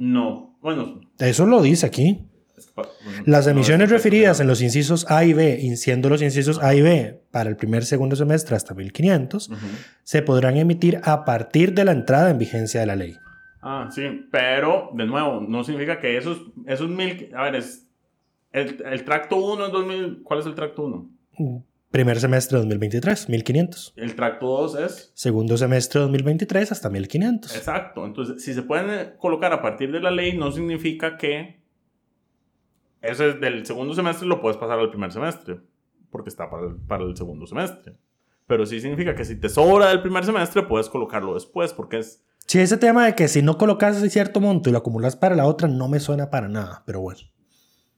No. 0.00 0.56
Bueno. 0.60 1.00
Eso 1.18 1.46
lo 1.46 1.62
dice 1.62 1.86
aquí. 1.86 2.26
es 2.56 2.66
que 2.66 2.72
pa- 2.72 2.88
bueno, 3.04 3.22
Las 3.26 3.46
emisiones 3.46 3.88
referidas 3.90 4.40
en 4.40 4.46
los 4.46 4.60
incisos 4.62 5.06
A 5.10 5.24
y 5.24 5.32
B, 5.32 5.76
siendo 5.76 6.08
los 6.08 6.20
incisos 6.22 6.62
A 6.62 6.74
y 6.74 6.80
B 6.82 7.22
para 7.30 7.48
el 7.48 7.56
primer 7.56 7.84
segundo 7.84 8.16
semestre 8.16 8.56
hasta 8.56 8.74
1500, 8.74 9.48
Ujú. 9.50 9.58
se 10.02 10.22
podrán 10.22 10.56
emitir 10.56 11.00
a 11.04 11.24
partir 11.24 11.72
de 11.74 11.84
la 11.84 11.92
entrada 11.92 12.30
en 12.30 12.38
vigencia 12.38 12.80
de 12.80 12.86
la 12.86 12.96
ley. 12.96 13.16
Ah, 13.62 13.88
sí, 13.90 14.02
pero 14.32 14.90
de 14.94 15.06
nuevo, 15.06 15.40
no 15.46 15.62
significa 15.64 16.00
que 16.00 16.16
esos, 16.16 16.38
esos 16.66 16.88
mil. 16.88 17.30
A 17.34 17.42
ver, 17.44 17.56
es. 17.56 17.86
El, 18.52 18.82
el 18.84 19.04
tracto 19.04 19.36
1 19.36 19.66
es 19.66 19.72
2000. 19.72 20.22
¿Cuál 20.24 20.40
es 20.40 20.46
el 20.46 20.54
tracto 20.54 20.82
1? 20.82 21.10
Primer 21.90 22.20
semestre 22.20 22.56
2023, 22.58 23.28
1500. 23.28 23.94
El 23.96 24.14
tracto 24.14 24.46
2 24.46 24.74
es. 24.76 25.12
Segundo 25.12 25.56
semestre 25.56 26.00
2023 26.00 26.70
hasta 26.70 26.88
1500. 26.88 27.56
Exacto. 27.56 28.06
Entonces, 28.06 28.44
si 28.44 28.54
se 28.54 28.62
pueden 28.62 28.90
eh, 28.90 29.14
colocar 29.18 29.52
a 29.52 29.60
partir 29.60 29.90
de 29.90 29.98
la 29.98 30.12
ley, 30.12 30.36
no 30.38 30.52
significa 30.52 31.16
que. 31.16 31.60
Eso 33.02 33.24
es 33.26 33.40
del 33.40 33.66
segundo 33.66 33.94
semestre 33.94 34.28
lo 34.28 34.40
puedes 34.40 34.56
pasar 34.56 34.78
al 34.78 34.90
primer 34.90 35.10
semestre. 35.10 35.58
Porque 36.10 36.28
está 36.28 36.48
para 36.48 36.68
el, 36.68 36.76
para 36.76 37.02
el 37.02 37.16
segundo 37.16 37.44
semestre. 37.46 37.96
Pero 38.46 38.66
sí 38.66 38.80
significa 38.80 39.16
que 39.16 39.24
si 39.24 39.34
te 39.40 39.48
sobra 39.48 39.88
del 39.88 40.00
primer 40.00 40.24
semestre, 40.24 40.62
puedes 40.62 40.88
colocarlo 40.88 41.34
después. 41.34 41.72
Porque 41.72 41.98
es. 41.98 42.24
Sí, 42.46 42.60
ese 42.60 42.76
tema 42.76 43.04
de 43.06 43.16
que 43.16 43.26
si 43.26 43.42
no 43.42 43.58
colocas 43.58 43.96
ese 43.96 44.10
cierto 44.10 44.40
monto 44.40 44.70
y 44.70 44.72
lo 44.72 44.78
acumulas 44.78 45.16
para 45.16 45.34
la 45.34 45.46
otra 45.46 45.66
no 45.66 45.88
me 45.88 45.98
suena 45.98 46.30
para 46.30 46.48
nada, 46.48 46.84
pero 46.86 47.00
bueno. 47.00 47.18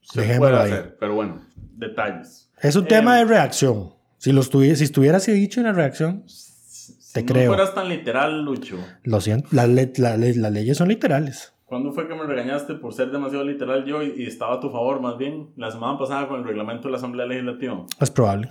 Se 0.01 0.39
puede 0.39 0.57
ahí. 0.57 0.73
hacer. 0.73 0.97
Pero 0.99 1.15
bueno, 1.15 1.43
detalles. 1.77 2.51
Es 2.63 2.77
un 2.77 2.85
Eh, 2.85 2.89
tema 2.89 3.17
de 3.17 3.25
reacción. 3.25 3.91
Si, 4.19 4.33
lo 4.33 4.41
estuvi- 4.41 4.75
si 4.77 4.85
estuviera 4.85 5.17
así 5.19 5.33
dicho 5.33 5.61
en 5.61 5.67
la 5.67 5.73
reacción, 5.73 6.23
Si 6.27 7.13
Te 7.13 7.23
no 7.25 7.27
creo. 7.35 7.49
fueras 7.49 7.75
tan 7.75 7.91
literal, 7.91 8.43
Lucho. 8.43 8.79
lo 9.05 9.21
siento, 9.21 9.47
las, 9.53 9.69
le- 9.69 9.93
la- 9.99 10.17
le- 10.17 10.35
las 10.37 10.51
leyes 10.51 10.79
son 10.79 10.89
literales. 10.89 11.53
¿Cuándo 11.67 11.93
fue 11.93 12.09
que 12.09 12.15
me 12.15 12.23
regañaste 12.25 12.75
por 12.75 12.95
ser 12.95 13.11
demasiado 13.11 13.45
literal 13.45 13.85
yo 13.85 14.03
y, 14.03 14.15
y 14.17 14.27
estaba 14.27 14.55
a 14.55 14.61
tu 14.61 14.71
favor 14.71 15.01
más 15.03 15.19
bien? 15.19 15.49
La 15.57 15.71
semana 15.71 15.99
pasada 15.99 16.27
con 16.29 16.41
el 16.41 16.47
reglamento 16.47 16.89
de 16.89 16.93
la 16.93 16.97
Asamblea 16.99 17.27
Legislativa. 17.27 17.85
Es 18.01 18.11
probable. 18.11 18.49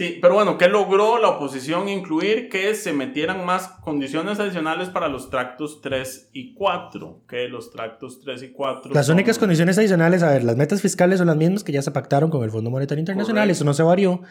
Sí, 0.00 0.18
pero 0.22 0.32
bueno, 0.32 0.56
¿qué 0.56 0.66
logró 0.66 1.18
la 1.18 1.28
oposición 1.28 1.90
incluir? 1.90 2.48
Que 2.48 2.74
se 2.74 2.94
metieran 2.94 3.44
más 3.44 3.68
condiciones 3.84 4.40
adicionales 4.40 4.88
para 4.88 5.08
los 5.08 5.28
tractos 5.28 5.82
3 5.82 6.30
y 6.32 6.54
4. 6.54 7.24
Que 7.28 7.48
los 7.48 7.70
tractos 7.70 8.18
3 8.24 8.44
y 8.44 8.48
4... 8.52 8.94
Las 8.94 9.08
son- 9.08 9.16
únicas 9.16 9.38
condiciones 9.38 9.76
adicionales, 9.76 10.22
a 10.22 10.30
ver, 10.30 10.42
las 10.42 10.56
metas 10.56 10.80
fiscales 10.80 11.18
son 11.18 11.26
las 11.26 11.36
mismas 11.36 11.64
que 11.64 11.72
ya 11.72 11.82
se 11.82 11.90
pactaron 11.90 12.30
con 12.30 12.42
el 12.44 12.50
Fondo 12.50 12.70
Monetario 12.70 13.00
Internacional, 13.00 13.50
eso 13.50 13.66
no 13.66 13.74
se 13.74 13.82
varió, 13.82 14.22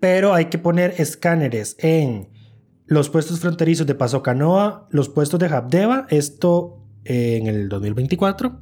pero 0.00 0.34
hay 0.34 0.46
que 0.46 0.58
poner 0.58 0.94
escáneres 0.98 1.76
en 1.78 2.30
los 2.86 3.08
puestos 3.08 3.38
fronterizos 3.38 3.86
de 3.86 3.94
Paso 3.94 4.20
Canoa, 4.20 4.88
los 4.90 5.08
puestos 5.08 5.38
de 5.38 5.46
Habdeba, 5.46 6.08
esto 6.10 6.80
eh, 7.04 7.36
en 7.40 7.46
el 7.46 7.68
2024. 7.68 8.60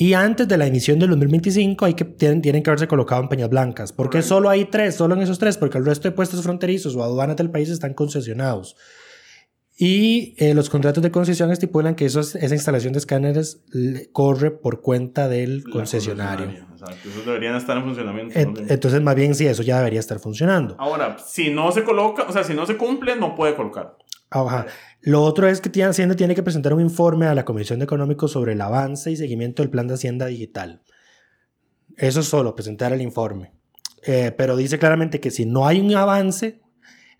Y 0.00 0.12
antes 0.14 0.46
de 0.46 0.56
la 0.56 0.66
emisión 0.66 1.00
del 1.00 1.10
2025 1.10 1.84
hay 1.84 1.94
que, 1.94 2.04
tienen, 2.04 2.40
tienen 2.40 2.62
que 2.62 2.70
haberse 2.70 2.86
colocado 2.86 3.20
en 3.22 3.28
Peñas 3.28 3.50
Blancas. 3.50 3.92
¿Por 3.92 4.06
qué 4.06 4.18
Correcto. 4.18 4.28
solo 4.28 4.48
hay 4.48 4.66
tres? 4.66 4.94
Solo 4.94 5.16
en 5.16 5.22
esos 5.22 5.40
tres, 5.40 5.56
porque 5.58 5.76
el 5.76 5.84
resto 5.84 6.06
de 6.08 6.12
puestos 6.12 6.40
fronterizos 6.42 6.94
o 6.94 7.02
aduanas 7.02 7.36
del 7.36 7.50
país 7.50 7.68
están 7.68 7.94
concesionados. 7.94 8.76
Y 9.80 10.34
eh, 10.38 10.54
los 10.54 10.70
contratos 10.70 11.02
de 11.02 11.10
concesión 11.10 11.50
estipulan 11.52 11.94
que 11.94 12.04
esos, 12.04 12.34
esa 12.34 12.54
instalación 12.54 12.92
de 12.92 12.98
escáneres 13.00 13.62
corre 14.12 14.50
por 14.50 14.82
cuenta 14.82 15.28
del 15.28 15.62
la 15.64 15.70
concesionario. 15.72 16.46
Exacto, 16.72 17.08
esos 17.08 17.26
deberían 17.26 17.54
estar 17.56 17.76
en 17.76 17.84
funcionamiento. 17.84 18.38
Et- 18.38 18.52
bien. 18.52 18.66
entonces, 18.70 19.00
más 19.02 19.14
bien, 19.14 19.34
sí, 19.34 19.46
eso 19.46 19.62
ya 19.62 19.78
debería 19.78 20.00
estar 20.00 20.18
funcionando. 20.20 20.74
Ahora, 20.78 21.16
si 21.24 21.50
no 21.50 21.70
se 21.72 21.82
coloca, 21.84 22.24
o 22.28 22.32
sea, 22.32 22.42
si 22.44 22.54
no 22.54 22.66
se 22.66 22.76
cumple, 22.76 23.16
no 23.16 23.34
puede 23.34 23.54
colocar. 23.54 23.96
Ajá. 24.30 24.66
Lo 25.00 25.22
otro 25.22 25.48
es 25.48 25.60
que 25.60 25.68
tiene- 25.70 25.90
Hacienda 25.90 26.16
tiene 26.16 26.34
que 26.34 26.42
presentar 26.42 26.74
un 26.74 26.80
informe 26.80 27.26
a 27.26 27.34
la 27.34 27.44
Comisión 27.44 27.78
de 27.78 27.84
Económicos 27.84 28.32
sobre 28.32 28.52
el 28.52 28.60
avance 28.60 29.10
y 29.10 29.16
seguimiento 29.16 29.62
del 29.62 29.70
plan 29.70 29.86
de 29.86 29.94
Hacienda 29.94 30.26
Digital. 30.26 30.82
Eso 31.96 32.20
es 32.20 32.26
solo, 32.26 32.54
presentar 32.54 32.92
el 32.92 33.02
informe. 33.02 33.52
Eh, 34.04 34.32
pero 34.36 34.56
dice 34.56 34.78
claramente 34.78 35.20
que 35.20 35.30
si 35.30 35.46
no 35.46 35.66
hay 35.66 35.80
un 35.80 35.94
avance, 35.94 36.60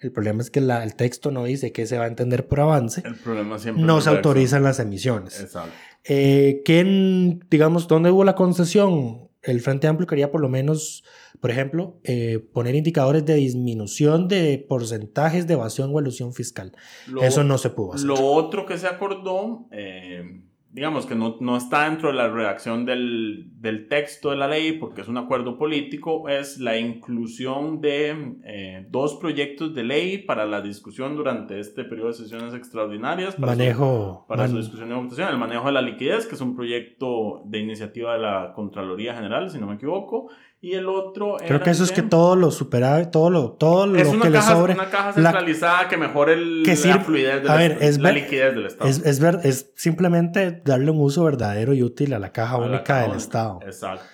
el 0.00 0.12
problema 0.12 0.42
es 0.42 0.50
que 0.50 0.60
la- 0.60 0.84
el 0.84 0.94
texto 0.94 1.30
no 1.30 1.44
dice 1.44 1.72
qué 1.72 1.86
se 1.86 1.98
va 1.98 2.04
a 2.04 2.08
entender 2.08 2.46
por 2.46 2.60
avance, 2.60 3.02
El 3.04 3.16
problema 3.16 3.58
siempre 3.58 3.82
no 3.84 4.00
se 4.00 4.10
autorizan 4.10 4.62
las 4.62 4.78
emisiones. 4.78 5.40
Exacto. 5.40 5.70
Eh, 6.04 6.62
¿quién, 6.64 7.40
digamos, 7.50 7.88
dónde 7.88 8.10
hubo 8.10 8.24
la 8.24 8.34
concesión? 8.36 9.28
El 9.42 9.60
Frente 9.60 9.86
Amplio 9.88 10.06
quería 10.06 10.30
por 10.30 10.40
lo 10.40 10.48
menos, 10.48 11.04
por 11.40 11.50
ejemplo, 11.50 11.98
eh, 12.04 12.38
poner 12.52 12.74
indicadores 12.74 13.24
de 13.24 13.34
disminución 13.34 14.28
de 14.28 14.64
porcentajes 14.68 15.46
de 15.46 15.54
evasión 15.54 15.90
o 15.94 15.98
elusión 15.98 16.32
fiscal. 16.32 16.72
Lo- 17.06 17.22
Eso 17.22 17.44
no 17.44 17.58
se 17.58 17.70
pudo 17.70 17.94
hacer. 17.94 18.06
Lo 18.06 18.20
otro 18.20 18.66
que 18.66 18.76
se 18.78 18.86
acordó, 18.86 19.66
eh, 19.72 20.42
digamos 20.70 21.06
que 21.06 21.14
no, 21.14 21.36
no 21.40 21.56
está 21.56 21.88
dentro 21.88 22.10
de 22.10 22.14
la 22.16 22.28
redacción 22.28 22.84
del, 22.84 23.46
del 23.54 23.88
texto 23.88 24.30
de 24.30 24.36
la 24.36 24.46
ley 24.48 24.72
porque 24.72 25.00
es 25.00 25.08
un 25.08 25.16
acuerdo 25.16 25.56
político, 25.58 26.28
es 26.28 26.58
la 26.58 26.76
inclusión 26.78 27.80
de 27.80 28.34
eh, 28.44 28.86
dos 28.90 29.16
proyectos 29.16 29.74
de 29.74 29.82
ley 29.82 30.18
para 30.18 30.44
la 30.46 30.60
discusión 30.60 31.16
durante 31.16 31.58
este 31.58 31.84
periodo 31.84 32.08
de 32.08 32.14
sesiones 32.14 32.52
extraordinarias. 32.54 33.34
Para 33.36 33.52
su- 33.54 33.58
Manejo. 33.58 34.24
para 34.28 34.46
su 34.46 34.58
discusión 34.58 34.90
y 34.90 34.94
votación, 34.94 35.28
el 35.30 35.38
manejo 35.38 35.66
de 35.66 35.72
la 35.72 35.82
liquidez, 35.82 36.26
que 36.26 36.34
es 36.34 36.40
un 36.40 36.54
proyecto 36.54 37.42
de 37.46 37.58
iniciativa 37.60 38.12
de 38.12 38.18
la 38.20 38.52
Contraloría 38.54 39.14
General, 39.14 39.50
si 39.50 39.58
no 39.58 39.66
me 39.68 39.76
equivoco, 39.76 40.28
Y 40.60 40.74
el 40.74 40.88
otro 40.88 41.36
Creo 41.46 41.60
que 41.62 41.70
eso 41.70 41.84
es 41.84 41.92
que 41.92 42.02
todo 42.02 42.34
lo 42.34 42.50
superaba, 42.50 43.08
todo 43.12 43.30
lo, 43.30 43.52
todo 43.52 43.86
lo 43.86 43.96
es 43.96 44.08
una 44.08 44.24
que 44.26 44.32
caja, 44.32 44.54
le 44.54 44.60
sobre. 44.60 44.72
una 44.74 44.90
caja 44.90 45.12
centralizada 45.12 45.86
que 45.88 45.96
mejore 45.96 46.32
el, 46.32 46.62
que 46.64 46.74
la 46.88 46.98
fluidez 46.98 47.42
del 47.42 47.50
a 47.50 47.54
ver, 47.54 47.70
Estado, 47.72 47.88
es 47.90 47.98
la 47.98 48.10
ver- 48.10 48.22
liquidez 48.22 48.54
del 48.56 48.66
Estado. 48.66 48.90
Es, 48.90 48.98
es, 49.06 49.20
ver- 49.20 49.38
es 49.44 49.72
simplemente 49.76 50.60
darle 50.64 50.90
un 50.90 51.00
uso 51.00 51.22
verdadero 51.22 51.74
y 51.74 51.82
útil 51.84 52.12
a 52.12 52.18
la 52.18 52.32
caja 52.32 52.56
A 52.56 52.60
la 52.60 52.66
única 52.66 52.82
caja 52.82 53.00
del 53.02 53.10
única. 53.10 53.22
Estado. 53.24 53.60
Exacto. 53.64 54.04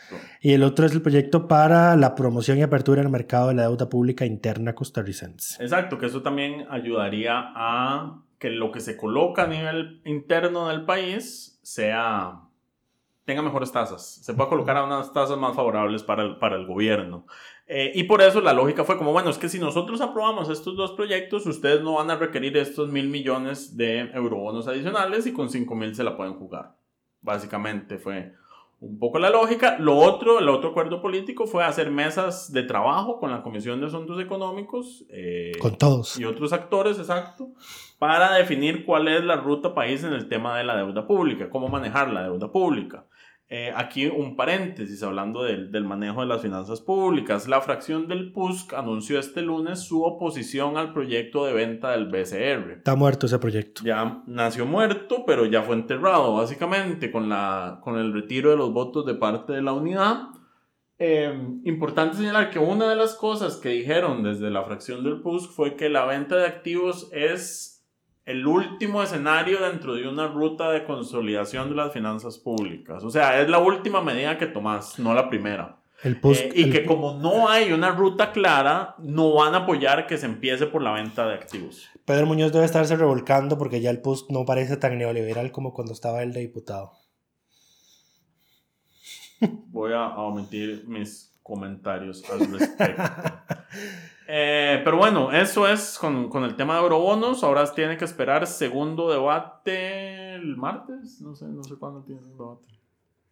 Y 0.42 0.52
el 0.52 0.62
otro 0.64 0.84
es 0.84 0.92
el 0.92 1.00
proyecto 1.00 1.48
para 1.48 1.96
la 1.96 2.14
promoción 2.14 2.58
y 2.58 2.62
apertura 2.62 3.00
del 3.00 3.10
mercado 3.10 3.48
de 3.48 3.54
la 3.54 3.62
deuda 3.62 3.88
pública 3.88 4.26
interna 4.26 4.74
costarricense. 4.74 5.62
Exacto, 5.62 5.96
que 5.96 6.04
eso 6.06 6.20
también 6.20 6.66
ayudaría 6.68 7.32
a 7.56 8.20
que 8.38 8.50
lo 8.50 8.70
que 8.70 8.80
se 8.80 8.98
coloca 8.98 9.44
a 9.44 9.46
nivel 9.46 10.02
interno 10.04 10.68
del 10.68 10.84
país 10.84 11.58
sea 11.62 12.40
tenga 13.24 13.42
mejores 13.42 13.72
tasas, 13.72 14.20
se 14.22 14.34
pueda 14.34 14.48
colocar 14.48 14.76
a 14.76 14.84
unas 14.84 15.12
tasas 15.12 15.38
más 15.38 15.56
favorables 15.56 16.02
para 16.02 16.22
el, 16.22 16.36
para 16.36 16.56
el 16.56 16.66
gobierno. 16.66 17.26
Eh, 17.66 17.92
y 17.94 18.04
por 18.04 18.20
eso 18.20 18.42
la 18.42 18.52
lógica 18.52 18.84
fue 18.84 18.98
como, 18.98 19.12
bueno, 19.12 19.30
es 19.30 19.38
que 19.38 19.48
si 19.48 19.58
nosotros 19.58 20.00
aprobamos 20.02 20.50
estos 20.50 20.76
dos 20.76 20.92
proyectos, 20.92 21.46
ustedes 21.46 21.82
no 21.82 21.94
van 21.94 22.10
a 22.10 22.16
requerir 22.16 22.56
estos 22.58 22.90
mil 22.90 23.08
millones 23.08 23.76
de 23.76 24.00
eurobonos 24.12 24.68
adicionales 24.68 25.26
y 25.26 25.32
con 25.32 25.48
cinco 25.48 25.74
mil 25.74 25.94
se 25.94 26.04
la 26.04 26.16
pueden 26.16 26.34
jugar. 26.34 26.76
Básicamente 27.22 27.96
fue 27.96 28.34
un 28.80 28.98
poco 28.98 29.18
la 29.18 29.30
lógica. 29.30 29.78
Lo 29.78 29.96
otro, 29.96 30.38
el 30.38 30.48
otro 30.50 30.70
acuerdo 30.70 31.00
político 31.00 31.46
fue 31.46 31.64
hacer 31.64 31.90
mesas 31.90 32.52
de 32.52 32.64
trabajo 32.64 33.18
con 33.18 33.30
la 33.30 33.42
Comisión 33.42 33.80
de 33.80 33.86
Asuntos 33.86 34.20
Económicos. 34.20 35.06
eh, 35.08 35.52
Con 35.58 35.78
todos. 35.78 36.18
y 36.18 36.26
otros 36.26 36.52
actores, 36.52 36.98
exacto, 36.98 37.48
para 37.98 38.34
definir 38.34 38.84
cuál 38.84 39.08
es 39.08 39.24
la 39.24 39.36
ruta 39.36 39.74
país 39.74 40.04
en 40.04 40.12
el 40.12 40.28
tema 40.28 40.58
de 40.58 40.64
la 40.64 40.76
deuda 40.76 41.06
pública, 41.06 41.48
cómo 41.48 41.68
manejar 41.68 42.12
la 42.12 42.24
deuda 42.24 42.52
pública. 42.52 43.06
Eh, 43.50 43.72
aquí 43.76 44.06
un 44.06 44.36
paréntesis 44.36 45.02
hablando 45.02 45.42
del, 45.42 45.70
del 45.70 45.84
manejo 45.84 46.20
de 46.20 46.26
las 46.26 46.40
finanzas 46.40 46.80
públicas. 46.80 47.46
La 47.46 47.60
fracción 47.60 48.08
del 48.08 48.32
PUSC 48.32 48.72
anunció 48.72 49.18
este 49.18 49.42
lunes 49.42 49.80
su 49.80 50.02
oposición 50.02 50.78
al 50.78 50.94
proyecto 50.94 51.44
de 51.44 51.52
venta 51.52 51.90
del 51.90 52.06
BCR. 52.06 52.72
Está 52.78 52.96
muerto 52.96 53.26
ese 53.26 53.38
proyecto. 53.38 53.82
Ya 53.84 54.22
nació 54.26 54.64
muerto, 54.64 55.24
pero 55.26 55.44
ya 55.44 55.62
fue 55.62 55.76
enterrado, 55.76 56.34
básicamente, 56.34 57.10
con, 57.10 57.28
la, 57.28 57.80
con 57.82 57.98
el 57.98 58.14
retiro 58.14 58.50
de 58.50 58.56
los 58.56 58.72
votos 58.72 59.04
de 59.04 59.14
parte 59.14 59.52
de 59.52 59.62
la 59.62 59.74
unidad. 59.74 60.28
Eh, 60.98 61.34
importante 61.64 62.16
señalar 62.16 62.50
que 62.50 62.60
una 62.60 62.88
de 62.88 62.96
las 62.96 63.14
cosas 63.14 63.56
que 63.56 63.68
dijeron 63.70 64.22
desde 64.22 64.50
la 64.50 64.64
fracción 64.64 65.04
del 65.04 65.20
PUSC 65.20 65.50
fue 65.50 65.76
que 65.76 65.90
la 65.90 66.06
venta 66.06 66.36
de 66.36 66.46
activos 66.46 67.10
es 67.12 67.73
el 68.26 68.46
último 68.46 69.02
escenario 69.02 69.60
dentro 69.60 69.94
de 69.94 70.08
una 70.08 70.26
ruta 70.28 70.70
de 70.70 70.84
consolidación 70.84 71.68
de 71.70 71.74
las 71.76 71.92
finanzas 71.92 72.38
públicas. 72.38 73.04
O 73.04 73.10
sea, 73.10 73.40
es 73.40 73.48
la 73.48 73.58
última 73.58 74.00
medida 74.00 74.38
que 74.38 74.46
tomás, 74.46 74.98
no 74.98 75.12
la 75.14 75.28
primera. 75.28 75.76
El. 76.02 76.18
Eh, 76.22 76.52
y 76.54 76.62
el- 76.64 76.72
que 76.72 76.84
como 76.86 77.14
no 77.18 77.48
hay 77.48 77.72
una 77.72 77.90
ruta 77.90 78.32
clara, 78.32 78.94
no 78.98 79.32
van 79.34 79.54
a 79.54 79.58
apoyar 79.58 80.06
que 80.06 80.18
se 80.18 80.26
empiece 80.26 80.66
por 80.66 80.82
la 80.82 80.92
venta 80.92 81.26
de 81.26 81.34
activos. 81.34 81.88
Pedro 82.04 82.26
Muñoz 82.26 82.52
debe 82.52 82.64
estarse 82.66 82.96
revolcando 82.96 83.56
porque 83.58 83.80
ya 83.80 83.90
el 83.90 84.00
PUSC 84.02 84.30
no 84.30 84.44
parece 84.44 84.76
tan 84.76 84.98
neoliberal 84.98 85.50
como 85.52 85.72
cuando 85.72 85.92
estaba 85.92 86.22
él 86.22 86.32
de 86.32 86.40
diputado. 86.40 86.92
Voy 89.68 89.92
a, 89.92 90.04
a 90.06 90.20
omitir 90.22 90.84
mis 90.86 91.30
comentarios 91.42 92.22
al 92.30 92.38
respecto. 92.58 93.02
Eh, 94.26 94.80
pero 94.84 94.96
bueno, 94.96 95.32
eso 95.32 95.68
es 95.68 95.98
con, 95.98 96.28
con 96.28 96.44
el 96.44 96.56
tema 96.56 96.74
de 96.74 96.82
eurobonos. 96.82 97.44
Ahora 97.44 97.64
tiene 97.72 97.96
que 97.96 98.04
esperar 98.04 98.46
segundo 98.46 99.10
debate 99.10 100.34
el 100.34 100.56
martes. 100.56 101.20
No 101.20 101.34
sé, 101.34 101.46
no 101.46 101.62
sé 101.62 101.76
cuándo 101.76 102.02
tiene 102.02 102.20
el 102.20 102.28
debate. 102.30 102.66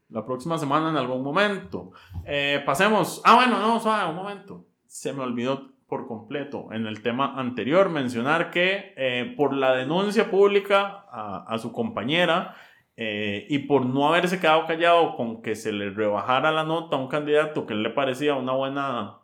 La 0.09 0.25
próxima 0.25 0.59
semana 0.59 0.91
en 0.91 0.97
algún 0.97 1.23
momento. 1.23 1.93
Eh, 2.25 2.63
pasemos. 2.67 3.23
Ah, 3.25 3.37
bueno, 3.37 3.59
no, 3.59 3.81
suave, 3.81 4.11
un 4.11 4.17
momento. 4.17 4.67
Se 4.87 5.13
me 5.13 5.23
olvidó 5.23 5.73
por 5.89 6.07
completo 6.07 6.69
en 6.73 6.87
el 6.87 7.03
tema 7.03 7.39
anterior 7.39 7.91
mencionar 7.91 8.51
que 8.51 8.95
eh, 8.97 9.35
por 9.37 9.55
la 9.55 9.75
denuncia 9.75 10.31
pública 10.31 11.05
a, 11.11 11.45
a 11.47 11.59
su 11.59 11.71
compañera 11.71 12.55
eh, 12.97 13.47
y 13.49 13.61
por 13.61 13.87
no 13.87 14.07
haberse 14.07 14.39
quedado 14.39 14.67
callado 14.67 15.17
con 15.17 15.41
que 15.41 15.55
se 15.55 15.73
le 15.73 15.91
rebajara 15.91 16.53
la 16.53 16.65
nota 16.65 16.97
a 16.97 16.99
un 16.99 17.09
candidato 17.09 17.65
que 17.65 17.75
le 17.75 17.89
parecía 17.89 18.35
una 18.35 18.53
buena, 18.53 19.19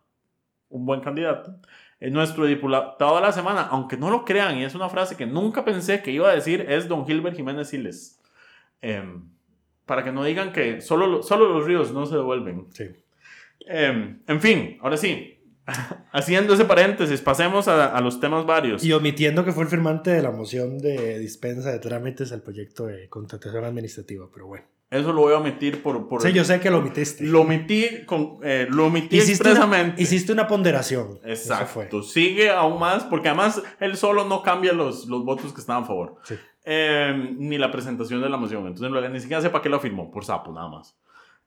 un 0.70 0.84
buen 0.86 1.00
candidato, 1.00 1.54
eh, 2.00 2.10
nuestro 2.10 2.44
diputado 2.46 3.16
de 3.16 3.22
la 3.22 3.32
semana, 3.32 3.62
aunque 3.70 3.96
no 3.96 4.10
lo 4.10 4.24
crean, 4.24 4.56
y 4.58 4.64
es 4.64 4.74
una 4.74 4.88
frase 4.88 5.16
que 5.16 5.26
nunca 5.26 5.64
pensé 5.64 6.02
que 6.02 6.10
iba 6.12 6.28
a 6.30 6.34
decir, 6.34 6.66
es 6.68 6.88
don 6.88 7.06
Gilbert 7.06 7.36
Jiménez 7.36 7.68
Siles. 7.68 8.20
Em, 8.80 9.22
para 9.86 10.04
que 10.04 10.12
no 10.12 10.22
digan 10.24 10.52
que 10.52 10.80
solo, 10.80 11.06
lo- 11.06 11.22
solo 11.22 11.48
los 11.48 11.64
ríos 11.66 11.92
no 11.92 12.06
se 12.06 12.14
devuelven. 12.16 12.66
Sí. 12.72 12.84
Em, 13.66 14.20
en 14.26 14.40
fin, 14.40 14.78
ahora 14.82 14.96
sí, 14.96 15.34
haciendo 16.12 16.54
ese 16.54 16.64
paréntesis, 16.64 17.20
pasemos 17.20 17.68
a, 17.68 17.94
a 17.96 18.00
los 18.00 18.20
temas 18.20 18.46
varios. 18.46 18.84
Y 18.84 18.92
omitiendo 18.92 19.44
que 19.44 19.52
fue 19.52 19.64
el 19.64 19.68
firmante 19.68 20.10
de 20.10 20.22
la 20.22 20.30
moción 20.30 20.78
de 20.78 21.18
dispensa 21.18 21.72
de 21.72 21.78
trámites 21.78 22.32
al 22.32 22.42
proyecto 22.42 22.86
de 22.86 23.08
contratación 23.08 23.64
administrativa, 23.64 24.26
pero 24.32 24.46
bueno. 24.46 24.66
Eso 24.90 25.12
lo 25.12 25.20
voy 25.20 25.34
a 25.34 25.38
omitir 25.38 25.82
por... 25.82 26.08
por 26.08 26.22
Sí, 26.22 26.32
yo 26.32 26.44
sé 26.44 26.60
que 26.60 26.70
lo 26.70 26.78
omitiste. 26.78 27.24
Lo 27.24 27.42
omití, 27.42 28.04
con, 28.06 28.38
eh, 28.42 28.66
lo 28.70 28.86
omití 28.86 29.18
hiciste, 29.18 29.42
una, 29.42 29.50
expresamente. 29.50 30.02
hiciste 30.02 30.32
una 30.32 30.46
ponderación. 30.46 31.20
Exacto. 31.24 32.02
Sigue 32.02 32.50
aún 32.50 32.78
más, 32.80 33.04
porque 33.04 33.28
además 33.28 33.62
él 33.80 33.98
solo 33.98 34.24
no 34.24 34.42
cambia 34.42 34.72
los, 34.72 35.06
los 35.06 35.24
votos 35.24 35.52
que 35.52 35.60
estaban 35.60 35.82
a 35.82 35.86
favor. 35.86 36.16
Sí. 36.24 36.36
Eh, 36.64 37.34
ni 37.36 37.58
la 37.58 37.70
presentación 37.70 38.22
de 38.22 38.30
la 38.30 38.38
moción. 38.38 38.66
Entonces, 38.66 39.10
ni 39.10 39.20
siquiera 39.20 39.42
sé 39.42 39.50
para 39.50 39.62
qué 39.62 39.68
lo 39.68 39.78
firmó, 39.78 40.10
por 40.10 40.24
sapo, 40.24 40.52
nada 40.52 40.68
más. 40.68 40.96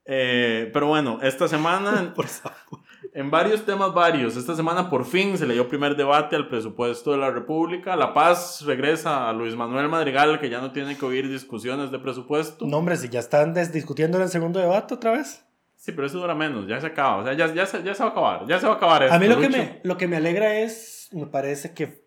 Eh, 0.04 0.70
pero 0.72 0.88
bueno, 0.88 1.18
esta 1.22 1.48
semana, 1.48 2.12
Por 2.16 2.26
favor. 2.26 2.80
En 3.14 3.30
varios 3.30 3.64
temas 3.64 3.92
varios, 3.92 4.36
esta 4.36 4.54
semana 4.54 4.88
por 4.88 5.04
fin 5.04 5.36
se 5.36 5.46
le 5.46 5.54
dio 5.54 5.68
primer 5.68 5.96
debate 5.96 6.36
al 6.36 6.48
presupuesto 6.48 7.12
de 7.12 7.18
la 7.18 7.30
República. 7.30 7.96
La 7.96 8.14
Paz 8.14 8.62
regresa 8.64 9.28
a 9.28 9.32
Luis 9.32 9.54
Manuel 9.56 9.88
Madrigal, 9.88 10.38
que 10.40 10.48
ya 10.48 10.60
no 10.60 10.72
tiene 10.72 10.96
que 10.96 11.04
oír 11.04 11.28
discusiones 11.28 11.90
de 11.90 11.98
presupuesto. 11.98 12.66
No, 12.66 12.78
hombre, 12.78 12.96
si 12.96 13.08
ya 13.08 13.20
están 13.20 13.54
discutiendo 13.54 14.18
en 14.18 14.24
el 14.24 14.28
segundo 14.28 14.60
debate 14.60 14.94
otra 14.94 15.12
vez. 15.12 15.44
Sí, 15.76 15.90
pero 15.90 16.06
eso 16.06 16.18
dura 16.20 16.34
menos, 16.34 16.68
ya 16.68 16.80
se 16.80 16.86
acaba. 16.86 17.16
O 17.16 17.24
sea, 17.24 17.32
ya, 17.34 17.52
ya, 17.52 17.66
se, 17.66 17.82
ya 17.82 17.94
se 17.94 18.02
va 18.02 18.10
a 18.10 18.12
acabar, 18.12 18.46
ya 18.46 18.60
se 18.60 18.66
va 18.66 18.74
a 18.74 18.76
acabar 18.76 19.02
esto. 19.02 19.14
A 19.14 19.18
mí 19.18 19.26
lo 19.26 19.40
que, 19.40 19.48
me, 19.48 19.80
lo 19.82 19.96
que 19.96 20.06
me 20.06 20.16
alegra 20.16 20.60
es, 20.60 21.08
me 21.10 21.26
parece 21.26 21.74
que, 21.74 22.06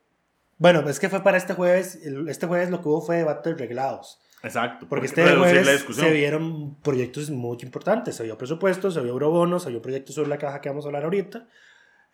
bueno, 0.58 0.88
es 0.88 1.00
que 1.00 1.10
fue 1.10 1.22
para 1.22 1.38
este 1.38 1.54
jueves, 1.54 2.00
este 2.28 2.48
jueves 2.48 2.70
lo 2.70 2.82
que 2.82 2.88
hubo 2.88 3.02
fue 3.02 3.18
debates 3.18 3.58
reglados. 3.58 4.22
Exacto. 4.46 4.88
Porque 4.88 5.08
este 5.08 5.24
reducir 5.26 5.64
jueves 5.64 5.86
se 5.92 6.12
vieron 6.12 6.76
proyectos 6.82 7.30
muy 7.32 7.58
importantes. 7.64 8.16
Se 8.16 8.24
vio 8.24 8.38
presupuesto, 8.38 8.92
se 8.92 9.02
vio 9.02 9.12
eurobonos, 9.12 9.64
se 9.64 9.70
vio 9.70 9.82
proyectos 9.82 10.16
sobre 10.16 10.30
la 10.30 10.38
caja 10.38 10.62
que 10.62 10.70
vamos 10.70 10.86
a 10.86 10.90
hablar 10.90 11.04
ahorita. 11.04 11.48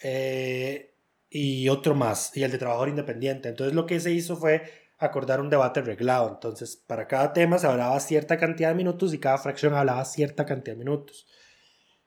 eh, 0.04 0.88
y 1.30 1.70
otro 1.70 1.96
más, 1.96 2.36
y 2.36 2.44
el 2.44 2.52
de 2.52 2.58
trabajador 2.58 2.90
independiente. 2.90 3.48
Entonces 3.50 3.74
lo 3.74 3.86
que 3.86 4.00
se 4.02 4.12
hizo 4.12 4.36
fue 4.36 4.64
acordar 4.98 5.40
un 5.42 5.50
debate 5.50 5.82
reglado. 5.82 6.30
Entonces 6.30 6.76
para 6.76 7.08
cada 7.08 7.34
tema 7.34 7.58
se 7.58 7.68
hablaba 7.68 8.00
cierta 8.00 8.38
cantidad 8.38 8.70
de 8.70 8.76
minutos 8.76 9.14
y 9.14 9.20
cada 9.20 9.38
fracción 9.38 9.74
hablaba 9.74 10.04
cierta 10.06 10.46
cantidad 10.46 10.76
de 10.76 10.80
minutos. 10.84 11.28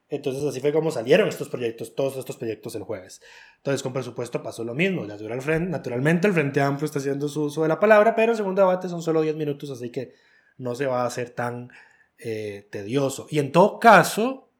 Entonces 0.07 0.43
así 0.43 0.59
fue 0.59 0.71
como 0.71 0.91
salieron 0.91 1.27
estos 1.27 1.49
proyectos, 1.49 1.95
todos 1.95 2.17
estos 2.17 2.37
proyectos 2.37 2.75
el 2.75 2.83
jueves. 2.83 3.21
Entonces 3.57 3.81
con 3.81 3.93
presupuesto 3.93 4.43
pasó 4.43 4.63
lo 4.63 4.75
mismo. 4.75 5.05
Naturalmente 5.05 6.27
el 6.27 6.33
Frente 6.33 6.61
Amplio 6.61 6.85
está 6.85 6.99
haciendo 6.99 7.27
su 7.27 7.43
uso 7.43 7.63
de 7.63 7.69
la 7.69 7.79
palabra, 7.79 8.15
pero 8.15 8.31
el 8.31 8.37
segundo 8.37 8.61
debate 8.61 8.87
son 8.87 9.01
solo 9.01 9.21
10 9.21 9.35
minutos, 9.35 9.71
así 9.71 9.89
que 9.89 10.13
no 10.57 10.75
se 10.75 10.85
va 10.85 11.01
a 11.01 11.07
hacer 11.07 11.31
tan 11.31 11.71
eh, 12.19 12.67
tedioso. 12.71 13.25
Y 13.29 13.39
en 13.39 13.51
todo 13.51 13.79
caso, 13.79 14.51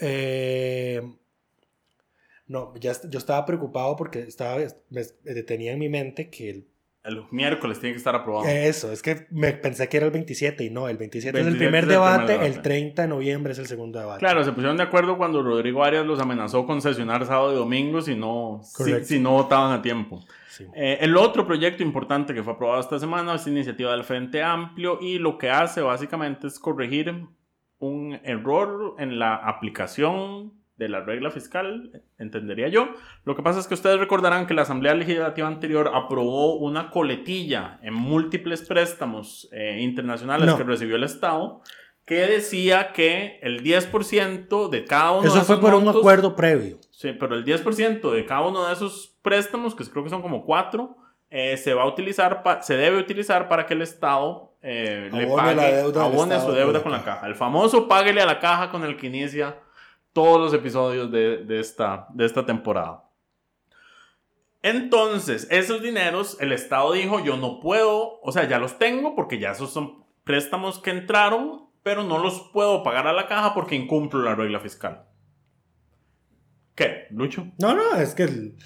eh, 0.00 1.02
no, 2.46 2.74
ya 2.76 2.92
yo 3.10 3.18
estaba 3.18 3.44
preocupado 3.44 3.96
porque 3.96 4.20
estaba, 4.20 4.58
me, 4.88 5.02
me 5.24 5.42
tenía 5.42 5.72
en 5.72 5.78
mi 5.78 5.88
mente 5.90 6.30
que 6.30 6.50
el 6.50 6.68
El 7.06 7.24
miércoles 7.30 7.78
tiene 7.78 7.94
que 7.94 7.98
estar 7.98 8.14
aprobado. 8.14 8.48
eso, 8.48 8.90
es 8.90 9.00
que 9.00 9.26
me 9.30 9.52
pensé 9.52 9.88
que 9.88 9.96
era 9.96 10.06
el 10.06 10.12
27 10.12 10.64
y 10.64 10.70
no, 10.70 10.88
el 10.88 10.96
27, 10.96 11.38
es 11.38 11.44
27 11.44 11.64
el 11.64 11.70
primer 11.70 11.84
es 11.84 11.90
el 11.90 11.98
primer 11.98 12.26
debate, 12.26 12.46
el 12.46 12.62
30 12.62 13.02
de 13.02 13.08
noviembre 13.08 13.52
es 13.52 13.58
el 13.58 13.66
segundo 13.66 13.98
debate. 13.98 14.18
Claro, 14.18 14.44
se 14.44 14.52
pusieron 14.52 14.76
de 14.76 14.82
acuerdo 14.82 15.16
cuando 15.16 15.42
Rodrigo 15.42 15.84
Arias 15.84 16.04
los 16.04 16.20
amenazó 16.20 16.66
con 16.66 16.82
sesionar 16.82 17.24
sábado 17.26 17.52
y 17.52 17.56
domingo 17.56 18.00
si 18.00 18.14
no, 18.14 18.60
si, 19.04 19.20
no 19.20 19.32
votaban 19.32 19.72
a 19.72 19.82
tiempo. 19.82 20.24
Sí. 20.48 20.64
Eh, 20.74 20.98
el 21.00 21.16
otro 21.16 21.46
proyecto 21.46 21.82
importante 21.82 22.34
que 22.34 22.42
fue 22.42 22.54
aprobado 22.54 22.80
esta 22.80 22.98
semana 22.98 23.34
es 23.34 23.46
iniciativa 23.46 23.92
del 23.92 24.04
Frente 24.04 24.42
Amplio 24.42 24.98
y 25.00 25.18
lo 25.18 25.38
que 25.38 25.50
hace 25.50 25.82
básicamente 25.82 26.46
es 26.46 26.58
corregir 26.58 27.26
un 27.78 28.18
error 28.24 28.94
en 28.98 29.18
la 29.18 29.36
aplicación 29.36 30.55
de 30.76 30.88
la 30.90 31.00
regla 31.00 31.30
fiscal, 31.30 32.02
entendería 32.18 32.68
yo. 32.68 32.88
Lo 33.24 33.34
que 33.34 33.42
pasa 33.42 33.60
es 33.60 33.66
que 33.66 33.74
ustedes 33.74 33.98
recordarán 33.98 34.46
que 34.46 34.54
la 34.54 34.62
Asamblea 34.62 34.94
Legislativa 34.94 35.48
anterior 35.48 35.90
aprobó 35.94 36.56
una 36.56 36.90
coletilla 36.90 37.78
en 37.82 37.94
múltiples 37.94 38.62
préstamos 38.62 39.48
eh, 39.52 39.78
internacionales 39.80 40.46
No. 40.46 40.56
que 40.58 40.64
recibió 40.64 40.96
el 40.96 41.04
Estado 41.04 41.62
que 42.04 42.18
decía 42.26 42.92
que 42.92 43.40
el 43.42 43.64
10% 43.64 44.68
de 44.68 44.84
cada 44.84 45.10
uno 45.12 45.22
de 45.22 45.26
Eso 45.28 45.36
esos 45.38 45.46
fue 45.48 45.60
por 45.60 45.74
un 45.74 45.88
acuerdo 45.88 46.36
previo. 46.36 46.76
Sí, 46.92 47.12
pero 47.18 47.34
el 47.34 47.44
10% 47.44 48.10
de 48.12 48.24
cada 48.24 48.42
uno 48.42 48.64
de 48.66 48.72
esos 48.74 49.16
préstamos, 49.22 49.74
que 49.74 49.84
creo 49.84 50.04
que 50.04 50.10
son 50.10 50.22
como 50.22 50.44
cuatro, 50.44 50.96
eh, 51.30 51.56
se 51.56 51.74
va 51.74 51.82
a 51.82 51.86
utilizar, 51.88 52.44
pa- 52.44 52.62
se 52.62 52.76
debe 52.76 52.98
utilizar 52.98 53.48
para 53.48 53.66
que 53.66 53.74
el 53.74 53.82
Estado 53.82 54.52
eh, 54.62 55.10
le 55.12 55.26
pague, 55.26 55.54
la 55.56 55.66
deuda 55.68 56.04
abone 56.04 56.38
su 56.40 56.52
deuda 56.52 56.80
con 56.82 56.92
la 56.92 56.98
caja. 56.98 57.14
caja. 57.16 57.26
El 57.26 57.34
famoso 57.34 57.88
páguele 57.88 58.20
a 58.20 58.26
la 58.26 58.38
caja 58.38 58.70
con 58.70 58.84
el 58.84 58.96
que 58.96 59.08
inicia 59.08 59.56
todos 60.16 60.40
los 60.40 60.54
episodios 60.54 61.12
de, 61.12 61.44
de 61.44 61.60
esta, 61.60 62.06
de 62.14 62.24
esta 62.24 62.46
temporada. 62.46 63.04
Entonces, 64.62 65.46
esos 65.50 65.82
dineros, 65.82 66.38
el 66.40 66.52
Estado 66.52 66.92
dijo, 66.92 67.20
yo 67.22 67.36
no 67.36 67.60
puedo, 67.60 68.18
o 68.22 68.32
sea, 68.32 68.48
ya 68.48 68.58
los 68.58 68.78
tengo 68.78 69.14
porque 69.14 69.38
ya 69.38 69.50
esos 69.52 69.72
son 69.72 70.04
préstamos 70.24 70.78
que 70.80 70.90
entraron, 70.90 71.66
pero 71.82 72.02
no 72.02 72.18
los 72.18 72.50
puedo 72.52 72.82
pagar 72.82 73.06
a 73.06 73.12
la 73.12 73.28
caja 73.28 73.52
porque 73.54 73.76
incumplo 73.76 74.22
la 74.22 74.34
regla 74.34 74.58
fiscal. 74.58 75.04
¿Qué, 76.74 77.06
Lucho? 77.10 77.46
No, 77.58 77.74
no, 77.74 77.94
es 77.96 78.14
que 78.14 78.24
el- 78.24 78.56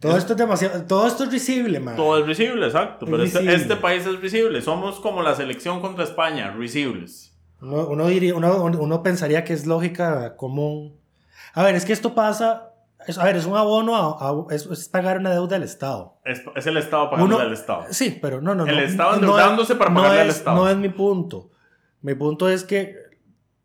todo 0.00 0.16
esto 0.16 0.32
es 0.32 0.38
demasiado. 0.38 0.84
Todo 0.86 1.06
esto 1.06 1.24
es 1.24 1.30
visible, 1.30 1.78
man. 1.80 1.96
Todo 1.96 2.18
es 2.18 2.26
visible, 2.26 2.64
exacto. 2.66 3.04
Es 3.06 3.10
Pero 3.10 3.22
este, 3.24 3.38
visible. 3.40 3.56
este 3.62 3.76
país 3.76 4.06
es 4.06 4.20
visible. 4.20 4.62
Somos 4.62 4.98
como 5.00 5.22
la 5.22 5.34
selección 5.34 5.80
contra 5.80 6.04
España, 6.04 6.50
visibles. 6.52 7.31
Uno, 7.62 7.86
uno 7.88 8.06
diría, 8.08 8.34
uno, 8.34 8.64
uno 8.66 9.02
pensaría 9.02 9.44
que 9.44 9.52
es 9.52 9.66
lógica 9.66 10.36
común. 10.36 10.98
A 11.54 11.62
ver, 11.62 11.74
es 11.76 11.84
que 11.84 11.92
esto 11.92 12.14
pasa. 12.14 12.68
es- 13.06 13.18
a 13.18 13.24
ver, 13.24 13.36
es 13.36 13.46
un 13.46 13.56
abono, 13.56 13.96
a, 13.96 14.28
a- 14.30 14.54
es, 14.54 14.66
es 14.66 14.88
pagar 14.88 15.18
una 15.18 15.30
deuda 15.30 15.54
del 15.54 15.62
Estado. 15.64 16.18
Es, 16.24 16.42
es 16.54 16.66
el 16.66 16.76
Estado 16.76 17.10
pagando 17.10 17.38
al 17.38 17.52
Estado. 17.52 17.84
Sí, 17.90 18.18
pero 18.22 18.40
no, 18.40 18.54
no, 18.54 18.64
no. 18.64 18.70
El 18.72 18.78
Estado 18.80 19.10
no 19.12 19.16
endeudándose 19.16 19.74
para 19.76 19.90
no 19.90 20.00
pagarle 20.02 20.20
al 20.22 20.28
es- 20.28 20.36
Estado. 20.36 20.56
No 20.56 20.68
es 20.68 20.76
mi 20.76 20.88
punto. 20.88 21.50
Mi 22.00 22.14
punto 22.14 22.48
es 22.48 22.64
que 22.64 22.96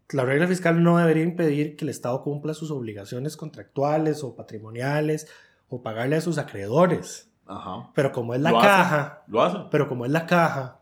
la 0.10 0.24
regla 0.26 0.48
fiscal 0.48 0.82
no 0.82 0.98
debería 0.98 1.24
impedir 1.24 1.76
que 1.76 1.86
el 1.86 1.90
Estado 1.90 2.22
cumpla 2.24 2.54
sus 2.54 2.72
obligaciones 2.72 3.36
contractuales 3.38 4.24
o 4.24 4.36
patrimoniales 4.36 5.28
o 5.70 5.82
pagarle 5.84 6.16
a 6.16 6.22
sus 6.22 6.38
acreedores. 6.38 7.32
Ajá. 7.46 7.92
Pero 7.94 8.12
como 8.12 8.34
es 8.34 8.42
la 8.42 8.52
Lo 8.52 8.60
hace. 8.60 8.68
caja, 8.68 9.24
Lo 9.28 9.42
hace. 9.44 9.58
pero 9.72 9.88
como 9.88 10.06
es 10.06 10.12
la 10.12 10.26
caja, 10.26 10.77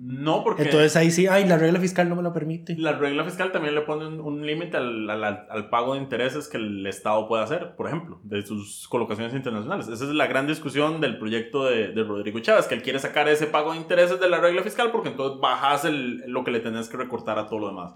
No, 0.00 0.44
porque 0.44 0.62
entonces 0.62 0.94
ahí 0.94 1.10
sí, 1.10 1.26
ay, 1.26 1.44
la 1.48 1.58
regla 1.58 1.80
fiscal 1.80 2.08
no 2.08 2.14
me 2.14 2.22
lo 2.22 2.32
permite. 2.32 2.76
la 2.78 2.92
regla 2.92 3.24
fiscal 3.24 3.50
también 3.50 3.74
le 3.74 3.80
pone 3.80 4.06
un, 4.06 4.20
un 4.20 4.46
límite 4.46 4.76
al, 4.76 5.10
al- 5.10 5.24
al- 5.24 5.46
al 5.50 5.68
pago 5.70 5.94
de 5.94 6.00
intereses 6.00 6.46
que 6.46 6.56
el 6.56 6.86
Estado 6.86 7.26
puede 7.26 7.42
hacer, 7.42 7.74
por 7.74 7.88
ejemplo, 7.88 8.20
de 8.22 8.42
sus 8.46 8.86
colocaciones 8.88 9.34
internacionales. 9.34 9.88
Esa 9.88 10.04
es 10.04 10.10
la 10.10 10.28
gran 10.28 10.46
discusión 10.46 11.00
del 11.00 11.18
proyecto 11.18 11.64
de, 11.64 11.88
de 11.88 12.04
Rodrigo 12.04 12.38
Chávez, 12.38 12.66
que 12.66 12.76
él 12.76 12.82
quiere 12.82 13.00
sacar 13.00 13.28
ese 13.28 13.46
pago 13.48 13.72
de 13.72 13.78
intereses 13.78 14.20
de 14.20 14.30
la 14.30 14.38
regla 14.40 14.62
fiscal 14.62 14.92
porque 14.92 15.08
entonces 15.08 15.40
bajas 15.40 15.84
el- 15.84 16.18
lo 16.30 16.44
que 16.44 16.52
le 16.52 16.60
tenés 16.60 16.88
que 16.88 16.96
recortar 16.96 17.36
a 17.40 17.46
todo 17.48 17.58
lo 17.58 17.68
demás. 17.70 17.94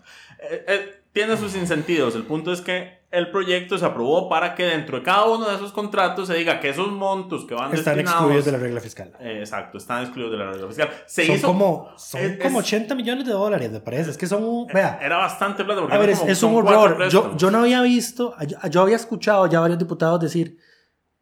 Eh, 0.50 0.64
eh, 0.66 0.94
tiene 1.12 1.36
sus 1.36 1.54
insentidos. 1.54 2.16
El 2.16 2.24
punto 2.24 2.52
es 2.52 2.60
que 2.62 3.01
el 3.12 3.30
proyecto 3.30 3.76
se 3.78 3.84
aprobó 3.84 4.28
para 4.28 4.54
que 4.54 4.64
dentro 4.64 4.96
de 4.98 5.04
cada 5.04 5.26
uno 5.26 5.48
de 5.48 5.54
esos 5.56 5.70
contratos 5.70 6.26
se 6.28 6.34
diga 6.34 6.58
que 6.60 6.70
esos 6.70 6.90
montos 6.90 7.44
que 7.44 7.54
van 7.54 7.72
Están 7.72 7.94
destinados... 7.96 8.20
excluidos 8.22 8.44
de 8.46 8.52
la 8.52 8.58
regla 8.58 8.80
fiscal. 8.80 9.12
Eh, 9.20 9.36
exacto, 9.40 9.78
están 9.78 10.02
excluidos 10.02 10.32
de 10.32 10.38
la 10.38 10.50
regla 10.50 10.66
fiscal. 10.66 10.88
Se 11.06 11.26
son 11.26 11.36
hizo... 11.36 11.46
como, 11.46 11.90
son 11.96 12.20
es- 12.22 12.38
como 12.38 12.60
es- 12.60 12.66
80 12.66 12.94
millones 12.94 13.26
de 13.26 13.32
dólares, 13.32 13.70
me 13.70 13.80
parece. 13.80 14.10
Es 14.10 14.18
que 14.18 14.26
son. 14.26 14.66
Vea. 14.72 14.98
Era 15.00 15.18
bastante 15.18 15.62
plata. 15.62 15.82
porque 15.82 15.94
A 15.94 15.98
ver, 15.98 16.10
es, 16.10 16.18
como- 16.20 16.30
es 16.32 16.42
un 16.42 16.54
horror. 16.56 17.08
Yo, 17.10 17.36
yo 17.36 17.50
no 17.50 17.58
había 17.58 17.82
visto, 17.82 18.34
yo, 18.48 18.56
yo 18.70 18.80
había 18.82 18.96
escuchado 18.96 19.46
ya 19.46 19.60
varios 19.60 19.78
diputados 19.78 20.18
decir 20.18 20.56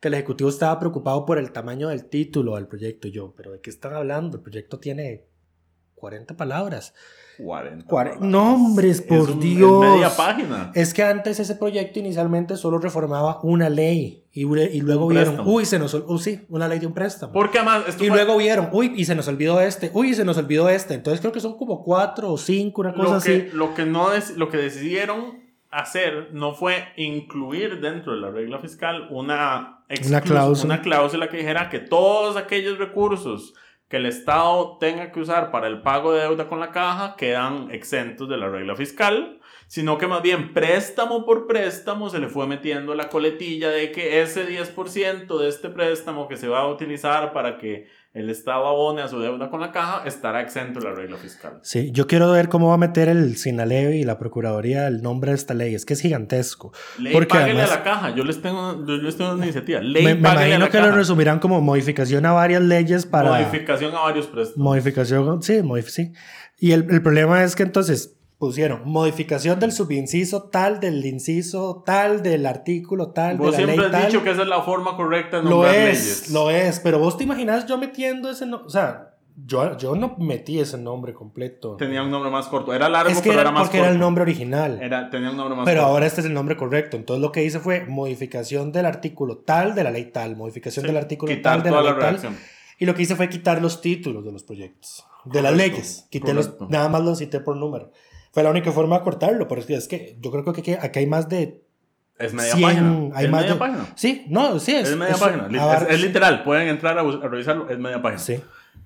que 0.01 0.09
el 0.09 0.15
Ejecutivo 0.15 0.49
estaba 0.49 0.79
preocupado 0.79 1.27
por 1.27 1.39
el 1.39 1.53
tamaño 1.53 1.89
del 1.89 2.09
título 2.09 2.55
del 2.55 2.69
proyecto. 2.69 3.09
Y 3.09 3.11
yo, 3.11 3.35
¿pero 3.37 3.51
de 3.53 3.61
qué 3.61 3.69
están 3.71 3.95
hablando? 3.95 4.37
El 4.39 4.43
proyecto 4.43 4.79
tiene 4.79 5.27
40 6.01 6.37
palabras. 6.37 6.95
40. 7.39 7.87
Cuare- 7.87 8.11
palabras. 8.11 8.31
Nombres, 8.31 9.01
por 9.01 9.19
Es 9.19 9.29
un- 9.29 9.33
es 9.35 9.41
Dios. 9.57 9.81
media 9.81 10.11
página. 10.17 10.73
Es 10.75 10.93
que 10.93 11.03
antes 11.03 11.39
ese 11.41 11.55
proyecto 11.55 11.99
inicialmente 11.99 12.57
solo 12.57 12.79
reformaba 12.79 13.41
una 13.43 13.69
ley. 13.71 14.25
Y, 14.33 14.43
y 14.43 14.81
luego 14.81 15.07
Un 15.07 15.13
vieron, 15.15 15.35
préstamo. 15.35 15.51
uy, 15.53 15.65
se 15.65 15.79
nos. 15.79 15.95
ol- 15.95 16.05
uh, 16.07 16.19
sí, 16.19 16.43
una 16.51 16.69
ley 16.69 16.79
de 16.79 16.87
un 16.87 16.93
préstamo. 16.93 17.33
Porque 17.33 17.59
además, 17.59 17.85
esto 17.89 18.05
Y 18.05 18.09
fue- 18.09 18.17
luego 18.17 18.37
vieron, 18.37 18.69
uy, 18.73 18.93
y 18.97 19.05
se 19.05 19.15
nos 19.15 19.27
olvidó 19.29 19.61
este, 19.61 19.91
uy, 19.95 20.11
y 20.11 20.15
se 20.15 20.25
nos 20.25 20.37
olvidó 20.37 20.69
este. 20.69 20.95
Entonces 20.95 21.21
creo 21.21 21.33
que 21.33 21.41
son 21.41 21.57
como 21.57 21.83
cuatro 21.83 22.31
o 22.33 22.37
cinco, 22.39 22.83
una 22.83 22.93
cosa 22.93 23.09
lo 23.11 23.15
así. 23.17 23.31
que, 23.31 23.51
lo 23.55 23.75
que 23.75 23.87
no 23.87 24.09
lo 24.37 24.49
que 24.51 24.57
decidieron 24.59 25.41
hacer 25.71 26.31
no 26.33 26.53
fue 26.55 26.75
incluir 26.97 27.81
dentro 27.81 28.13
de 28.15 28.21
la 28.21 28.31
regla 28.31 28.59
fiscal 28.59 29.07
una, 29.11 29.85
Una 30.07 30.21
cláusula. 30.21 30.75
una 30.75 30.83
cláusula 30.83 31.29
que 31.29 31.37
dijera 31.39 31.69
que 31.71 31.79
todos 31.79 32.37
aquellos 32.37 32.79
recursos 32.79 33.55
que 33.91 33.97
el 33.97 34.07
Estado 34.07 34.79
tenga 34.79 35.11
que 35.11 35.19
usar 35.19 35.51
para 35.51 35.67
el 35.67 35.83
pago 35.83 36.13
de 36.13 36.21
deuda 36.23 36.47
con 36.47 36.61
la 36.61 36.71
caja 36.71 37.17
quedan 37.17 37.73
exentos 37.73 38.29
de 38.29 38.37
la 38.37 38.49
regla 38.49 38.77
fiscal, 38.77 39.41
sino 39.67 39.99
que 39.99 40.07
más 40.07 40.23
bien 40.23 40.55
préstamo 40.55 41.27
por 41.27 41.49
préstamo 41.49 42.09
se 42.09 42.21
le 42.21 42.29
fue 42.29 42.47
metiendo 42.47 42.95
la 42.95 43.09
coletilla 43.09 43.69
de 43.69 43.91
que 43.91 44.23
ese 44.23 44.49
10% 44.49 45.39
de 45.39 45.49
este 45.49 45.71
préstamo 45.71 46.29
que 46.29 46.37
se 46.37 46.47
va 46.47 46.61
a 46.61 46.69
utilizar 46.69 47.33
para 47.33 47.59
que 47.59 47.89
el 48.13 48.29
Estado 48.29 48.67
abone 48.67 49.03
a 49.03 49.09
su 49.09 49.21
deuda 49.21 49.51
con 49.51 49.61
la 49.61 49.71
caja 49.71 50.03
estará 50.05 50.41
exento 50.41 50.81
de 50.81 50.87
la 50.87 50.95
regla 50.95 51.17
fiscal. 51.17 51.61
Sí, 51.63 51.91
yo 51.93 52.09
quiero 52.09 52.31
ver 52.33 52.49
cómo 52.49 52.69
va 52.69 52.75
a 52.75 52.79
meter 52.79 53.09
el 53.09 53.37
Sinalevi 53.37 53.99
y 53.99 54.05
la 54.05 54.19
Procuraduría 54.19 54.89
el 54.89 55.01
nombre 55.01 55.31
de 55.31 55.37
esta 55.37 55.55
ley. 55.55 55.75
Es 55.77 55.87
que 55.87 55.95
es 55.95 56.01
gigantesco. 56.01 56.73
Ley 56.99 57.13
Porque 57.13 57.29
páguele 57.29 57.53
además- 57.63 57.71
a 57.71 57.77
la 57.77 57.83
caja. 57.85 58.11
Yo 58.17 58.25
les 58.25 58.43
tengo, 58.43 58.85
yo 58.85 58.97
les 58.97 59.17
tengo 59.17 59.33
una 59.35 59.45
iniciativa. 59.45 59.81
Ley 59.81 60.05
Me, 60.05 60.15
me 60.17 60.29
a 60.29 60.33
imagino 60.33 60.59
la 60.59 60.67
que 60.67 60.79
caja. 60.79 60.87
lo 60.89 60.97
resumirán 60.97 61.39
como 61.39 61.61
modificación 61.61 62.27
a 62.27 62.33
varias 62.33 62.63
leyes 62.63 63.07
para... 63.07 63.31
Modificación 63.31 63.95
a 63.95 64.01
varios 64.01 64.27
préstamos. 64.27 64.59
Modificación, 64.65 65.43
sí, 65.43 65.55
modif- 65.63 65.89
sí. 65.89 66.13
Y 66.59 66.73
el, 66.73 66.87
el 66.91 67.03
problema 67.03 67.45
es 67.45 67.55
que 67.55 67.63
entonces 67.63 68.17
pusieron 68.41 68.81
modificación 68.87 69.61
del 69.61 69.71
subinciso 69.71 70.45
tal, 70.45 70.81
del 70.81 71.05
inciso 71.05 71.83
tal, 71.87 72.23
del 72.23 72.47
artículo 72.47 73.11
tal, 73.11 73.37
Vos 73.37 73.55
de 73.55 73.61
la 73.61 73.67
ley 73.67 73.77
siempre 73.77 73.87
has 73.87 74.03
tal. 74.03 74.11
dicho 74.11 74.25
que 74.25 74.31
esa 74.31 74.43
es 74.43 74.49
la 74.49 74.63
forma 74.63 74.97
correcta 74.97 75.37
de 75.37 75.43
Lo 75.45 75.51
nombrar 75.51 75.75
es, 75.77 75.83
leyes. 76.03 76.31
lo 76.31 76.51
es, 76.51 76.81
pero 76.81 76.99
vos 76.99 77.17
te 77.19 77.25
imaginas 77.25 77.67
yo 77.67 77.77
metiendo 77.79 78.31
ese 78.31 78.47
nombre, 78.47 78.67
o 78.67 78.71
sea, 78.71 79.15
yo, 79.47 79.77
yo 79.77 79.95
no 79.95 80.17
metí 80.19 80.59
ese 80.59 80.77
nombre 80.79 81.13
completo. 81.15 81.77
Tenía 81.77 82.03
un 82.03 82.11
nombre 82.11 82.31
más 82.31 82.49
corto. 82.49 82.75
Era 82.75 82.89
largo, 82.89 83.11
es 83.11 83.19
que 83.19 83.29
pero 83.31 83.35
era, 83.35 83.43
era 83.43 83.51
más 83.53 83.63
porque 83.63 83.77
corto. 83.79 83.85
era 83.87 83.93
el 83.95 83.99
nombre 84.01 84.23
original. 84.23 84.79
Era- 84.83 85.09
tenía 85.11 85.31
un 85.31 85.37
nombre 85.37 85.57
más 85.57 85.65
Pero 85.67 85.81
corto. 85.83 85.93
ahora 85.93 86.07
este 86.07 86.21
es 86.23 86.27
el 86.27 86.35
nombre 86.35 86.57
correcto. 86.57 86.97
Entonces 86.97 87.23
lo 87.23 87.33
que 87.33 87.45
hice 87.45 87.59
fue 87.59 87.85
modificación 87.87 88.73
del 88.73 88.87
artículo 88.87 89.39
tal 89.39 89.75
de 89.75 89.85
la 89.85 89.91
ley 89.91 90.07
tal, 90.07 90.37
modificación 90.37 90.83
Sí, 90.83 90.87
del 90.89 90.97
artículo 90.97 91.33
tal 91.43 91.63
de 91.63 91.71
la 91.71 91.77
la 91.77 91.83
ley 91.83 91.91
tal. 91.93 92.01
redacción. 92.17 92.37
Y 92.79 92.87
lo 92.87 92.95
que 92.95 93.03
hice 93.03 93.17
fue 93.17 93.29
quitar 93.29 93.63
los 93.63 93.81
títulos 93.81 94.25
de 94.25 94.33
los 94.33 94.43
proyectos, 94.45 95.07
de 95.25 95.41
las 95.43 95.53
Correcto, 95.53 95.77
leyes. 95.77 96.07
Quité 96.11 96.35
los, 96.35 96.47
correcto. 96.49 96.67
nada 96.71 96.89
más 96.89 97.03
los 97.03 97.19
cité 97.19 97.41
por 97.41 97.57
número. 97.57 97.93
Fue 98.33 98.43
la 98.43 98.51
única 98.51 98.71
forma 98.73 98.99
de 98.99 99.05
cortarlo, 99.05 99.49
pero 99.49 99.61
es 99.61 99.67
que, 99.67 99.75
es 99.75 99.89
que 99.89 100.17
yo 100.21 100.31
creo 100.31 100.45
que 100.45 100.61
aquí, 100.61 100.73
aquí 100.73 100.99
hay 101.01 101.07
más 101.07 101.29
de 101.29 101.63
Es 102.19 102.33
media 102.33 102.55
100, 102.55 102.63
página. 102.69 102.89
hay 103.17 103.25
es 103.25 103.31
más 103.31 103.41
media 103.41 103.53
de- 103.55 103.59
página. 103.59 103.87
Sí, 103.97 104.25
no, 104.29 104.59
sí 104.61 104.75
es. 104.75 104.91
Es 104.91 104.97
media 104.97 105.15
es- 105.15 105.21
página. 105.21 105.77
Es, 105.77 105.89
es 105.95 106.01
literal. 106.03 106.43
Pueden 106.45 106.69
entrar 106.69 106.97
a, 106.99 107.01
a 107.03 107.29
revisarlo. 107.29 107.69
Es 107.69 107.79
media 107.79 108.01
página. 108.01 108.19
Sí. 108.21 108.41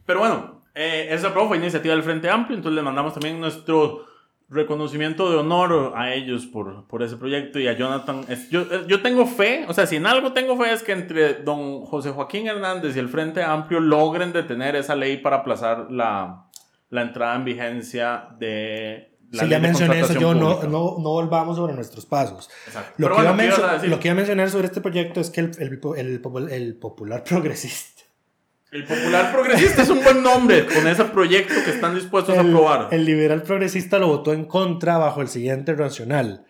Pero 0.07 0.21
bueno, 0.21 0.63
eh, 0.75 1.09
esa 1.11 1.31
prueba 1.33 1.49
fue 1.49 1.59
iniciativa 1.59 1.95
del 1.95 2.03
Frente 2.03 2.29
Amplio, 2.31 2.57
entonces 2.57 2.77
le 2.77 2.83
mandamos 2.83 3.13
también 3.15 3.39
nuestro 3.41 4.07
reconocimiento 4.51 5.31
de 5.31 5.37
honor 5.39 5.93
a 5.97 6.13
ellos 6.15 6.47
por, 6.47 6.87
por 6.87 7.03
ese 7.03 7.17
proyecto 7.17 7.59
y 7.59 7.67
a 7.67 7.73
Jonathan. 7.73 8.23
Yo, 8.51 8.61
eh, 8.63 8.85
yo 8.87 9.01
tengo 9.03 9.27
fe, 9.27 9.65
o 9.69 9.73
sea, 9.73 9.87
si 9.87 9.97
en 9.97 10.07
algo 10.07 10.33
tengo 10.33 10.57
fe 10.57 10.73
es 10.73 10.83
que 10.83 10.93
entre 10.93 11.35
don 11.35 11.85
José 11.87 12.11
Joaquín 12.11 12.47
Hernández 12.47 12.95
y 12.95 12.99
el 12.99 13.09
Frente 13.09 13.43
Amplio 13.43 13.81
logren 13.81 14.33
detener 14.33 14.77
esa 14.77 14.95
ley 14.95 15.17
para 15.17 15.37
aplazar 15.37 15.91
la, 15.91 16.45
la 16.91 17.03
entrada 17.03 17.35
en 17.37 17.45
vigencia 17.45 18.29
de 18.39 19.14
Sí, 19.41 19.49
ya 19.49 19.59
mencioné 19.59 20.01
eso, 20.01 20.15
yo 20.15 20.35
no, 20.35 20.63
no, 20.63 20.97
no 20.99 21.11
volvamos 21.11 21.57
sobre 21.57 21.75
nuestros 21.75 22.07
pasos. 22.07 22.49
Lo, 22.97 23.09
que 23.09 23.15
bueno, 23.15 23.31
iba 23.31 23.35
a 23.35 23.37
¿qué 23.37 23.45
ibas 23.47 23.59
a 23.59 23.63
mencio- 23.63 23.73
decir? 23.75 23.91
lo 23.91 24.01
que 24.01 24.09
iba 24.09 24.13
a 24.13 24.17
mencionar 24.17 24.51
sobre 24.51 24.67
este 24.67 24.81
proyecto 24.81 25.21
es 25.21 25.31
que 25.31 25.41
el, 25.41 25.51
el, 25.59 25.81
el 25.97 26.53
el 26.53 26.77
popular 26.77 27.25
progresista. 27.25 28.03
El 28.71 28.85
Popular 28.87 29.31
Progresista 29.33 29.83
es 29.83 29.89
un 29.89 30.03
buen 30.03 30.21
nombre 30.25 30.67
con 30.67 30.89
ese 30.89 31.05
proyecto 31.05 31.55
que 31.65 31.71
están 31.71 31.95
dispuestos 31.95 32.37
a 32.37 32.41
aprobar. 32.41 32.89
el 32.91 33.05
liberal 33.05 33.43
progresista 33.43 34.01
lo 34.01 34.09
votó 34.09 34.33
en 34.33 34.47
contra 34.47 34.99
bajo 34.99 35.21
el 35.21 35.29
siguiente 35.29 35.75
racional. 35.77 36.45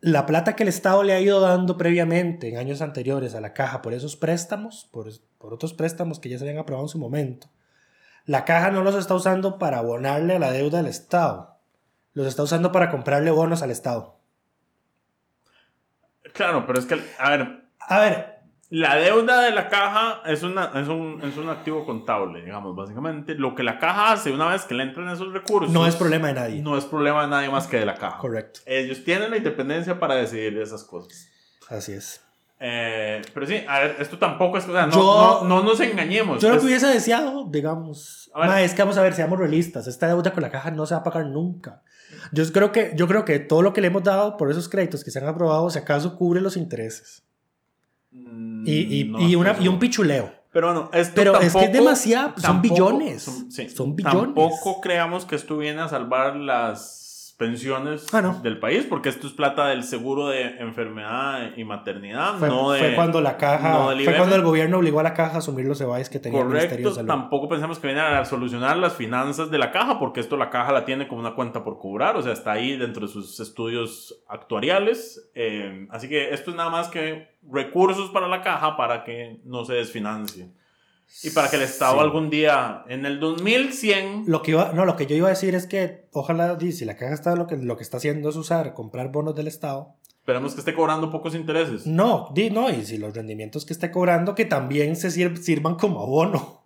La 0.00 0.26
plata 0.26 0.54
que 0.54 0.62
el 0.64 0.68
Estado 0.68 1.02
le 1.02 1.14
ha 1.14 1.20
ido 1.20 1.40
dando 1.40 1.78
previamente 1.78 2.50
en 2.50 2.58
años 2.58 2.82
anteriores 2.82 3.34
a 3.34 3.40
la 3.40 3.54
caja 3.54 3.80
por 3.80 3.94
esos 3.94 4.16
préstamos, 4.16 4.88
por, 4.92 5.08
por 5.38 5.54
otros 5.54 5.72
préstamos 5.72 6.20
que 6.20 6.28
ya 6.28 6.36
se 6.38 6.44
habían 6.44 6.58
aprobado 6.58 6.84
en 6.84 6.90
su 6.90 6.98
momento, 6.98 7.48
la 8.28 8.44
caja 8.44 8.70
no 8.70 8.82
los 8.82 8.94
está 8.94 9.14
usando 9.14 9.58
para 9.58 9.78
abonarle 9.78 10.36
a 10.36 10.38
la 10.38 10.52
deuda 10.52 10.78
del 10.78 10.86
Estado. 10.86 11.56
Los 12.12 12.26
está 12.26 12.42
usando 12.42 12.72
para 12.72 12.90
comprarle 12.90 13.30
bonos 13.30 13.62
al 13.62 13.70
Estado. 13.70 14.20
Claro, 16.34 16.66
pero 16.66 16.78
es 16.78 16.84
que, 16.84 17.02
a 17.18 17.30
ver, 17.30 17.64
A 17.80 18.00
ver, 18.00 18.38
La 18.68 18.96
deuda 18.96 19.40
de 19.40 19.50
la 19.50 19.70
caja 19.70 20.20
es, 20.26 20.42
una, 20.42 20.72
es, 20.74 20.88
un, 20.88 21.22
es 21.22 21.38
un 21.38 21.48
activo 21.48 21.86
contable, 21.86 22.42
digamos, 22.42 22.76
básicamente. 22.76 23.34
Lo 23.34 23.54
que 23.54 23.62
la 23.62 23.78
caja 23.78 24.12
hace 24.12 24.30
una 24.30 24.48
vez 24.48 24.66
que 24.66 24.74
le 24.74 24.82
entran 24.82 25.08
esos 25.08 25.32
recursos. 25.32 25.72
no 25.72 25.86
es 25.86 25.96
problema 25.96 26.28
de 26.28 26.34
nadie. 26.34 26.60
No 26.62 26.76
es 26.76 26.84
problema 26.84 27.22
de 27.22 27.28
nadie 27.28 27.48
más 27.48 27.66
que 27.66 27.78
de 27.78 27.86
la 27.86 27.94
caja. 27.94 28.18
Correcto. 28.18 28.60
Ellos 28.66 29.02
tienen 29.04 29.30
la 29.30 29.38
independencia 29.38 29.98
para 29.98 30.16
decidir 30.16 30.58
esas 30.58 30.84
cosas. 30.84 31.30
Así 31.70 31.92
es. 31.94 32.22
Eh, 32.60 33.22
pero 33.32 33.46
sí, 33.46 33.56
a 33.68 33.78
ver, 33.80 33.96
esto 34.00 34.18
tampoco 34.18 34.58
es. 34.58 34.68
O 34.68 34.72
sea, 34.72 34.86
no, 34.86 34.92
Yo- 34.92 35.40
no, 35.44 35.48
no 35.48 35.62
nos 35.62 35.78
engañemos. 35.80 36.40
Yo 36.42 36.50
lo 36.50 36.58
que 36.58 36.66
hubiese 36.66 36.88
deseado, 36.88 37.44
digamos, 37.48 38.30
ma, 38.34 38.62
es 38.62 38.74
que 38.74 38.82
vamos 38.82 38.98
a 38.98 39.02
ver, 39.02 39.14
seamos 39.14 39.38
realistas, 39.38 39.86
esta 39.86 40.08
deuda 40.08 40.32
con 40.32 40.42
la 40.42 40.50
caja 40.50 40.70
no 40.72 40.84
se 40.86 40.94
va 40.94 41.00
a 41.00 41.04
pagar 41.04 41.26
nunca. 41.26 41.82
Yo 42.32 42.50
creo 42.52 42.72
que, 42.72 42.92
yo 42.96 43.06
creo 43.06 43.24
que 43.24 43.38
todo 43.38 43.62
lo 43.62 43.72
que 43.72 43.80
le 43.80 43.86
hemos 43.88 44.02
dado 44.02 44.36
por 44.36 44.50
esos 44.50 44.68
créditos 44.68 45.04
que 45.04 45.10
se 45.12 45.18
han 45.20 45.26
aprobado, 45.28 45.70
si 45.70 45.78
acaso 45.78 46.16
cubre 46.16 46.40
los 46.40 46.56
intereses. 46.56 47.22
Mm, 48.10 48.64
Y, 48.66 49.00
y, 49.00 49.04
no 49.04 49.20
y 49.20 49.36
una, 49.36 49.52
un 49.52 49.78
pichuleo. 49.78 50.32
Pero 50.50 50.72
no, 50.74 50.90
esto 50.94 51.12
Pero 51.14 51.34
es 51.34 51.38
que 51.40 51.44
tampoco- 51.44 51.64
es 51.66 51.72
demasiado, 51.72 52.32
son 52.38 52.62
billones, 52.62 53.22
Son, 53.22 53.52
sí, 53.52 53.68
son 53.68 53.94
billones. 53.94 54.22
Tampoco 54.34 54.80
creamos 54.80 55.26
que 55.26 55.36
esto 55.36 55.58
viene 55.58 55.82
a 55.82 55.88
salvar 55.88 56.34
las 56.36 57.07
pensiones 57.38 58.06
Ah, 58.12 58.20
no. 58.20 58.40
del 58.42 58.58
país, 58.58 58.84
porque 58.88 59.08
esto 59.08 59.26
es 59.28 59.32
plata 59.32 59.68
del 59.68 59.84
seguro 59.84 60.26
de 60.28 60.58
enfermedad 60.58 61.52
y 61.56 61.64
maternidad, 61.64 62.34
Fue, 62.38 62.48
no 62.48 62.72
de... 62.72 62.80
fue 62.80 62.94
cuando 62.94 63.20
la 63.20 63.36
caja, 63.38 63.72
no 63.72 63.90
fue 64.04 64.16
cuando 64.16 64.34
el 64.36 64.42
gobierno 64.42 64.78
obligó 64.78 65.00
a 65.00 65.04
la 65.04 65.14
caja 65.14 65.36
a 65.36 65.38
asumir 65.38 65.64
los 65.66 65.80
EBAIS 65.80 66.10
que 66.10 66.18
tenía 66.18 66.40
el 66.40 66.46
Ministerio 66.46 66.70
Correcto, 66.74 66.88
de 66.90 66.94
Salud. 66.96 67.08
tampoco 67.08 67.48
pensamos 67.48 67.78
que 67.78 67.86
viene 67.86 68.02
a 68.02 68.24
solucionar 68.24 68.76
las 68.76 68.94
finanzas 68.94 69.50
de 69.50 69.58
la 69.58 69.70
caja, 69.70 69.98
porque 69.98 70.20
esto 70.20 70.36
la 70.36 70.50
caja 70.50 70.72
la 70.72 70.84
tiene 70.84 71.06
como 71.08 71.20
una 71.20 71.34
cuenta 71.34 71.62
por 71.64 71.78
cobrar, 71.78 72.16
o 72.16 72.22
sea, 72.22 72.32
está 72.32 72.52
ahí 72.52 72.76
dentro 72.76 73.06
de 73.06 73.12
sus 73.12 73.38
estudios 73.40 74.22
actuariales. 74.28 75.30
eh, 75.34 75.86
así 75.90 76.08
que 76.08 76.34
esto 76.34 76.50
es 76.50 76.56
nada 76.56 76.70
más 76.70 76.88
que 76.88 77.28
recursos 77.50 78.10
para 78.10 78.26
la 78.28 78.42
caja 78.42 78.76
para 78.76 79.04
que 79.04 79.40
no 79.44 79.64
se 79.64 79.74
desfinancie. 79.74 80.50
Y 81.22 81.30
para 81.30 81.48
que 81.50 81.56
el 81.56 81.62
Estado 81.62 81.94
Sí. 81.94 82.00
algún 82.00 82.30
día, 82.30 82.84
en 82.88 83.04
el 83.06 83.18
2100, 83.18 84.24
Lo 84.26 84.42
que, 84.42 84.52
iba, 84.52 84.72
no, 84.72 84.84
lo 84.84 84.94
que 84.96 85.06
yo 85.06 85.16
iba 85.16 85.26
a 85.26 85.30
decir 85.30 85.54
es 85.54 85.66
que 85.66 86.06
ojalá, 86.12 86.56
si 86.60 86.84
la 86.84 86.96
caja 86.96 87.14
está 87.14 87.34
lo 87.34 87.46
que, 87.46 87.56
lo 87.56 87.76
que 87.76 87.82
está 87.82 87.96
haciendo 87.96 88.28
es 88.28 88.36
usar, 88.36 88.74
comprar 88.74 89.10
bonos 89.10 89.34
del 89.34 89.48
Estado. 89.48 89.94
esperemos 90.20 90.52
que 90.54 90.60
esté 90.60 90.74
cobrando 90.74 91.10
pocos 91.10 91.34
intereses. 91.34 91.86
No, 91.86 92.28
di, 92.34 92.50
no, 92.50 92.68
y 92.70 92.84
si 92.84 92.98
los 92.98 93.14
rendimientos 93.14 93.64
que 93.64 93.72
esté 93.72 93.90
cobrando 93.90 94.34
que 94.34 94.44
también 94.44 94.94
se 94.96 95.10
sir- 95.10 95.38
sirvan 95.38 95.76
como 95.76 96.02
abono. 96.02 96.62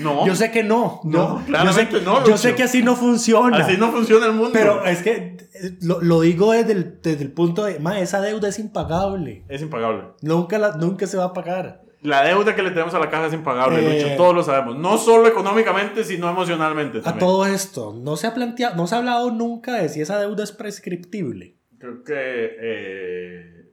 No, 0.00 0.24
Yo 0.26 0.36
sé 0.36 0.52
que 0.52 0.62
no. 0.62 1.00
No, 1.02 1.40
yo 1.40 1.46
claramente 1.46 1.98
sé, 1.98 2.04
no, 2.04 2.24
Yo 2.24 2.36
sé 2.38 2.54
que 2.54 2.62
así 2.62 2.82
no 2.84 2.94
funciona. 2.94 3.58
así 3.58 3.76
no 3.76 3.90
funciona 3.90 4.26
el 4.26 4.32
mundo. 4.34 4.50
Pero 4.52 4.84
es 4.84 5.02
que 5.02 5.36
eh, 5.54 5.76
lo, 5.82 6.00
lo 6.00 6.20
digo 6.20 6.52
desde 6.52 6.72
el, 6.72 7.00
desde 7.02 7.24
el 7.24 7.32
punto 7.32 7.64
de, 7.64 7.80
ma, 7.80 7.98
esa 7.98 8.20
deuda 8.20 8.48
es 8.48 8.60
impagable. 8.60 9.44
es 9.48 9.60
impagable. 9.60 10.04
Nunca, 10.22 10.56
la, 10.58 10.76
nunca 10.76 11.08
se 11.08 11.16
va 11.16 11.24
a 11.24 11.32
pagar. 11.32 11.82
La 12.02 12.24
deuda 12.24 12.54
que 12.56 12.62
le 12.62 12.70
tenemos 12.70 12.92
a 12.94 12.98
la 12.98 13.08
caja 13.08 13.26
es 13.26 13.32
impagable, 13.32 13.78
Eh, 13.78 14.02
Lucho, 14.02 14.16
todos 14.16 14.34
lo 14.34 14.42
sabemos. 14.42 14.76
No 14.76 14.98
solo 14.98 15.28
económicamente, 15.28 16.02
sino 16.02 16.28
emocionalmente. 16.28 16.98
A 16.98 17.02
también. 17.02 17.20
todo 17.20 17.46
esto, 17.46 17.94
no 17.96 18.16
se 18.16 18.26
ha 18.26 18.34
planteado, 18.34 18.74
no 18.76 18.86
se 18.88 18.94
ha 18.96 18.98
hablado 18.98 19.30
nunca 19.30 19.74
de 19.74 19.88
si 19.88 20.00
esa 20.00 20.18
deuda 20.18 20.42
es 20.42 20.50
prescriptible. 20.52 21.56
Creo 21.78 22.02
que 22.02 22.12
eh, 22.60 23.70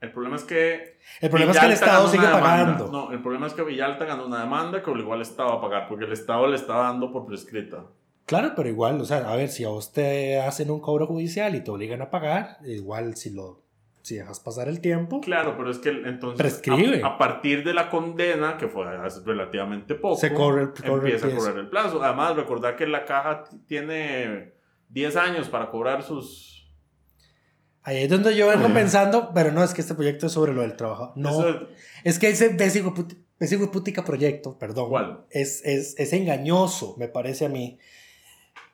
el 0.00 0.12
problema 0.12 0.36
es 0.36 0.44
que. 0.44 0.98
El 1.20 1.30
problema 1.30 1.52
es 1.52 1.58
que 1.58 1.64
el 1.64 1.72
Villalta 1.72 1.86
Estado 1.86 2.08
sigue 2.08 2.26
pagando. 2.26 2.88
No, 2.92 3.12
el 3.12 3.22
problema 3.22 3.46
es 3.46 3.54
que 3.54 3.62
Villalta 3.62 4.04
ganó 4.04 4.26
una 4.26 4.40
demanda 4.40 4.82
que 4.82 4.90
obligó 4.90 5.14
al 5.14 5.22
Estado 5.22 5.52
a 5.52 5.60
pagar, 5.60 5.88
porque 5.88 6.04
el 6.04 6.12
Estado 6.12 6.46
le 6.46 6.56
está 6.56 6.74
dando 6.74 7.12
por 7.12 7.24
prescrita. 7.26 7.84
Claro, 8.26 8.52
pero 8.56 8.68
igual, 8.68 9.00
o 9.00 9.04
sea, 9.04 9.18
a 9.30 9.36
ver, 9.36 9.48
si 9.48 9.64
a 9.64 9.68
vos 9.68 9.92
te 9.92 10.38
hacen 10.40 10.70
un 10.70 10.80
cobro 10.80 11.06
judicial 11.06 11.54
y 11.54 11.60
te 11.62 11.70
obligan 11.70 12.00
a 12.02 12.10
pagar, 12.10 12.58
igual 12.64 13.16
si 13.16 13.30
lo 13.30 13.63
si 14.04 14.16
dejas 14.16 14.38
pasar 14.38 14.68
el 14.68 14.82
tiempo, 14.82 15.22
Claro, 15.22 15.56
pero 15.56 15.70
es 15.70 15.78
que 15.78 15.88
entonces. 15.88 16.36
Prescribe. 16.36 17.02
A, 17.02 17.06
a 17.06 17.18
partir 17.18 17.64
de 17.64 17.72
la 17.72 17.88
condena, 17.88 18.58
que 18.58 18.68
fue 18.68 18.86
hace 18.98 19.20
relativamente 19.24 19.94
poco, 19.94 20.16
Se 20.16 20.34
corre 20.34 20.60
el 20.64 20.72
empieza 20.84 21.26
a 21.26 21.30
correr 21.34 21.56
el 21.56 21.70
plazo. 21.70 22.02
Además, 22.02 22.36
recordar 22.36 22.76
que 22.76 22.86
la 22.86 23.06
caja 23.06 23.44
tiene 23.66 24.52
10 24.90 25.16
años 25.16 25.48
para 25.48 25.70
cobrar 25.70 26.02
sus. 26.02 26.70
ahí 27.82 28.02
es 28.02 28.10
donde 28.10 28.36
yo 28.36 28.48
vengo 28.48 28.68
pensando, 28.74 29.30
pero 29.32 29.50
no, 29.52 29.64
es 29.64 29.72
que 29.72 29.80
este 29.80 29.94
proyecto 29.94 30.26
es 30.26 30.32
sobre 30.32 30.52
lo 30.52 30.60
del 30.60 30.76
trabajo. 30.76 31.14
No, 31.16 31.42
es 32.04 32.18
que 32.18 32.28
ese 32.28 32.50
putica 33.72 34.04
proyecto, 34.04 34.58
perdón, 34.58 34.90
¿Cuál? 34.90 35.24
Es, 35.30 35.64
es, 35.64 35.98
es 35.98 36.12
engañoso, 36.12 36.94
me 36.98 37.08
parece 37.08 37.46
a 37.46 37.48
mí. 37.48 37.78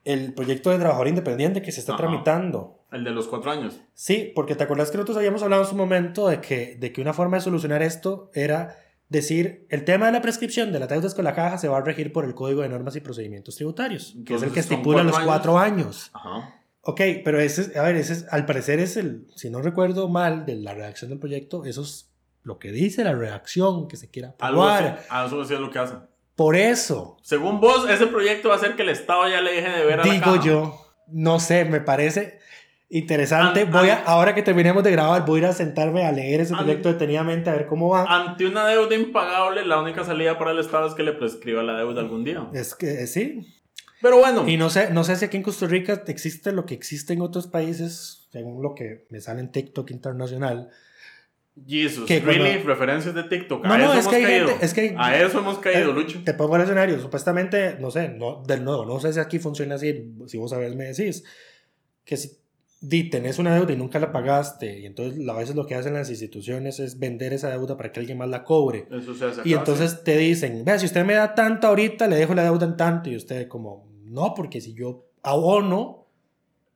El 0.05 0.35
proyecto 0.35 0.70
de 0.70 0.78
trabajador 0.78 1.07
independiente 1.07 1.62
que 1.62 1.70
se 1.70 1.78
está 1.78 1.93
Ajá. 1.93 2.03
tramitando. 2.03 2.80
El 2.93 3.05
de 3.05 3.11
los 3.11 3.28
4 3.28 3.51
años. 3.51 3.80
Sí, 3.95 4.32
porque 4.34 4.55
te 4.55 4.64
acuerdas 4.64 4.91
que 4.91 4.97
nosotros 4.97 5.16
habíamos 5.16 5.43
hablado 5.43 5.62
en 5.62 5.68
su 5.68 5.76
momento 5.76 6.28
de 6.28 6.41
que, 6.41 6.76
de 6.78 6.93
que 6.93 7.01
una 7.01 7.12
forma 7.12 7.36
de 7.36 7.43
solucionar 7.43 7.82
esto 7.82 8.30
era 8.34 8.76
decir, 9.09 9.66
el 9.70 9.84
tema 9.84 10.07
de 10.07 10.12
la 10.12 10.22
prescripción 10.22 10.72
de 10.72 10.78
las 10.78 10.88
deudas 10.88 11.14
con 11.14 11.24
la 11.24 11.34
caja 11.34 11.59
se 11.59 11.68
va 11.68 11.78
a 11.78 11.80
regir 11.82 12.12
por 12.12 12.24
el 12.24 12.34
Código 12.34 12.62
de 12.62 12.68
Normas 12.68 12.95
y 12.97 13.01
Procedimientos 13.01 13.57
Tributarios, 13.57 14.14
que 14.24 14.34
es 14.34 14.43
el 14.43 14.49
Entonces, 14.49 14.53
que 14.53 14.61
estipula 14.61 15.03
los 15.03 15.12
cuatro 15.12 15.26
cuatro 15.26 15.59
años. 15.59 16.11
Ajá. 16.12 16.57
Ok, 16.82 17.01
pero 17.24 17.41
ese, 17.41 17.62
es- 17.62 17.76
a 17.76 17.82
ver, 17.82 17.97
ese 17.97 18.12
es- 18.14 18.26
al 18.30 18.47
parecer 18.47 18.78
es 18.80 18.97
el, 18.97 19.26
si 19.34 19.51
no 19.51 19.61
recuerdo 19.62 20.09
mal, 20.09 20.47
de 20.47 20.55
la 20.57 20.74
redacción 20.74 21.11
del 21.11 21.18
proyecto, 21.18 21.64
eso 21.64 21.82
es 21.82 22.11
lo 22.43 22.59
que 22.59 22.72
dice 22.72 23.05
la 23.05 23.12
redacción 23.14 23.86
que 23.88 23.97
se 23.97 24.09
quiera 24.11 24.30
aprobar. 24.30 25.05
algo 25.11 25.43
así 25.43 25.55
es 25.55 25.61
lo 25.61 25.70
que 25.70 25.78
hacen. 25.78 25.99
Por 26.36 26.57
eso, 26.57 27.18
Según 27.22 27.61
vos, 27.61 27.86
ese 27.91 28.07
proyecto 28.07 28.49
va 28.49 28.55
a 28.55 28.59
hacer 28.59 28.76
que 28.76 28.82
el 28.82 28.88
Estado 28.88 29.28
ya 29.28 29.43
le 29.43 29.53
deje 29.53 29.68
de 29.68 29.84
ver 29.84 30.01
a 30.01 30.07
la 30.07 30.11
digo 30.12 30.24
caja. 30.24 30.43
yo, 30.43 30.80
no 31.09 31.38
sé, 31.38 31.66
me 31.66 31.80
parece 31.82 32.38
interesante. 32.91 33.61
An- 33.62 33.70
voy 33.70 33.88
a, 33.88 33.99
an- 33.99 34.03
ahora 34.07 34.34
que 34.34 34.43
terminemos 34.43 34.82
de 34.84 34.91
grabar, 34.91 35.24
voy 35.24 35.41
a 35.41 35.45
ir 35.45 35.47
a 35.49 35.53
sentarme 35.53 36.05
a 36.05 36.12
leer 36.12 36.41
ese 36.41 36.53
An- 36.55 36.61
proyecto 36.64 36.93
detenidamente 36.93 37.49
a 37.49 37.55
ver 37.55 37.66
cómo 37.66 37.88
va. 37.88 38.05
Ante 38.05 38.45
una 38.47 38.66
deuda 38.66 38.95
impagable, 38.95 39.64
la 39.64 39.80
única 39.80 40.05
salida 40.05 40.38
para 40.38 40.51
el 40.51 40.59
Estado 40.59 40.86
es 40.88 40.95
que 40.95 41.03
le 41.03 41.12
prescriba 41.12 41.62
la 41.62 41.78
deuda 41.78 42.01
algún 42.01 42.24
día. 42.24 42.49
Es 42.53 42.74
que 42.74 43.03
eh, 43.03 43.07
sí. 43.07 43.47
Pero 44.03 44.18
bueno, 44.18 44.49
Y 44.49 44.57
no 44.57 44.70
sé, 44.70 44.91
no 44.93 45.05
sé 45.05 45.16
si 45.16 45.24
aquí 45.26 45.36
en 45.36 45.43
Costa 45.43 45.66
Rica 45.66 46.03
existe 46.07 46.53
lo 46.53 46.64
que 46.66 46.74
existe 46.74 47.12
en 47.12 47.20
otros 47.20 47.47
países, 47.47 48.26
según 48.32 48.62
lo 48.62 48.74
que 48.74 49.07
me 49.11 49.20
sale 49.20 49.41
en 49.41 49.53
TikTok 49.53 49.91
internacional. 49.91 50.70
Jesus, 51.68 52.07
que 52.07 52.20
really, 52.20 52.38
cuando- 52.53 52.68
referencias 52.68 53.14
de 53.14 53.24
TikTok. 53.24 53.64
No, 53.66 53.74
a 53.74 53.76
no, 53.78 53.84
eso 53.84 53.93
es 53.95 53.99
hemos 54.01 54.11
que 54.11 54.16
hay 54.16 54.22
caído. 54.24 54.49
gente- 54.49 54.64
es 54.64 54.72
que 54.74 54.95
A 54.97 55.16
eso 55.22 55.38
hemos 55.41 55.59
caído, 55.59 55.91
Eh, 55.91 55.95
Lucho. 55.95 56.20
Te 56.24 56.32
pongo 56.32 56.57
el 56.57 56.62
escenario. 56.62 56.99
Supuestamente, 56.99 57.76
no 57.78 57.91
sé, 57.91 58.09
no, 58.09 58.43
de 58.47 58.59
nuevo, 58.61 58.86
no 58.86 58.99
sé 59.01 59.12
si 59.12 59.20
aquí 59.20 59.38
funciona 59.38 59.74
así. 59.74 60.14
Si 60.26 60.38
vos 60.38 60.51
sabés, 60.51 60.74
me 60.76 60.84
decís. 60.84 61.22
Que 62.05 62.16
si 62.16 62.38
di, 62.81 63.11
tenés 63.11 63.39
una 63.39 63.55
deuda 63.55 63.72
y 63.72 63.76
nunca 63.76 63.99
la 63.99 64.11
pagaste, 64.11 64.81
y 64.81 64.87
entonces 64.87 65.28
a 65.28 65.35
veces 65.35 65.55
lo 65.55 65.66
que 65.66 65.74
hacen 65.74 65.93
las 65.95 66.09
instituciones 66.11 66.81
es 66.81 66.99
vender 66.99 67.33
esa 67.35 67.51
deuda 67.51 67.76
para 67.76 67.93
que 67.93 68.01
alguien 68.01 68.16
más 68.18 68.28
la 68.28 68.43
cobre. 68.45 68.87
Eso 68.91 69.14
se 69.14 69.26
hace 69.26 69.43
Y 69.45 69.53
entonces 69.53 70.03
te 70.03 70.16
dicen, 70.16 70.64
vea, 70.64 70.78
si 70.78 70.87
usted 70.87 71.05
me 71.05 71.14
da 71.14 71.35
tanto 71.35 71.66
ahorita, 71.66 72.09
le 72.09 72.16
dejo 72.16 72.35
la 72.35 72.43
deuda 72.45 72.64
en 72.66 72.76
tanto. 72.76 73.11
Y 73.11 73.16
usted 73.16 73.49
como, 73.49 73.87
no, 74.05 74.33
porque 74.35 74.61
si 74.62 74.72
yo 74.74 75.07
abono, 75.22 76.07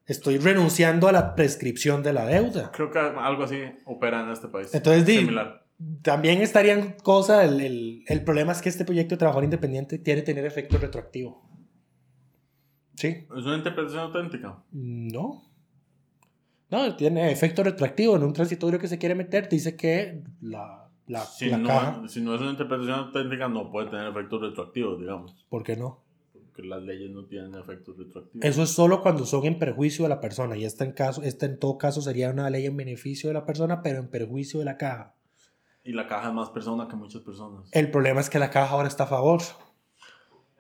estoy 0.07 0.37
renunciando 0.39 1.09
a 1.09 1.13
la 1.13 1.35
prescripción 1.35 2.03
de 2.03 2.13
la 2.13 2.27
deuda. 2.27 2.71
Creo 2.73 2.91
que 2.91 2.99
algo 2.99 3.45
así 3.45 3.57
opera 3.87 4.23
en 4.25 4.31
este 4.31 4.49
país. 4.49 4.75
Entonces, 4.75 5.07
di- 5.07 5.17
Similar. 5.21 5.65
También 6.03 6.41
estaría 6.43 6.75
en 6.75 6.93
cosa, 7.03 7.43
el, 7.45 7.61
el- 7.61 8.05
el 8.07 8.23
problema 8.25 8.53
es 8.53 8.61
que 8.63 8.69
este 8.69 8.85
proyecto 8.85 9.15
de 9.15 9.19
trabajador 9.19 9.45
independiente 9.45 9.99
tiene 9.99 10.21
que 10.21 10.27
tener 10.27 10.45
efecto 10.45 10.77
retroactivo. 10.79 11.43
¿Sí? 12.95 13.09
Es 13.37 13.45
una 13.45 13.57
interpretación 13.57 14.03
auténtica. 14.03 14.63
No. 14.71 15.43
No, 16.75 16.97
tiene 16.97 17.31
efecto 17.31 17.63
retroactivo. 17.63 18.17
En 18.17 18.25
un 18.25 18.33
transitorio 18.33 18.79
que 18.79 18.89
se 18.89 18.99
quiere 18.99 19.15
meter, 19.15 19.49
dice 19.49 19.77
que 19.77 20.23
la, 20.41 20.89
la, 21.07 21.21
Si 21.25 21.49
la 21.49 21.59
no, 21.59 21.69
caja. 21.69 22.03
si 22.09 22.21
no 22.21 22.35
es 22.35 22.41
una 22.41 22.51
interpretación 22.51 22.99
auténtica, 22.99 23.49
no 23.49 23.71
puede 23.71 23.91
tener 23.91 24.09
efectos 24.09 24.41
retroactivos, 24.43 24.99
digamos. 24.99 25.47
¿Por 25.49 25.63
qué 25.63 25.77
no? 25.77 26.03
Porque 26.33 26.63
las 26.63 26.83
leyes 26.83 27.11
no 27.11 27.25
tienen 27.25 27.55
efectos 27.55 27.97
retroactivos. 27.99 28.45
Eso 28.45 28.63
es 28.63 28.71
solo 28.71 29.03
cuando 29.03 29.25
son 29.27 29.45
en 29.45 29.59
perjuicio 29.59 30.05
de 30.05 30.09
la 30.09 30.21
persona. 30.21 30.57
Y 30.57 30.65
esta 30.65 30.85
en, 30.85 30.93
caso, 30.93 31.23
esta 31.23 31.47
en 31.47 31.59
todo 31.59 31.79
caso 31.79 32.01
sería 32.03 32.31
una 32.31 32.51
ley 32.51 32.67
en 32.67 32.77
beneficio 32.77 33.29
de 33.29 33.35
la 33.35 33.45
persona, 33.47 33.83
pero 33.83 33.99
en 33.99 34.09
perjuicio 34.09 34.59
de 34.61 34.65
la 34.67 34.77
caja. 34.77 35.15
Y 35.85 35.93
la 35.93 36.07
caja 36.09 36.29
es 36.29 36.35
más 36.35 36.49
persona 36.51 36.89
que 36.89 36.97
muchas 36.97 37.23
personas. 37.23 37.69
El 37.73 37.91
problema 37.91 38.21
es 38.21 38.31
que 38.31 38.39
la 38.39 38.51
caja 38.51 38.73
ahora 38.73 38.89
está 38.89 39.05
a 39.05 39.09
favor. 39.09 39.43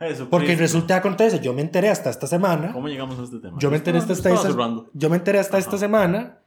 Eso, 0.01 0.28
Porque 0.28 0.47
Cristo. 0.49 0.62
resulta 0.62 0.95
que 0.95 0.99
acontece, 0.99 1.40
yo 1.40 1.53
me 1.55 1.62
enteré 1.62 1.88
hasta 1.88 2.11
esta 2.11 2.26
semana. 2.26 2.72
¿Cómo 2.72 2.88
llegamos 2.88 3.18
a 3.18 3.22
este 3.24 3.38
tema? 3.38 3.57
Yo 3.61 3.70
me 3.70 3.76
enteré 3.76 3.99
hasta, 3.99 4.12
esta, 4.12 4.30
yo 4.92 5.11
me 5.11 5.16
enteré 5.16 5.38
hasta 5.38 5.57
Ajá. 5.57 5.64
esta 5.64 5.78
semana 5.78 6.38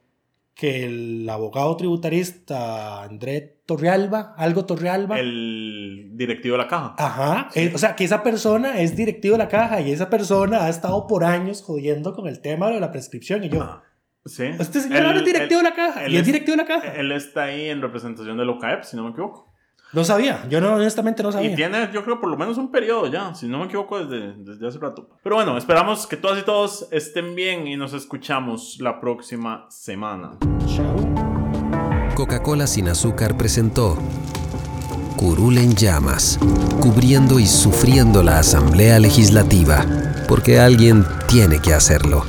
que 0.53 0.85
el 0.85 1.29
abogado 1.29 1.77
tributarista 1.77 3.03
André 3.03 3.59
Torrealba, 3.65 4.33
algo 4.37 4.65
Torrealba, 4.65 5.19
El 5.19 6.11
directivo 6.13 6.57
de 6.57 6.63
la 6.63 6.67
caja. 6.67 6.95
ajá, 6.97 7.49
eh, 7.55 7.71
o 7.73 7.77
sea, 7.77 7.95
que 7.95 8.03
esa 8.03 8.23
persona 8.23 8.79
es 8.81 8.95
directivo 8.95 9.33
de 9.33 9.39
la 9.39 9.47
caja 9.49 9.81
y 9.81 9.91
esa 9.91 10.09
persona 10.09 10.65
ha 10.65 10.69
estado 10.69 11.05
por 11.07 11.23
años 11.23 11.61
jodiendo 11.61 12.13
con 12.13 12.27
el 12.27 12.41
tema 12.41 12.69
de 12.69 12.79
la 12.79 12.91
prescripción 12.91 13.43
y 13.43 13.49
yo, 13.49 13.61
Ah, 13.61 13.83
Sí. 14.25 14.43
este 14.59 14.81
señor 14.81 15.03
Él- 15.05 15.17
es 15.17 15.25
directivo 15.25 15.61
él- 15.61 15.65
de 15.65 15.69
la 15.69 15.75
caja 15.75 16.05
él 16.05 16.11
y 16.11 16.15
es 16.15 16.21
es- 16.21 16.25
directivo 16.27 16.57
de 16.57 16.63
la 16.63 16.67
caja. 16.67 16.87
Él 16.95 17.11
está 17.13 17.43
ahí 17.43 17.69
en 17.69 17.81
representación 17.81 18.35
del 18.37 18.49
OCAEP, 18.49 18.83
si 18.83 18.97
no 18.97 19.03
me 19.03 19.11
equivoco. 19.11 19.46
No 19.93 20.03
sabía, 20.03 20.45
yo 20.49 20.59
no, 20.59 20.75
honestamente 20.75 21.23
no 21.23 21.31
sabía. 21.31 21.51
Y 21.51 21.55
tiene, 21.55 21.89
yo 21.93 22.03
creo, 22.03 22.19
por 22.19 22.29
lo 22.29 22.37
menos 22.37 22.57
un 22.57 22.71
periodo 22.71 23.07
ya, 23.07 23.33
si 23.33 23.47
no 23.47 23.59
me 23.59 23.65
equivoco, 23.65 24.03
desde, 24.03 24.33
desde 24.37 24.67
hace 24.67 24.79
rato. 24.79 25.09
Pero 25.23 25.37
bueno, 25.37 25.57
esperamos 25.57 26.05
que 26.07 26.17
todas 26.17 26.39
y 26.39 26.43
todos 26.43 26.87
estén 26.91 27.35
bien 27.35 27.67
y 27.67 27.77
nos 27.77 27.93
escuchamos 27.93 28.77
la 28.81 28.99
próxima 28.99 29.65
semana. 29.69 30.31
Coca-Cola 32.15 32.67
sin 32.67 32.89
azúcar 32.89 33.37
presentó 33.37 33.97
Curul 35.15 35.57
en 35.57 35.73
llamas, 35.73 36.37
cubriendo 36.81 37.39
y 37.39 37.47
sufriendo 37.47 38.21
la 38.23 38.39
Asamblea 38.39 38.99
Legislativa, 38.99 39.85
porque 40.27 40.59
alguien 40.59 41.05
tiene 41.27 41.59
que 41.59 41.73
hacerlo. 41.73 42.25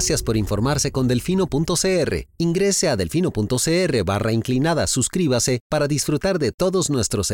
Gracias 0.00 0.22
por 0.22 0.38
informarse 0.38 0.92
con 0.92 1.08
delfino.cr. 1.08 2.14
Ingrese 2.38 2.88
a 2.88 2.96
delfino.cr 2.96 4.02
barra 4.02 4.32
inclinada, 4.32 4.86
suscríbase 4.86 5.60
para 5.68 5.88
disfrutar 5.88 6.38
de 6.38 6.52
todos 6.52 6.88
nuestros 6.88 7.26
servicios 7.26 7.28